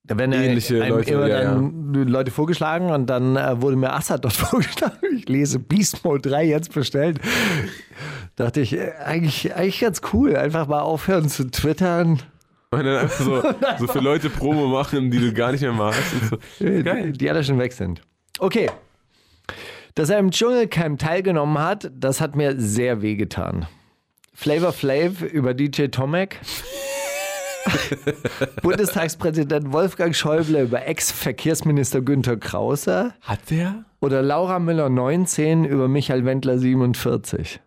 [0.04, 3.76] Da werden ja Ähnliche einem Leute, immer ja, dann Leute vorgeschlagen und dann äh, wurde
[3.76, 4.96] mir Assad dort vorgeschlagen.
[5.14, 7.20] Ich lese Beast Mode 3 jetzt bestellt.
[8.34, 10.36] Dachte ich, äh, eigentlich, eigentlich ganz cool.
[10.36, 12.22] Einfach mal aufhören zu twittern.
[12.72, 13.42] Und dann einfach so,
[13.78, 16.00] so für Leute Promo machen, die du gar nicht mehr magst.
[16.28, 16.38] So.
[16.82, 17.12] Geil.
[17.12, 18.00] Die alle schon weg sind.
[18.38, 18.68] Okay.
[20.00, 23.66] Dass er im Dschungelcamp teilgenommen hat, das hat mir sehr wehgetan.
[24.32, 26.40] Flavor Flav über DJ Tomek.
[28.62, 33.12] Bundestagspräsident Wolfgang Schäuble über Ex-Verkehrsminister Günther Krause.
[33.20, 33.84] Hat der?
[34.00, 37.60] Oder Laura Müller 19 über Michael Wendler 47.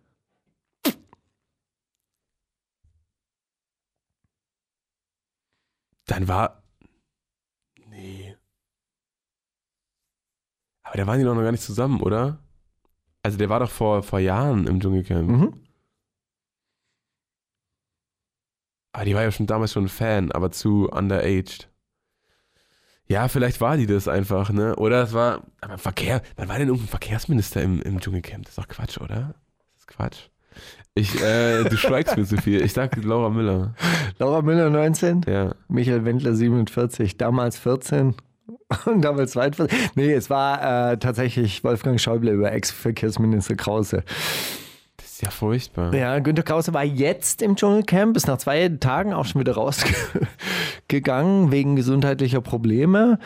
[6.07, 6.62] Dann war.
[10.93, 12.37] Aber da waren die doch noch gar nicht zusammen, oder?
[13.23, 15.27] Also der war doch vor, vor Jahren im Dschungelcamp.
[15.27, 15.53] Mhm.
[18.91, 21.67] Aber die war ja schon damals schon ein Fan, aber zu underaged.
[23.07, 24.75] Ja, vielleicht war die das einfach, ne?
[24.75, 25.41] Oder es war.
[25.61, 26.21] Aber Verkehr.
[26.35, 28.43] Wann war denn irgendein Verkehrsminister im, im Dschungelcamp?
[28.45, 29.33] Das ist doch Quatsch, oder?
[29.71, 30.29] Das ist Quatsch.
[30.93, 32.61] Ich, äh, du schweigst mir zu viel.
[32.61, 33.73] Ich sag Laura Müller.
[34.19, 35.55] Laura Müller 19, Ja.
[35.69, 38.13] Michael Wendler 47, damals 14
[38.85, 39.91] und damals 42.
[39.95, 44.03] Nee, es war äh, tatsächlich Wolfgang Schäuble über Ex-Verkehrsminister Krause.
[44.97, 45.93] Das ist ja furchtbar.
[45.93, 51.51] Ja, Günter Krause war jetzt im Dschungelcamp, ist nach zwei Tagen auch schon wieder rausgegangen
[51.51, 53.19] wegen gesundheitlicher Probleme.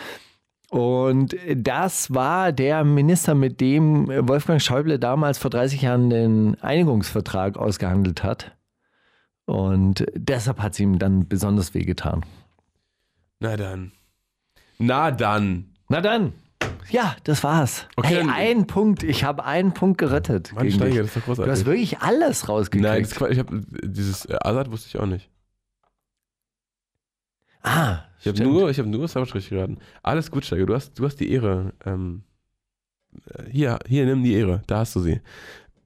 [0.69, 7.57] Und das war der Minister, mit dem Wolfgang Schäuble damals vor 30 Jahren den Einigungsvertrag
[7.57, 8.57] ausgehandelt hat.
[9.45, 12.25] Und deshalb hat es ihm dann besonders wehgetan.
[13.39, 13.93] Na dann.
[14.79, 15.73] Na dann.
[15.89, 16.33] Na dann.
[16.89, 17.85] Ja, das war's.
[17.97, 19.03] Okay, hey, ein Punkt.
[19.03, 20.53] Ich habe einen Punkt gerettet.
[20.53, 21.51] Mann, Steiger, das ist doch Du großartig.
[21.51, 22.83] hast wirklich alles rausgekriegt.
[22.89, 23.29] Nein, das.
[23.31, 25.29] Ich habe dieses äh, Azad wusste ich auch nicht.
[27.63, 29.79] ah, Ich habe nur, ich habe nur Savage richtig geraten.
[30.03, 30.65] Alles gut, Steiger.
[30.65, 31.73] Du hast, du hast die Ehre.
[31.85, 32.23] Ähm,
[33.33, 34.61] äh, hier, hier, nimm die Ehre.
[34.67, 35.19] Da hast du sie.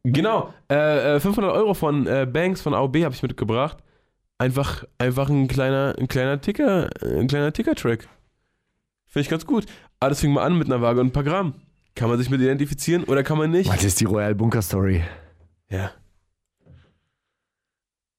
[0.03, 0.53] Genau.
[0.69, 3.77] Äh, äh, 500 Euro von äh, Banks von AOB habe ich mitgebracht.
[4.37, 8.07] Einfach, einfach ein kleiner, ein kleiner Ticker, äh, ein kleiner Ticker-Track.
[9.11, 9.65] Finde ich ganz gut.
[9.99, 11.55] Alles fing mal an mit einer Waage und ein paar Gramm.
[11.95, 13.69] Kann man sich mit identifizieren oder kann man nicht?
[13.69, 15.03] Das ist die Royal Bunker Story.
[15.69, 15.91] Ja.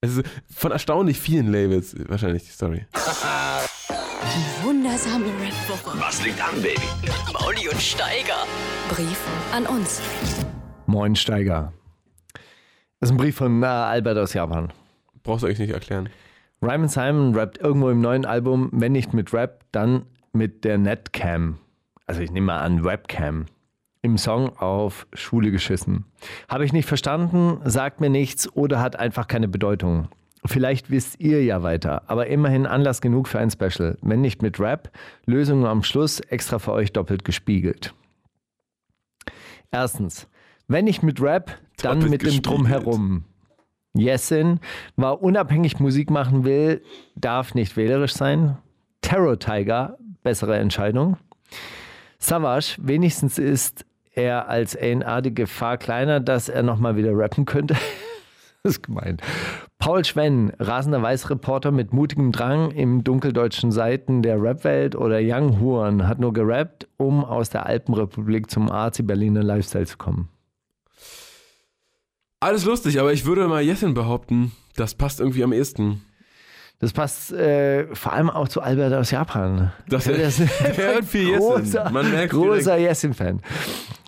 [0.02, 2.86] Es ist von erstaunlich vielen Labels wahrscheinlich die Story.
[2.92, 5.98] Die wundersame Red Woche.
[5.98, 6.82] Was liegt an, Baby?
[7.00, 8.46] Mit Mauli und Steiger.
[8.90, 9.18] Brief
[9.54, 10.02] an uns.
[10.84, 11.72] Moin Steiger.
[13.00, 14.70] Das ist ein Brief von äh, Albert aus Japan.
[15.22, 16.10] Brauchst du eigentlich nicht erklären.
[16.60, 21.58] Ryman Simon rappt irgendwo im neuen Album, wenn nicht mit Rap, dann mit der Netcam.
[22.06, 23.46] Also ich nehme mal an Webcam.
[24.02, 26.06] Im Song auf Schule geschissen.
[26.48, 30.08] Habe ich nicht verstanden, sagt mir nichts oder hat einfach keine Bedeutung.
[30.44, 33.96] Vielleicht wisst ihr ja weiter, aber immerhin Anlass genug für ein Special.
[34.02, 34.90] Wenn nicht mit Rap,
[35.24, 37.94] Lösungen am Schluss extra für euch doppelt gespiegelt.
[39.70, 40.28] Erstens,
[40.66, 42.42] wenn nicht mit Rap, dann Doppelt mit dem.
[42.42, 43.24] Drumherum.
[43.94, 44.58] Yesin,
[44.96, 46.82] wer unabhängig Musik machen will,
[47.14, 48.58] darf nicht wählerisch sein.
[49.00, 51.16] Terror Tiger, bessere Entscheidung.
[52.18, 53.84] Savage, wenigstens ist
[54.14, 57.74] er als A&R die Gefahr kleiner, dass er nochmal wieder rappen könnte.
[58.62, 59.16] das ist gemein.
[59.78, 66.06] Paul Schwenn, rasender Weißreporter mit mutigem Drang im dunkeldeutschen Seiten der Rapwelt oder Young Huren,
[66.06, 70.28] hat nur gerappt, um aus der Alpenrepublik zum Arzi-Berliner Lifestyle zu kommen.
[72.38, 76.02] Alles lustig, aber ich würde mal Jessin behaupten, das passt irgendwie am ehesten.
[76.82, 79.72] Das passt äh, vor allem auch zu Albert aus Japan.
[79.88, 81.38] Das- der ist der hört viel Jessin.
[81.48, 83.40] großer, Man merkt's großer Jessin-Fan.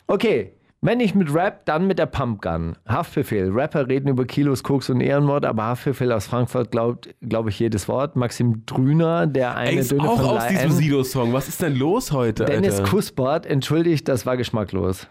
[0.07, 0.53] Okay,
[0.83, 2.77] wenn nicht mit Rap, dann mit der Pumpgun.
[2.87, 3.51] Haftbefehl.
[3.51, 7.89] Rapper reden über Kilos Koks und Ehrenmord, aber Haftbefehl aus Frankfurt glaubt, glaube ich, jedes
[7.89, 8.17] Wort.
[8.17, 10.73] Maxim Drüner, der eine Ey, ist Döne auch von aus diesem.
[10.73, 11.33] Sido-Song.
[11.33, 12.91] Was ist denn los heute, Dennis Alter?
[12.91, 15.07] Kuspert, entschuldigt, das war geschmacklos.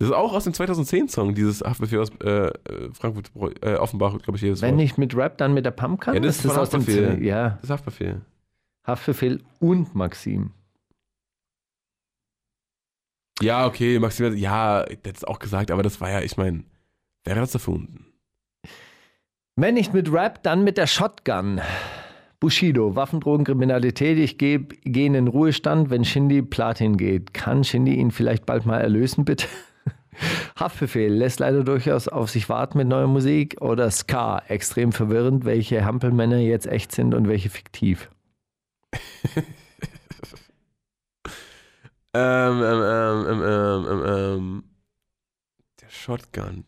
[0.00, 2.52] Das ist auch aus dem 2010-Song, dieses Haftbefehl aus äh, äh,
[2.92, 3.32] Frankfurt,
[3.64, 4.76] äh, Offenbach, glaube ich, jedes Wenn Wort.
[4.76, 6.14] nicht mit Rap, dann mit der Pumpgun?
[6.14, 6.82] Ja, das ist von aus dem.
[6.82, 8.20] Z- Ja, Das ist Haftbefehl.
[8.86, 10.52] Haftbefehl und Maxim.
[13.40, 16.64] Ja, okay, Maxim, ja, hat es auch gesagt, aber das war ja, ich meine,
[17.24, 18.06] wer hat das erfunden?
[19.56, 21.60] Wenn nicht mit Rap, dann mit der Shotgun.
[22.40, 24.16] Bushido, Waffendrogen, Kriminalität.
[24.18, 27.34] Ich gehe geh in den Ruhestand, wenn Shindy Platin geht.
[27.34, 29.46] Kann Shindy ihn vielleicht bald mal erlösen, bitte?
[30.58, 33.60] Haftbefehl lässt leider durchaus auf sich warten mit neuer Musik.
[33.60, 38.10] Oder Ska, extrem verwirrend, welche Hampelmänner jetzt echt sind und welche fiktiv.
[42.14, 44.64] Ähm, ähm, ähm, ähm, ähm, ähm, ähm,
[45.80, 46.64] der Shotgun.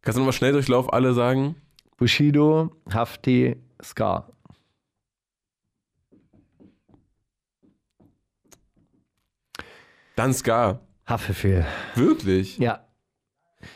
[0.00, 1.56] Kannst du nochmal Schnelldurchlauf alle sagen?
[1.98, 4.32] Bushido, Hafti, Ska.
[10.20, 10.80] Dann Ska.
[11.06, 11.64] Haftbefehl.
[11.94, 12.58] Wirklich?
[12.58, 12.80] Ja,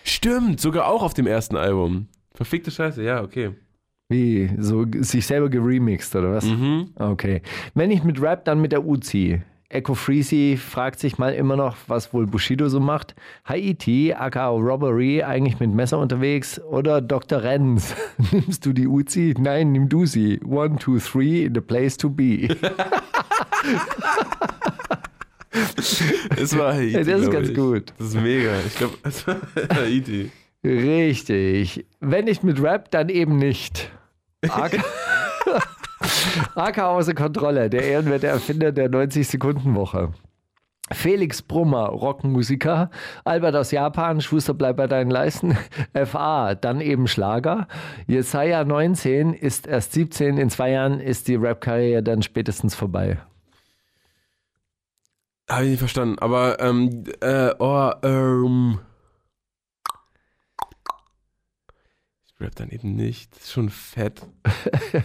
[0.02, 2.08] Stimmt, sogar auch auf dem ersten Album.
[2.34, 3.52] Verfickte Scheiße, ja, okay.
[4.10, 4.50] wie?
[4.58, 6.44] So sich selber geremixed, oder was?
[6.44, 6.90] Mhm.
[6.98, 7.40] Okay.
[7.72, 9.40] Wenn nicht mit Rap, dann mit der Uzi.
[9.70, 13.14] Echo Freezy fragt sich mal immer noch, was wohl Bushido so macht.
[13.46, 16.60] Haiti, aka Robbery, eigentlich mit Messer unterwegs.
[16.60, 17.42] Oder Dr.
[17.42, 17.96] Renz.
[18.32, 19.34] Nimmst du die Uzi?
[19.38, 20.42] Nein, nimm du sie.
[20.44, 22.48] One, two, three, the place to be.
[26.36, 26.92] Es war Haiti.
[27.04, 27.54] Das ist ganz ich.
[27.54, 27.92] gut.
[27.98, 28.52] Das ist mega.
[28.66, 29.36] Ich glaube, es war
[29.74, 30.30] Haiti.
[30.64, 31.86] Richtig.
[32.00, 33.90] Wenn nicht mit Rap, dann eben nicht.
[34.48, 34.82] AK,
[36.54, 40.12] AK außer Kontrolle, der ehrenwerte Erfinder der 90-Sekunden-Woche.
[40.92, 42.90] Felix Brummer, Rockmusiker.
[43.24, 45.56] Albert aus Japan, Schuster bleibt bei deinen Leisten.
[45.94, 47.68] FA, dann eben Schlager.
[48.06, 50.36] Jesaja 19 ist erst 17.
[50.36, 53.18] In zwei Jahren ist die Rap-Karriere dann spätestens vorbei.
[55.48, 56.18] Habe ich nicht verstanden.
[56.18, 58.80] Aber, ähm, äh, oh, ähm.
[62.26, 63.32] Ich rap dann eben nicht.
[63.36, 64.22] Das ist schon fett.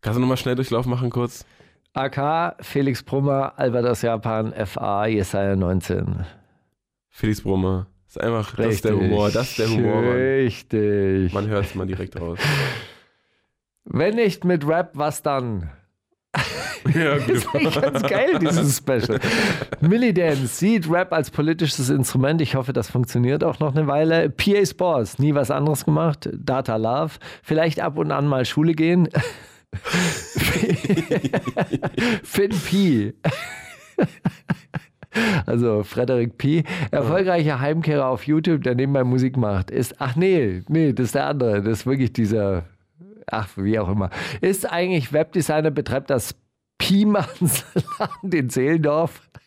[0.00, 1.44] Kannst du nochmal Schnelldurchlauf machen kurz?
[1.94, 6.26] AK, Felix Brummer, Albert aus Japan, FA, Jesaja 19.
[7.08, 7.88] Felix Brummer.
[8.04, 9.30] Das ist einfach, das ist der Humor.
[9.30, 10.12] Das ist der Humor, Mann.
[10.12, 11.32] Richtig.
[11.32, 12.38] Man hört es mal direkt raus.
[13.84, 15.70] Wenn nicht mit Rap, was dann?
[16.94, 19.18] ja, Das ist eigentlich ganz geil, dieses Special.
[19.80, 22.40] Millie Dance sieht Rap als politisches Instrument.
[22.40, 24.30] Ich hoffe, das funktioniert auch noch eine Weile.
[24.30, 26.28] PA Sports, nie was anderes gemacht.
[26.32, 29.08] Data Love, vielleicht ab und an mal Schule gehen.
[32.22, 33.14] Finn P.
[35.46, 36.64] Also Frederik P.
[36.90, 41.26] Erfolgreicher Heimkehrer auf YouTube, der nebenbei Musik macht, ist, ach nee, nee, das ist der
[41.26, 41.62] andere.
[41.62, 42.64] Das ist wirklich dieser,
[43.26, 44.10] ach, wie auch immer.
[44.40, 46.34] Ist eigentlich Webdesigner, betreibt das
[46.78, 49.22] Piemannsladen in Zehlendorf.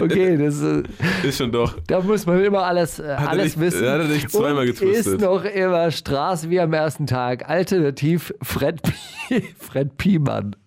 [0.00, 0.82] Okay, das, äh,
[1.22, 1.78] Ist schon doch.
[1.86, 3.88] da muss man immer alles, äh, er alles nicht- wissen.
[3.88, 5.14] hat er nicht zweimal getwistet.
[5.14, 7.48] Ist noch immer Straße wie am ersten Tag.
[7.48, 10.56] Alternativ Fred, P Fred Piemann.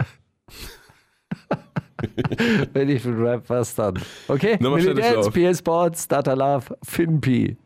[2.72, 4.00] Wenn ich mit Rap, was dann?
[4.30, 5.52] Okay, Nochmal Militants, Durchlauf.
[5.52, 7.58] PS Sports, Data Love, Finn P.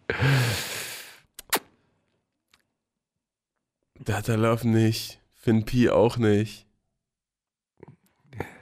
[4.04, 5.20] Data Love nicht.
[5.36, 6.67] Finn P auch nicht.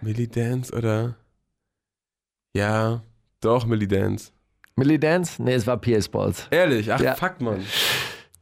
[0.01, 1.15] Millie Dance oder?
[2.55, 3.01] Ja,
[3.41, 4.31] doch, Millie Dance.
[4.75, 5.41] Millie Dance?
[5.41, 6.47] Nee, es war PS Sports.
[6.51, 7.15] Ehrlich, ach Ja.
[7.15, 7.59] fuck, Mann.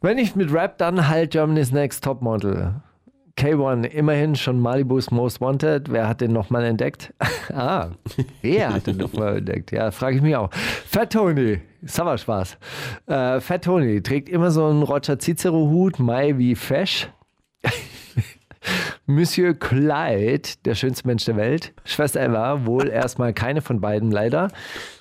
[0.02, 2.76] Wenn nicht mit Rap, dann halt Germany's Next Topmodel.
[3.38, 5.92] K1, immerhin schon Malibus Most Wanted.
[5.92, 7.14] Wer hat den nochmal entdeckt?
[7.54, 7.90] ah,
[8.42, 9.72] wer hat den nochmal entdeckt?
[9.72, 10.52] Ja, frage ich mich auch.
[10.54, 11.60] Fat Tony,
[11.98, 12.58] aber Spaß.
[13.08, 17.10] Äh, Fat Tony trägt immer so einen Roger Cicero-Hut, Mai wie Fesch.
[19.06, 21.74] Monsieur Clyde, der schönste Mensch der Welt.
[21.86, 24.50] Schwester Eva, wohl erstmal keine von beiden leider.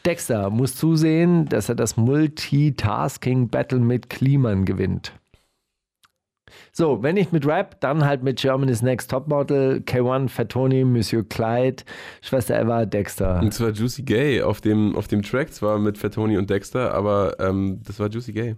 [0.04, 5.12] Dexter muss zusehen, dass er das Multitasking-Battle mit Kliman gewinnt.
[6.72, 11.82] So, wenn nicht mit Rap, dann halt mit Germany's Next Topmodel, K1, Fatoni, Monsieur Clyde,
[12.22, 13.40] Schwester Eva, Dexter.
[13.40, 17.36] Und zwar Juicy Gay auf dem, auf dem Track, zwar mit Fatoni und Dexter, aber
[17.40, 18.56] ähm, das war Juicy Gay.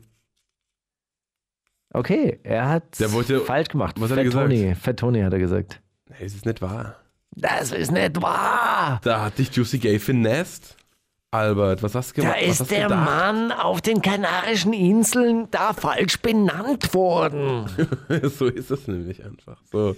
[1.94, 3.94] Okay, er hat Der wollte- falsch gemacht.
[4.00, 4.42] was hat er gesagt?
[4.52, 5.80] Fatoni, Fatoni hat er gesagt.
[6.10, 6.96] Hey, es ist nicht wahr.
[7.36, 9.00] Das ist nicht wahr!
[9.02, 10.76] Da hat dich Juicy Gay finessed.
[11.30, 12.48] Albert, was hast du Da gemacht?
[12.48, 13.04] was ist der gedacht?
[13.04, 17.66] Mann auf den Kanarischen Inseln da falsch benannt worden.
[18.22, 19.56] so ist es nämlich einfach.
[19.72, 19.96] So.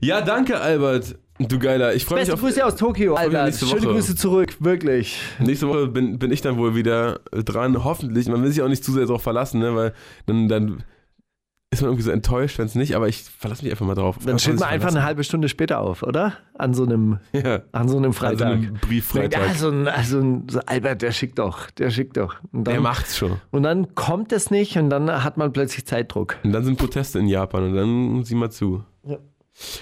[0.00, 1.16] Ja, danke, Albert.
[1.38, 1.94] Du Geiler.
[1.94, 2.40] Ich freue mich Beste auf.
[2.40, 3.54] Grüße aus Tokio, Albert.
[3.54, 3.80] Schöne.
[3.80, 5.18] Grüße zurück, wirklich.
[5.38, 8.28] Nächste Woche bin, bin ich dann wohl wieder dran, hoffentlich.
[8.28, 9.74] Man will sich auch nicht zu sehr darauf verlassen, ne?
[9.76, 9.92] weil
[10.26, 10.82] dann, dann
[11.70, 14.16] ist man irgendwie so enttäuscht, wenn es nicht, aber ich verlasse mich einfach mal drauf.
[14.24, 16.32] Dann steht man einfach eine halbe Stunde später auf, oder?
[16.54, 17.60] An so einem, Ja.
[17.70, 18.48] an so einem Freitag.
[18.54, 19.40] einen Brieffreitag.
[19.48, 22.34] Also, ein, also ein, so Albert, der schickt doch, der schickt doch.
[22.52, 23.36] Dann, Der macht's schon.
[23.52, 26.36] und dann kommt es nicht und dann hat man plötzlich Zeitdruck.
[26.42, 28.82] Und dann sind Proteste in Japan und dann sieh mal zu.
[29.04, 29.18] Ja.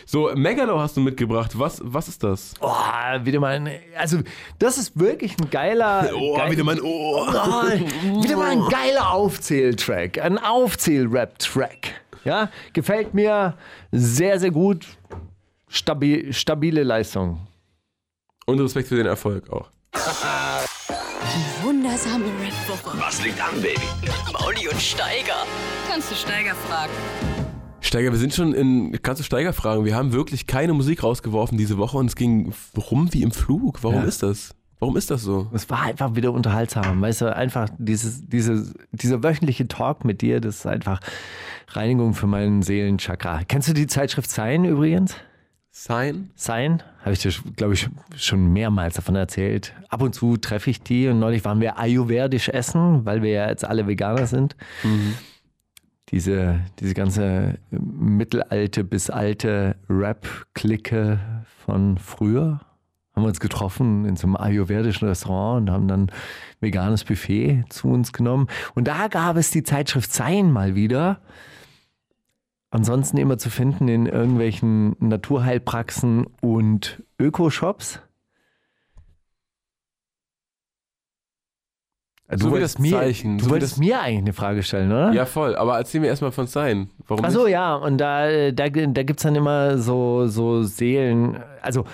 [0.07, 1.59] So, Megalo hast du mitgebracht.
[1.59, 2.55] Was, was ist das?
[2.61, 2.73] Oh,
[3.23, 4.21] wieder mal ein, also
[4.59, 7.29] das ist wirklich ein geiler, Oh, geil- wieder mein Ohr.
[7.29, 11.89] Oh, wieder mal ein geiler Aufzähltrack, ein Aufzähl-Rap-Track.
[12.25, 13.55] Ja, gefällt mir
[13.93, 14.87] sehr, sehr gut.
[15.69, 17.47] Stabi stabile Leistung.
[18.47, 19.69] Und Respekt für den Erfolg auch.
[21.63, 22.99] Wundersame Rap-Woche.
[23.01, 23.81] Was liegt an, Baby?
[24.33, 25.45] Mauli und Steiger.
[25.89, 26.93] Kannst du Steiger fragen?
[27.87, 31.57] Steiger, wir sind schon in, kannst du Steiger fragen, wir haben wirklich keine Musik rausgeworfen
[31.57, 33.83] diese Woche und es ging rum wie im Flug.
[33.83, 34.05] Warum Ja.
[34.05, 34.55] ist das?
[34.79, 35.49] Warum ist das so?
[35.55, 37.01] Es war einfach wieder unterhaltsam.
[37.01, 41.01] Weißt du, einfach dieses, dieses, dieser wöchentliche Talk mit dir, das ist einfach
[41.69, 43.41] Reinigung für meinen Seelenchakra.
[43.49, 45.15] Kennst du die Zeitschrift Sein übrigens?
[45.71, 46.31] Sein?
[46.35, 49.75] Sein, habe ich dir, glaube ich, schon mehrmals davon erzählt.
[49.89, 53.49] Ab und zu treffe ich die und neulich waren wir ayurvedisch essen, weil wir ja
[53.49, 54.57] jetzt alle Veganer sind.
[56.11, 61.19] Diese, diese ganze mittelalte bis alte Rap-Clique
[61.65, 62.61] von früher
[63.17, 66.11] haben wir uns getroffen in so einem ayurvedischen Restaurant und haben dann
[66.61, 68.47] veganes Buffet zu uns genommen.
[68.75, 71.21] Und da gab es die Zeitschrift Sein mal wieder.
[72.71, 78.01] Ansonsten immer zu finden in irgendwelchen Naturheilpraxen und Ökoshops.
[82.29, 85.13] Du So wie wolltest, mir, Zeichen, du so wolltest mir eigentlich eine Frage stellen, oder?
[85.13, 85.55] Ja, voll.
[85.55, 86.91] Aber erzähl mir erstmal von Sein.
[87.07, 87.53] Warum Ach so, nicht?
[87.53, 91.39] ja, und da, da, da gibt es dann immer so, so Seelen.
[91.63, 91.85] Also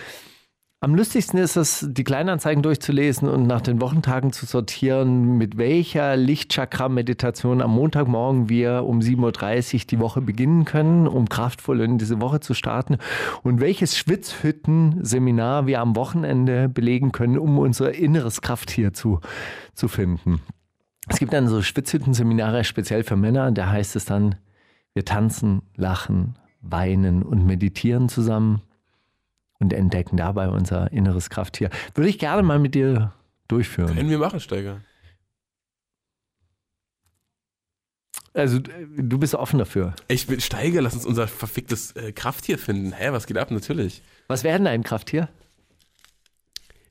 [0.82, 6.16] am lustigsten ist es, die Kleinanzeigen durchzulesen und nach den Wochentagen zu sortieren, mit welcher
[6.16, 12.20] Lichtchakra-Meditation am Montagmorgen wir um 7.30 Uhr die Woche beginnen können, um kraftvoll in diese
[12.20, 12.98] Woche zu starten
[13.44, 19.20] und welches Schwitzhütten-Seminar wir am Wochenende belegen können, um unser inneres Krafttier zu,
[19.74, 20.40] zu finden.
[21.06, 24.34] Es gibt dann so Schwitzhütten-Seminare speziell für Männer, da heißt es dann,
[24.94, 28.62] wir tanzen, lachen, weinen und meditieren zusammen
[29.62, 31.70] und entdecken dabei unser inneres Krafttier.
[31.94, 33.12] Würde ich gerne mal mit dir
[33.48, 33.94] durchführen.
[33.94, 34.80] Können wir machen, Steiger.
[38.34, 39.94] Also du bist offen dafür.
[40.08, 42.92] Ich bin Steiger, lass uns unser verficktes äh, Krafttier finden.
[42.92, 43.50] Hä, was geht ab?
[43.50, 44.02] Natürlich.
[44.26, 45.28] Was wäre denn ein Krafttier?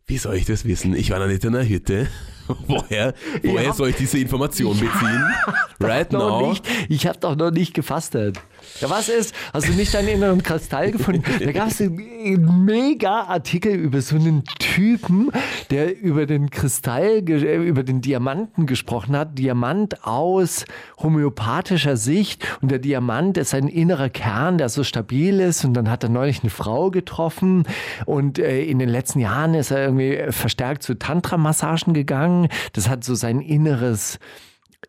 [0.06, 0.94] Wie soll ich das wissen?
[0.94, 2.08] Ich war noch nicht in der Hütte.
[2.68, 3.74] woher woher Ja.
[3.74, 5.24] soll ich diese Information beziehen?
[5.80, 6.50] right now.
[6.50, 6.68] nicht.
[6.90, 8.40] Ich habe doch noch nicht gefastet.
[8.80, 9.34] Ja, was ist?
[9.54, 11.24] Hast du nicht deinen inneren Kristall gefunden?
[11.42, 15.32] Da gab es einen mega Artikel über so einen Typen,
[15.70, 19.38] der über den Kristall, äh, über den Diamanten gesprochen hat.
[19.38, 20.66] Diamant aus
[21.00, 22.46] homöopathischer Sicht.
[22.62, 25.66] Und der Diamant ist ein innerer Kern, der so stabil ist.
[25.66, 27.64] Und dann hat er neulich eine Frau getroffen.
[28.06, 32.50] Und äh, in den letzten Jahren ist er irgendwie verstärkt zu Tantra-Massagen gegangen.
[32.74, 34.20] Das hat so sein inneres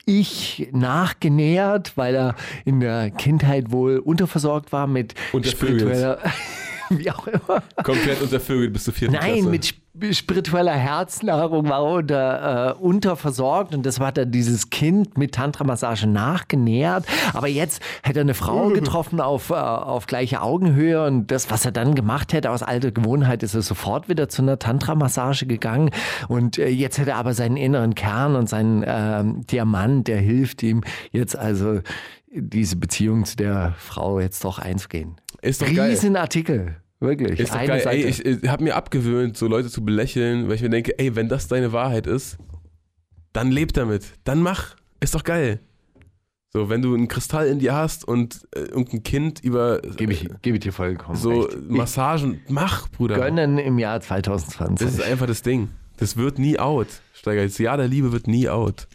[0.05, 6.19] ich nachgenähert, weil er in der Kindheit wohl unterversorgt war mit spiritueller,
[6.99, 7.63] wie auch immer.
[7.83, 9.49] Komplett untervögelt bis zur vierten Nein, Klasse.
[9.49, 9.81] mit sp-
[10.13, 16.07] spiritueller Herznahrung war er unter, äh, unterversorgt und das hat er dieses Kind mit Tantra-Massage
[16.07, 17.05] nachgenährt.
[17.35, 21.65] Aber jetzt hätte er eine Frau getroffen auf, äh, auf gleiche Augenhöhe und das, was
[21.67, 25.91] er dann gemacht hätte aus alter Gewohnheit, ist er sofort wieder zu einer Tantra-Massage gegangen
[26.29, 30.63] und äh, jetzt hätte er aber seinen inneren Kern und seinen ähm, Diamant, der hilft
[30.63, 31.81] ihm jetzt also
[32.35, 35.17] diese Beziehung zu der Frau jetzt doch einzugehen.
[35.43, 35.91] Ist doch geil.
[35.91, 36.77] Riesenartikel.
[37.03, 37.41] Wirklich.
[37.41, 37.83] Ist Eine geil.
[37.83, 37.97] Seite.
[37.97, 41.17] Ey, ich, ich habe mir abgewöhnt, so Leute zu belächeln, weil ich mir denke, ey,
[41.17, 42.39] wenn das deine Wahrheit ist,
[43.33, 44.05] dann leb damit.
[44.25, 44.77] Dann mach.
[45.01, 45.61] Ist doch geil.
[46.53, 50.29] So, wenn du einen Kristall in dir hast und äh, irgendein Kind über Gebe ich,
[50.43, 51.71] gebe ich dir vollkommen so recht.
[51.71, 53.17] Massagen, mach, Bruder.
[53.17, 54.87] Gönnen im Jahr 2020.
[54.87, 55.71] Das ist einfach das Ding.
[55.97, 56.89] Das wird nie out.
[57.15, 58.87] Steiger, das Jahr der Liebe wird nie out.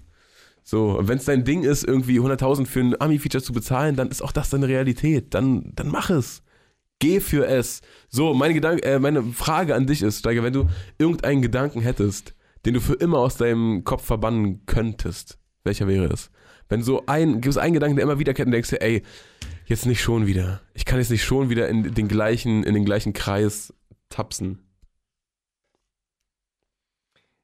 [0.63, 4.09] So, und wenn es dein Ding ist, irgendwie 100.000 für ein Ami-Feature zu bezahlen, dann
[4.09, 5.33] ist auch das deine Realität.
[5.33, 6.43] Dann, dann mach es.
[6.99, 7.81] Geh für es.
[8.09, 10.67] So, meine, Gedank äh, meine Frage an dich ist, Steiger, wenn du
[10.97, 12.33] irgendeinen Gedanken hättest,
[12.65, 16.31] den du für immer aus deinem Kopf verbannen könntest, welcher wäre es?
[16.69, 19.03] Wenn so ein, gibt es einen Gedanken, der immer wiederkehrt und denkst dir, ey,
[19.65, 20.61] jetzt nicht schon wieder.
[20.73, 23.73] Ich kann jetzt nicht schon wieder in den gleichen, in den gleichen Kreis
[24.09, 24.66] tapsen.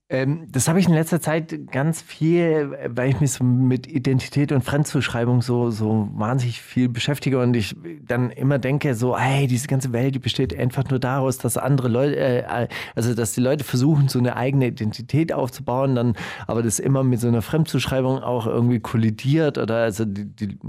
[0.09, 4.51] Ähm, das habe ich in letzter Zeit ganz viel, weil ich mich so mit Identität
[4.51, 7.73] und Fremdzuschreibung so, so wahnsinnig viel beschäftige und ich
[8.05, 11.88] dann immer denke, so, hey, diese ganze Welt, die besteht einfach nur daraus, dass andere
[11.88, 16.15] Leute, äh, also dass die Leute versuchen, so eine eigene Identität aufzubauen, dann
[16.47, 20.59] aber das immer mit so einer Fremdzuschreibung auch irgendwie kollidiert oder also die, die,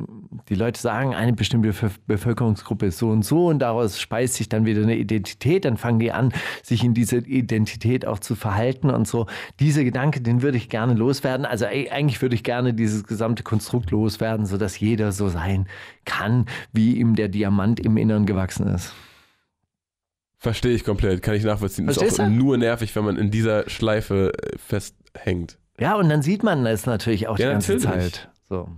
[0.48, 1.74] die Leute sagen, eine bestimmte
[2.06, 5.98] Bevölkerungsgruppe ist so und so und daraus speist sich dann wieder eine Identität, dann fangen
[5.98, 6.32] die an,
[6.62, 9.24] sich in diese Identität auch zu verhalten und so
[9.61, 11.47] dieser Gedanke, den würde ich gerne loswerden.
[11.47, 15.67] Also eigentlich würde ich gerne dieses gesamte Konstrukt loswerden, sodass jeder so sein
[16.05, 18.93] kann, wie ihm der Diamant im Innern gewachsen ist.
[20.39, 21.87] Verstehe ich komplett, kann ich nachvollziehen.
[21.87, 22.31] Verstehst ist auch du?
[22.31, 25.59] nur nervig, wenn man in dieser Schleife äh, festhängt.
[25.81, 28.13] Ja, und dann sieht man es natürlich auch Ja, die ganze natürlich.
[28.13, 28.29] Zeit.
[28.49, 28.69] So.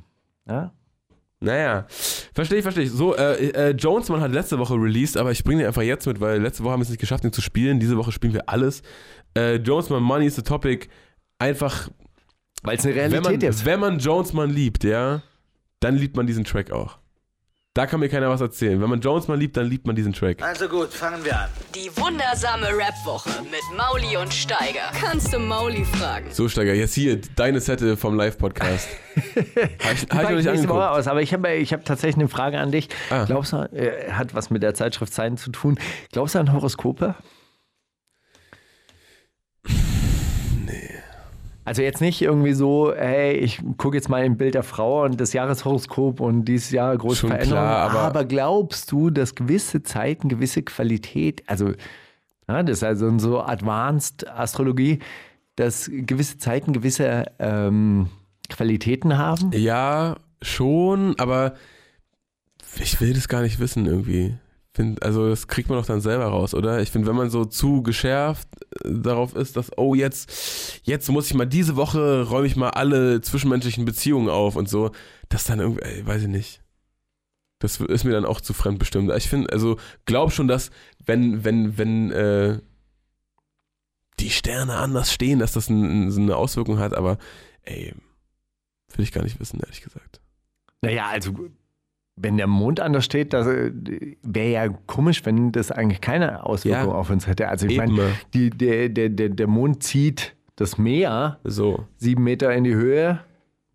[0.49, 0.73] Ja?
[1.39, 1.85] Naja,
[2.33, 2.91] verstehe ich, verstehe ich.
[2.91, 6.19] So, äh, äh, Jonesman hat letzte Woche released, aber ich bringe den einfach jetzt mit,
[6.19, 7.79] weil letzte Woche haben wir es nicht geschafft, ihn zu spielen.
[7.79, 8.83] Diese Woche spielen wir alles.
[9.37, 10.89] Äh, Jonesman Money is the Topic.
[11.39, 11.89] Einfach,
[12.63, 13.65] Weil es eine wenn Realität man, ist.
[13.65, 15.23] wenn man Jonesman liebt, ja,
[15.81, 16.99] dann liebt man diesen Track auch.
[17.75, 18.81] Da kann mir keiner was erzählen.
[18.81, 20.43] Wenn man Jonesman liebt, dann liebt man diesen Track.
[20.43, 21.51] Also gut, fangen wir an.
[21.75, 24.91] Die wundersame Rap-Woche mit Mauli und Steiger.
[24.99, 26.25] Kannst du Mauli fragen?
[26.31, 28.89] So, Steiger, jetzt hier deine Sette vom Live-Podcast.
[29.17, 30.71] Habe ich, hab ich noch nicht angeguckt.
[30.71, 31.07] Woche aus.
[31.07, 32.89] Aber ich habe ich hab tatsächlich eine Frage an dich.
[33.11, 33.25] Ah.
[33.27, 35.79] Glaubst du, äh, hat was mit der Zeitschrift Sein zu tun?
[36.13, 37.15] Glaubst du an Horoskope?
[40.65, 40.91] Nee.
[41.65, 45.21] Also jetzt nicht irgendwie so, hey, ich gucke jetzt mal im Bild der Frau und
[45.21, 47.67] das Jahreshoroskop und dieses Jahr große Schon Veränderungen.
[47.67, 51.73] klar, aber- glaubst du, dass gewisse Zeiten, gewisse Qualität, also
[52.49, 55.01] ja, das ist also so Advanced Astrologie,
[55.57, 58.11] dass gewisse Zeiten gewisse ähm,
[58.49, 59.51] Qualitäten haben?
[59.53, 61.55] Ja, schon, aber
[62.79, 64.35] ich will das gar nicht wissen irgendwie.
[64.77, 66.83] Find, also das kriegt man doch dann selber raus, oder?
[66.83, 68.47] Ich finde, wenn man so zu geschärft
[68.85, 72.69] äh, darauf ist, dass, oh, jetzt, jetzt muss ich mal diese Woche räume ich mal
[72.69, 74.91] alle zwischenmenschlichen Beziehungen auf und so,
[75.31, 76.63] das dann irgendwie, ey, weiß ich nicht.
[77.59, 79.11] Das ist mir dann auch zu fremdbestimmt.
[79.17, 80.71] Ich finde, also glaub schon, dass
[81.07, 82.61] wenn, wenn, wenn äh,
[84.21, 87.17] die Sterne anders stehen, dass das ein, so eine Auswirkung hat, aber
[87.63, 87.95] ey,
[88.95, 90.21] will ich gar nicht wissen, ehrlich gesagt.
[90.83, 91.33] Naja, also
[92.17, 93.71] wenn der Mond anders steht, das äh,
[94.23, 96.95] wäre ja komisch, wenn das eigentlich keine Auswirkung Ja.
[96.95, 97.49] auf uns hätte.
[97.49, 101.85] Also ich meine, der, der, der, der Mond zieht das Meer So.
[101.99, 103.21] sieben Meter in die Höhe.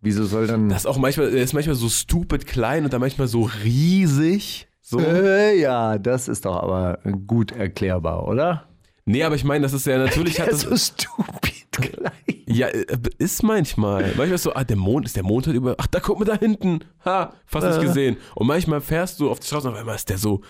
[0.00, 0.68] Wieso soll dann...
[0.68, 4.66] Das ist auch manchmal, ist manchmal so stupid klein und dann manchmal so riesig.
[4.80, 4.98] So.
[4.98, 6.98] äh, ja, das ist doch aber
[7.28, 8.66] gut erklärbar, oder?
[9.04, 10.76] Nee, aber ich meine, das ist ja natürlich hat das, ist so
[11.16, 12.12] stupid klein.
[12.54, 12.84] Ja, äh,
[13.18, 14.02] ist manchmal.
[14.16, 15.74] Manchmal ist so, ah, der Mond, ist der Mond halt über.
[15.78, 16.80] Ach, da guck mal da hinten.
[17.04, 17.86] Ha, fast nicht Äh.
[17.86, 18.16] gesehen.
[18.34, 20.40] Und manchmal fährst du auf die Straße und auf einmal ist der so,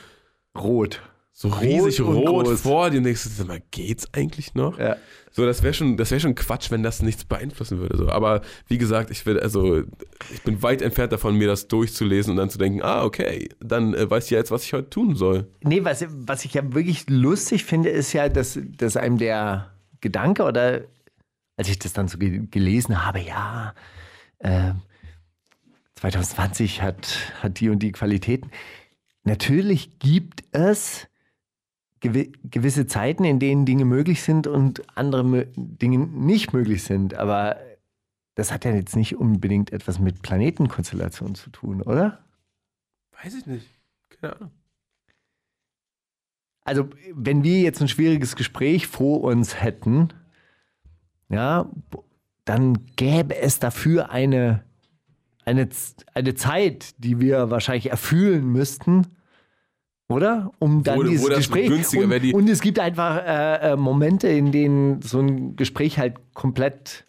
[0.56, 1.00] Rot.
[1.32, 2.60] so riesig rot groß.
[2.60, 4.78] vor dir und denkst, du, sag mal, geht's eigentlich noch?
[4.78, 4.96] Ja.
[5.34, 7.96] So, das wäre schon, das wäre schon Quatsch, wenn das nichts beeinflussen würde.
[7.96, 8.10] So.
[8.10, 9.82] Aber wie gesagt, ich will, also,
[10.30, 13.94] ich bin weit entfernt davon, mir das durchzulesen und dann zu denken, ah, okay, dann
[13.94, 15.46] äh, weiß ich ja jetzt, was ich heute tun soll.
[15.62, 19.70] Nee, was, was ich ja wirklich lustig finde, ist ja, dass, dass einem der
[20.02, 20.82] Gedanke oder
[21.56, 23.74] als ich das dann so ge gelesen habe, ja,
[24.38, 24.72] äh,
[25.96, 28.50] 2020 hat, hat die und die Qualitäten.
[29.24, 31.08] Natürlich gibt es
[32.00, 37.14] gewi gewisse Zeiten, in denen Dinge möglich sind und andere Dinge nicht möglich sind.
[37.14, 37.56] Aber
[38.34, 42.24] das hat ja jetzt nicht unbedingt etwas mit Planetenkonstellationen zu tun, oder?
[43.22, 43.68] Weiß ich nicht.
[44.08, 44.50] Keine Ahnung.
[46.64, 50.12] Also, wenn wir jetzt ein schwieriges Gespräch vor uns hätten,
[51.32, 51.68] ja,
[52.44, 54.64] dann gäbe es dafür eine,
[55.44, 55.68] eine,
[56.14, 59.06] eine Zeit, die wir wahrscheinlich erfüllen müssten,
[60.08, 60.50] oder?
[60.58, 61.68] Um dann Wo- wo dieses das Gespräch.
[61.68, 66.16] günstiger und, und es gibt einfach äh, äh, Momente, in denen so ein Gespräch halt
[66.34, 67.04] komplett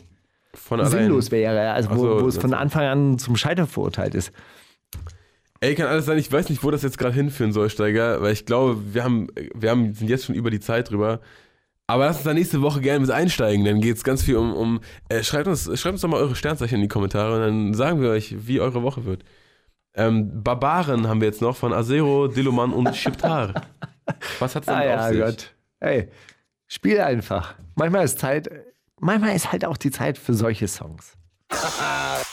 [0.90, 4.32] sinnlos wäre, also Ach so, wo, wo es von Anfang an zum Scheitern verurteilt ist.
[5.60, 8.34] Ey, kann alles sein, ich weiß nicht, wo das jetzt gerade hinführen soll, Steiger, weil
[8.34, 11.22] ich glaube, wir haben, wir haben, sind jetzt schon über die Zeit drüber.
[11.94, 14.52] Aber lass uns da nächste Woche gerne mit einsteigen, dann geht es ganz viel um,
[14.56, 14.80] um
[15.10, 18.02] äh, schreibt, uns, schreibt uns doch mal eure Sternzeichen in die Kommentare und dann sagen
[18.02, 19.24] wir euch, wie eure Woche wird.
[19.94, 23.68] Ähm, Barbaren haben wir jetzt noch von Azero, Diloman und Shiptar.
[24.40, 25.20] Was hat's denn Ah auf ja, sich?
[25.20, 25.54] Gott.
[25.82, 26.10] Ey,
[26.66, 27.54] spiel einfach.
[27.76, 28.50] Manchmal ist Zeit,
[29.00, 31.14] manchmal ist halt auch die Zeit für solche Songs.